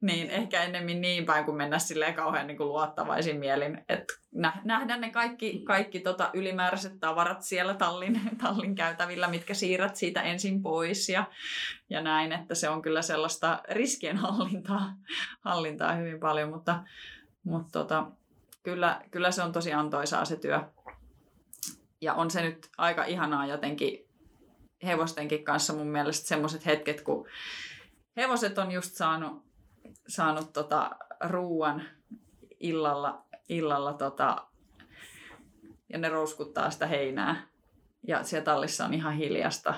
niin 0.00 0.30
ehkä 0.30 0.62
ennemmin 0.62 1.00
niin 1.00 1.26
päin 1.26 1.44
kuin 1.44 1.56
mennä 1.56 1.78
silleen 1.78 2.14
kauhean 2.14 2.46
niin 2.46 2.56
kuin 2.56 2.68
luottavaisin 2.68 3.36
mielin, 3.36 3.84
että 3.88 4.14
nähdä 4.64 4.96
ne 4.96 5.10
kaikki, 5.10 5.62
kaikki 5.64 6.00
tota 6.00 6.30
ylimääräiset 6.34 7.00
tavarat 7.00 7.42
siellä 7.42 7.74
tallin, 7.74 8.20
tallin 8.42 8.74
käytävillä, 8.74 9.28
mitkä 9.28 9.54
siirrät 9.54 9.96
siitä 9.96 10.22
ensin 10.22 10.62
pois 10.62 11.08
ja, 11.08 11.24
ja 11.90 12.00
näin, 12.00 12.32
että 12.32 12.54
se 12.54 12.68
on 12.68 12.82
kyllä 12.82 13.02
sellaista 13.02 13.62
riskien 13.70 14.16
hallintaa, 14.16 14.92
hallintaa 15.40 15.94
hyvin 15.94 16.20
paljon, 16.20 16.50
mutta, 16.50 16.82
mutta 17.44 17.78
tota, 17.78 18.10
kyllä, 18.62 19.00
kyllä 19.10 19.30
se 19.30 19.42
on 19.42 19.52
tosi 19.52 19.72
antoisaa 19.72 20.24
se 20.24 20.36
työ. 20.36 20.60
Ja 22.00 22.14
on 22.14 22.30
se 22.30 22.42
nyt 22.42 22.68
aika 22.78 23.04
ihanaa 23.04 23.46
jotenkin 23.46 24.08
hevostenkin 24.82 25.44
kanssa 25.44 25.72
mun 25.72 25.86
mielestä 25.86 26.28
semmoiset 26.28 26.66
hetket, 26.66 27.00
kun 27.00 27.28
hevoset 28.18 28.58
on 28.58 28.70
just 28.72 28.94
saanut, 28.94 29.44
saanut 30.08 30.52
tota 30.52 30.90
ruuan 31.20 31.82
illalla, 32.60 33.24
illalla 33.48 33.92
tota, 33.92 34.46
ja 35.92 35.98
ne 35.98 36.08
rouskuttaa 36.08 36.70
sitä 36.70 36.86
heinää. 36.86 37.48
Ja 38.06 38.24
siellä 38.24 38.44
tallissa 38.44 38.84
on 38.84 38.94
ihan 38.94 39.14
hiljasta. 39.14 39.74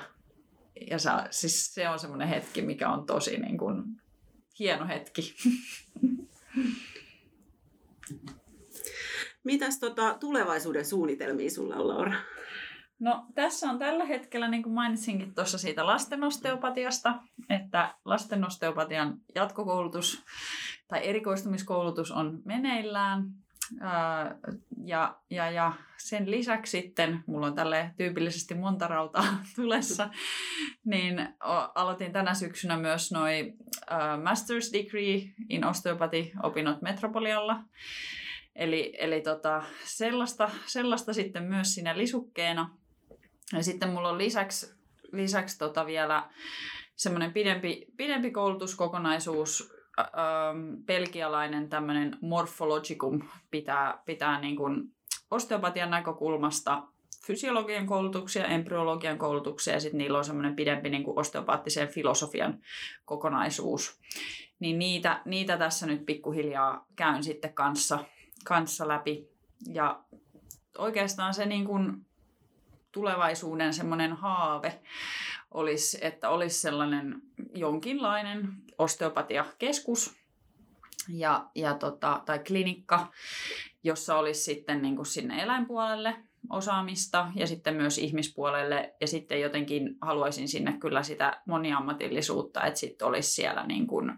Ja 0.90 0.98
sa, 0.98 1.26
siis 1.30 1.74
se 1.74 1.88
on 1.88 1.98
semmoinen 1.98 2.28
hetki, 2.28 2.62
mikä 2.62 2.88
on 2.88 3.06
tosi 3.06 3.36
niin 3.38 3.58
kuin, 3.58 3.84
hieno 4.58 4.88
hetki. 4.88 5.34
Mitäs 9.44 9.78
tota, 9.78 10.16
tulevaisuuden 10.20 10.86
suunnitelmia 10.86 11.50
sulla 11.50 11.76
on, 11.76 11.88
Laura? 11.88 12.12
No 13.00 13.26
tässä 13.34 13.70
on 13.70 13.78
tällä 13.78 14.04
hetkellä, 14.04 14.48
niin 14.48 14.62
kuin 14.62 14.72
mainitsinkin 14.72 15.34
tuossa 15.34 15.58
siitä 15.58 15.86
lastenosteopatiasta, 15.86 17.14
että 17.50 17.94
lastenosteopatian 18.04 19.18
jatkokoulutus 19.34 20.24
tai 20.88 21.08
erikoistumiskoulutus 21.08 22.10
on 22.10 22.42
meneillään. 22.44 23.24
Ja, 24.84 25.16
ja, 25.30 25.50
ja 25.50 25.72
sen 25.96 26.30
lisäksi 26.30 26.80
sitten, 26.80 27.24
mulla 27.26 27.46
on 27.46 27.54
tälle 27.54 27.90
tyypillisesti 27.96 28.54
monta 28.54 28.86
rautaa 28.86 29.24
tulessa, 29.56 30.10
niin 30.84 31.28
aloitin 31.74 32.12
tänä 32.12 32.34
syksynä 32.34 32.76
myös 32.76 33.12
noin 33.12 33.56
Master's 34.24 34.72
Degree 34.72 35.22
in 35.48 35.64
Osteopathy-opinnot 35.64 36.82
Metropolialla. 36.82 37.64
Eli, 38.56 38.92
eli 38.98 39.20
tota, 39.20 39.62
sellaista, 39.84 40.50
sellaista 40.66 41.12
sitten 41.12 41.42
myös 41.42 41.74
siinä 41.74 41.98
lisukkeena. 41.98 42.80
Ja 43.52 43.62
sitten 43.62 43.88
mulla 43.88 44.08
on 44.08 44.18
lisäksi, 44.18 44.74
lisäksi 45.12 45.58
tota 45.58 45.86
vielä 45.86 46.30
semmoinen 46.96 47.32
pidempi, 47.32 47.86
pidempi 47.96 48.30
koulutuskokonaisuus, 48.30 49.72
pelkialainen 50.86 51.68
tämmöinen 51.68 52.18
morphologicum 52.20 53.22
pitää, 53.50 54.02
pitää 54.06 54.40
niin 54.40 54.56
kuin 54.56 54.94
osteopatian 55.30 55.90
näkökulmasta 55.90 56.82
fysiologian 57.26 57.86
koulutuksia, 57.86 58.46
embryologian 58.46 59.18
koulutuksia 59.18 59.74
ja 59.74 59.80
sitten 59.80 59.98
niillä 59.98 60.18
on 60.18 60.24
semmoinen 60.24 60.56
pidempi 60.56 60.90
niin 60.90 61.04
kuin 61.04 61.18
osteopaattisen 61.18 61.88
filosofian 61.88 62.60
kokonaisuus. 63.04 64.00
Niin 64.60 64.78
niitä, 64.78 65.22
niitä 65.24 65.58
tässä 65.58 65.86
nyt 65.86 66.06
pikkuhiljaa 66.06 66.86
käyn 66.96 67.24
sitten 67.24 67.54
kanssa, 67.54 68.04
kanssa 68.44 68.88
läpi. 68.88 69.28
Ja 69.72 70.04
oikeastaan 70.78 71.34
se 71.34 71.46
niin 71.46 71.64
kuin 71.64 72.06
tulevaisuuden 72.92 73.74
semmoinen 73.74 74.12
haave 74.12 74.80
olisi, 75.54 75.98
että 76.00 76.28
olisi 76.28 76.60
sellainen 76.60 77.22
jonkinlainen 77.54 78.48
osteopatiakeskus 78.78 80.20
ja, 81.08 81.46
ja 81.54 81.74
tota, 81.74 82.22
tai 82.26 82.38
klinikka, 82.38 83.12
jossa 83.84 84.18
olisi 84.18 84.42
sitten 84.42 84.82
niin 84.82 84.96
kuin 84.96 85.06
sinne 85.06 85.42
eläinpuolelle 85.42 86.16
osaamista 86.50 87.32
ja 87.34 87.46
sitten 87.46 87.74
myös 87.74 87.98
ihmispuolelle. 87.98 88.94
Ja 89.00 89.06
sitten 89.06 89.40
jotenkin 89.40 89.96
haluaisin 90.00 90.48
sinne 90.48 90.72
kyllä 90.72 91.02
sitä 91.02 91.42
moniammatillisuutta, 91.46 92.66
että 92.66 92.80
sitten 92.80 93.08
olisi 93.08 93.30
siellä 93.30 93.66
niin 93.66 93.86
kuin 93.86 94.12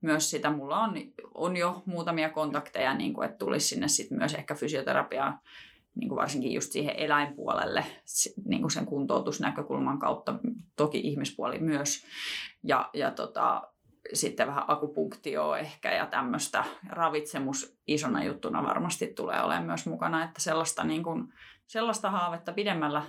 myös 0.00 0.30
sitä, 0.30 0.50
mulla 0.50 0.78
on, 0.78 0.94
on 1.34 1.56
jo 1.56 1.82
muutamia 1.86 2.30
kontakteja, 2.30 2.94
niin 2.94 3.14
kuin, 3.14 3.24
että 3.26 3.38
tulisi 3.38 3.68
sinne 3.68 3.88
sitten 3.88 4.18
myös 4.18 4.34
ehkä 4.34 4.54
fysioterapiaa 4.54 5.40
niin 5.94 6.08
kuin 6.08 6.16
varsinkin 6.16 6.52
just 6.52 6.72
siihen 6.72 6.96
eläinpuolelle 6.96 7.84
niin 8.44 8.60
kuin 8.60 8.70
sen 8.70 8.86
kuntoutusnäkökulman 8.86 9.98
kautta, 9.98 10.34
toki 10.76 11.00
ihmispuoli 11.00 11.58
myös. 11.58 12.06
Ja, 12.62 12.90
ja 12.94 13.10
tota, 13.10 13.62
sitten 14.12 14.46
vähän 14.46 14.64
akupunktio 14.68 15.54
ehkä 15.54 15.92
ja 15.92 16.06
tämmöistä 16.06 16.64
ravitsemus 16.88 17.78
isona 17.86 18.24
juttuna 18.24 18.62
varmasti 18.62 19.06
tulee 19.06 19.42
olemaan 19.42 19.66
myös 19.66 19.86
mukana, 19.86 20.24
että 20.24 20.40
sellaista, 20.40 20.84
niin 20.84 21.02
kuin, 21.02 21.32
sellaista 21.66 22.10
haavetta 22.10 22.52
pidemmällä 22.52 23.02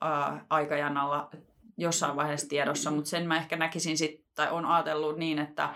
ää, 0.00 0.46
aikajanalla 0.50 1.30
jossain 1.76 2.16
vaiheessa 2.16 2.48
tiedossa, 2.48 2.90
mutta 2.90 3.10
sen 3.10 3.28
mä 3.28 3.36
ehkä 3.36 3.56
näkisin 3.56 3.98
sit, 3.98 4.24
tai 4.34 4.50
on 4.50 4.66
ajatellut 4.66 5.16
niin, 5.16 5.38
että 5.38 5.74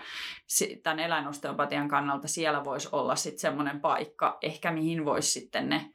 tämän 0.83 0.99
eläinosteopatian 0.99 1.87
kannalta 1.87 2.27
siellä 2.27 2.63
voisi 2.63 2.89
olla 2.91 3.15
sitten 3.15 3.39
semmoinen 3.39 3.81
paikka, 3.81 4.37
ehkä 4.41 4.71
mihin 4.71 5.05
voisi 5.05 5.31
sitten 5.31 5.69
ne 5.69 5.93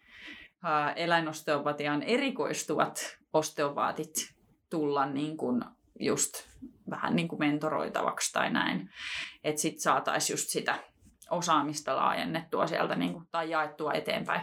eläinosteopatiaan 0.97 2.03
erikoistuvat 2.03 3.17
osteopaatit 3.33 4.13
tulla 4.71 5.07
niin 5.07 5.37
kuin 5.37 5.63
just 6.01 6.33
vähän 6.91 7.17
niin 7.17 7.29
kuin 7.29 7.39
mentoroitavaksi 7.39 8.33
tai 8.33 8.51
näin. 8.51 8.91
Että 9.45 9.61
sitten 9.61 9.83
saataisiin 9.83 10.35
just 10.35 10.49
sitä 10.49 10.79
osaamista 11.31 11.97
laajennettua 11.97 12.67
sieltä 12.67 12.97
niin 12.97 13.13
kuin, 13.13 13.25
tai 13.31 13.51
jaettua 13.51 13.93
eteenpäin. 13.93 14.43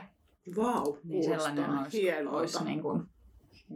Vau, 0.55 0.65
wow, 0.65 0.97
niin 1.03 1.24
sellainen 1.24 1.70
olisi, 1.70 2.11
olisi 2.30 2.63
niin 2.63 2.82
kuin, 2.82 3.03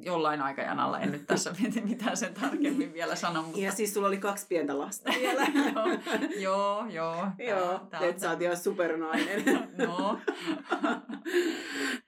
jollain 0.01 0.41
aikajanalla, 0.41 0.99
en 0.99 1.11
nyt 1.11 1.27
tässä 1.27 1.55
mitään 1.83 2.17
sen 2.17 2.33
tarkemmin 2.33 2.93
vielä 2.93 3.15
sano. 3.15 3.41
Mutta... 3.43 3.59
Ja 3.59 3.71
siis 3.71 3.93
sulla 3.93 4.07
oli 4.07 4.17
kaksi 4.17 4.47
pientä 4.47 4.77
lasta 4.77 5.11
vielä. 5.19 5.47
joo, 6.45 6.85
joo. 6.85 7.27
Joo, 7.47 7.81
että 8.01 8.21
sä 8.21 8.29
oot 8.29 8.41
ihan 8.41 8.57
supernainen. 8.57 9.43
no. 9.77 10.19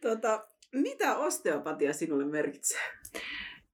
tota, 0.01 0.45
mitä 0.73 1.17
osteopatia 1.17 1.93
sinulle 1.93 2.25
merkitsee? 2.25 2.81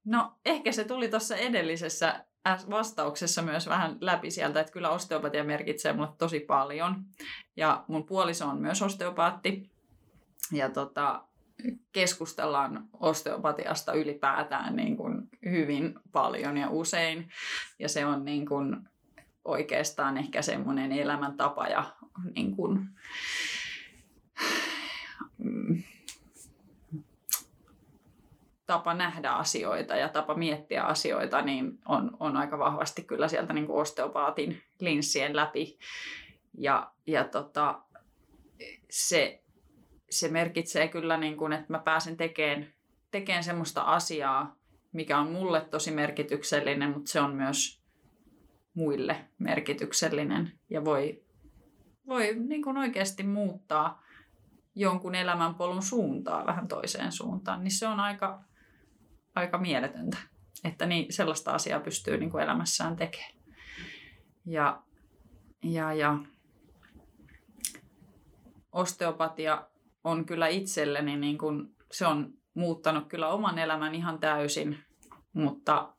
No 0.05 0.33
ehkä 0.45 0.71
se 0.71 0.83
tuli 0.83 1.09
tuossa 1.09 1.35
edellisessä 1.35 2.25
vastauksessa 2.69 3.41
myös 3.41 3.67
vähän 3.67 3.97
läpi 4.01 4.31
sieltä, 4.31 4.59
että 4.59 4.73
kyllä 4.73 4.89
osteopatia 4.89 5.43
merkitsee 5.43 5.93
mulle 5.93 6.09
tosi 6.17 6.39
paljon. 6.39 7.03
Ja 7.55 7.85
mun 7.87 8.05
puoliso 8.05 8.47
on 8.47 8.61
myös 8.61 8.81
osteopaatti. 8.81 9.71
Ja 10.51 10.69
tota, 10.69 11.23
keskustellaan 11.91 12.89
osteopatiasta 12.93 13.93
ylipäätään 13.93 14.75
niin 14.75 14.97
kuin 14.97 15.29
hyvin 15.45 15.95
paljon 16.11 16.57
ja 16.57 16.69
usein. 16.69 17.29
Ja 17.79 17.89
se 17.89 18.05
on 18.05 18.25
niin 18.25 18.45
kuin 18.45 18.77
oikeastaan 19.45 20.17
ehkä 20.17 20.41
semmoinen 20.41 20.91
elämäntapa 20.91 21.67
ja 21.67 21.83
niin 22.35 22.55
kuin, 22.55 22.89
tapa 28.65 28.93
nähdä 28.93 29.31
asioita 29.31 29.95
ja 29.95 30.09
tapa 30.09 30.35
miettiä 30.35 30.83
asioita, 30.83 31.41
niin 31.41 31.79
on, 31.85 32.17
on 32.19 32.37
aika 32.37 32.59
vahvasti 32.59 33.03
kyllä 33.03 33.27
sieltä 33.27 33.53
niin 33.53 33.67
kuin 33.67 33.81
osteopaatin 33.81 34.61
linssien 34.79 35.35
läpi. 35.35 35.79
Ja, 36.57 36.91
ja 37.07 37.23
tota, 37.23 37.81
se, 38.89 39.40
se 40.11 40.29
merkitsee 40.29 40.87
kyllä, 40.87 41.17
niin 41.17 41.37
kuin, 41.37 41.53
että 41.53 41.65
mä 41.69 41.79
pääsen 41.79 42.17
tekemään, 42.17 42.67
tekemään 43.11 43.43
semmoista 43.43 43.81
asiaa, 43.81 44.55
mikä 44.91 45.19
on 45.19 45.31
mulle 45.31 45.61
tosi 45.61 45.91
merkityksellinen, 45.91 46.91
mutta 46.91 47.11
se 47.11 47.21
on 47.21 47.35
myös 47.35 47.81
muille 48.73 49.25
merkityksellinen 49.37 50.51
ja 50.69 50.85
voi, 50.85 51.23
voi 52.07 52.35
niin 52.35 52.63
kuin 52.63 52.77
oikeasti 52.77 53.23
muuttaa 53.23 54.03
jonkun 54.75 55.15
elämänpolun 55.15 55.83
suuntaa 55.83 56.45
vähän 56.45 56.67
toiseen 56.67 57.11
suuntaan, 57.11 57.63
niin 57.63 57.71
se 57.71 57.87
on 57.87 57.99
aika, 57.99 58.43
aika 59.35 59.57
mieletöntä, 59.57 60.17
että 60.63 60.85
niin, 60.85 61.13
sellaista 61.13 61.51
asiaa 61.51 61.79
pystyy 61.79 62.17
niin 62.17 62.29
kuin 62.29 62.43
elämässään 62.43 62.95
tekemään. 62.95 63.33
Ja, 64.45 64.83
ja, 65.63 65.93
ja 65.93 66.17
osteopatia 68.71 69.67
on 70.03 70.25
kyllä 70.25 70.47
itselleni, 70.47 71.17
niin 71.17 71.37
kuin, 71.37 71.75
se 71.91 72.07
on 72.07 72.33
muuttanut 72.53 73.07
kyllä 73.07 73.27
oman 73.27 73.59
elämän 73.59 73.95
ihan 73.95 74.19
täysin, 74.19 74.77
mutta 75.33 75.93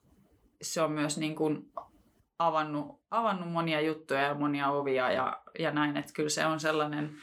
se 0.62 0.82
on 0.82 0.92
myös 0.92 1.18
niin 1.18 1.34
kuin 1.34 1.72
avannut, 2.38 3.02
avannut 3.10 3.52
monia 3.52 3.80
juttuja 3.80 4.22
ja 4.22 4.34
monia 4.34 4.68
ovia 4.68 5.12
ja, 5.12 5.42
ja 5.58 5.70
näin, 5.70 5.96
että 5.96 6.12
kyllä 6.12 6.28
se 6.28 6.46
on 6.46 6.60
sellainen 6.60 7.16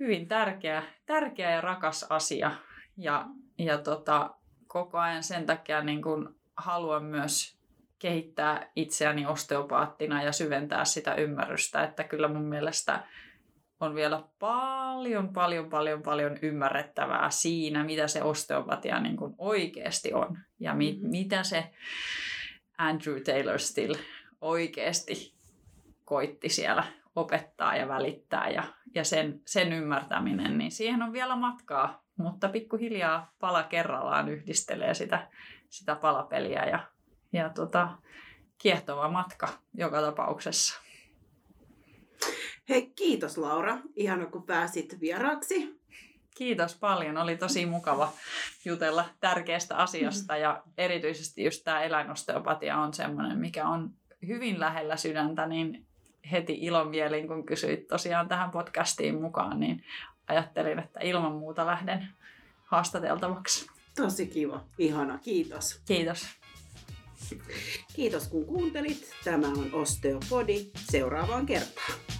hyvin 0.00 0.28
tärkeä, 0.28 0.82
tärkeä 1.06 1.50
ja 1.50 1.60
rakas 1.60 2.06
asia. 2.10 2.50
Ja, 2.96 3.26
ja 3.58 3.78
tota, 3.78 4.34
koko 4.66 4.98
ajan 4.98 5.22
sen 5.22 5.46
takia 5.46 5.82
niin 5.82 6.02
kuin 6.02 6.28
haluan 6.56 7.04
myös 7.04 7.58
kehittää 7.98 8.70
itseäni 8.76 9.26
osteopaattina 9.26 10.22
ja 10.22 10.32
syventää 10.32 10.84
sitä 10.84 11.14
ymmärrystä, 11.14 11.82
että 11.82 12.04
kyllä 12.04 12.28
mun 12.28 12.44
mielestä 12.44 13.06
on 13.80 13.94
vielä 13.94 14.22
paljon, 14.38 15.32
paljon, 15.32 15.70
paljon, 15.70 16.02
paljon 16.02 16.38
ymmärrettävää 16.42 17.30
siinä, 17.30 17.84
mitä 17.84 18.08
se 18.08 18.22
osteopatia 18.22 19.00
niin 19.00 19.16
kuin 19.16 19.34
oikeasti 19.38 20.12
on 20.12 20.38
ja 20.60 20.74
mi- 20.74 20.92
mm-hmm. 20.92 21.10
mitä 21.10 21.42
se 21.42 21.70
Andrew 22.78 23.20
Taylor 23.20 23.58
Still 23.58 23.94
oikeasti 24.40 25.34
koitti 26.04 26.48
siellä 26.48 26.84
opettaa 27.16 27.76
ja 27.76 27.88
välittää 27.88 28.48
ja, 28.48 28.62
ja 28.94 29.04
sen, 29.04 29.40
sen 29.46 29.72
ymmärtäminen, 29.72 30.58
niin 30.58 30.70
siihen 30.70 31.02
on 31.02 31.12
vielä 31.12 31.36
matkaa, 31.36 32.02
mutta 32.16 32.48
pikkuhiljaa 32.48 33.32
pala 33.40 33.62
kerrallaan 33.62 34.28
yhdistelee 34.28 34.94
sitä, 34.94 35.28
sitä 35.68 35.94
palapeliä 35.94 36.64
ja, 36.64 36.78
ja 37.32 37.48
tota, 37.48 37.88
kiehtova 38.58 39.08
matka 39.08 39.48
joka 39.74 40.00
tapauksessa. 40.00 40.87
Hei, 42.68 42.92
kiitos 42.96 43.38
Laura. 43.38 43.78
Ihana, 43.96 44.26
kun 44.26 44.42
pääsit 44.42 45.00
vieraaksi. 45.00 45.80
Kiitos 46.36 46.74
paljon. 46.74 47.16
Oli 47.16 47.36
tosi 47.36 47.66
mukava 47.66 48.12
jutella 48.64 49.04
tärkeästä 49.20 49.76
asiasta 49.76 50.36
ja 50.36 50.62
erityisesti 50.78 51.44
just 51.44 51.64
tämä 51.64 51.82
eläinosteopatia 51.82 52.76
on 52.76 52.94
semmoinen, 52.94 53.38
mikä 53.38 53.68
on 53.68 53.90
hyvin 54.26 54.60
lähellä 54.60 54.96
sydäntä, 54.96 55.46
niin 55.46 55.86
heti 56.32 56.58
ilonvielin, 56.60 57.28
kun 57.28 57.46
kysyit 57.46 57.88
tosiaan 57.88 58.28
tähän 58.28 58.50
podcastiin 58.50 59.20
mukaan, 59.20 59.60
niin 59.60 59.84
ajattelin, 60.26 60.78
että 60.78 61.00
ilman 61.00 61.32
muuta 61.32 61.66
lähden 61.66 62.08
haastateltavaksi. 62.64 63.66
Tosi 63.96 64.26
kiva. 64.26 64.64
Ihana. 64.78 65.18
Kiitos. 65.18 65.82
Kiitos. 65.86 66.26
Kiitos 67.94 68.28
kun 68.28 68.46
kuuntelit. 68.46 69.10
Tämä 69.24 69.48
on 69.48 69.68
Osteopodi. 69.72 70.70
Seuraavaan 70.90 71.46
kertaan. 71.46 72.17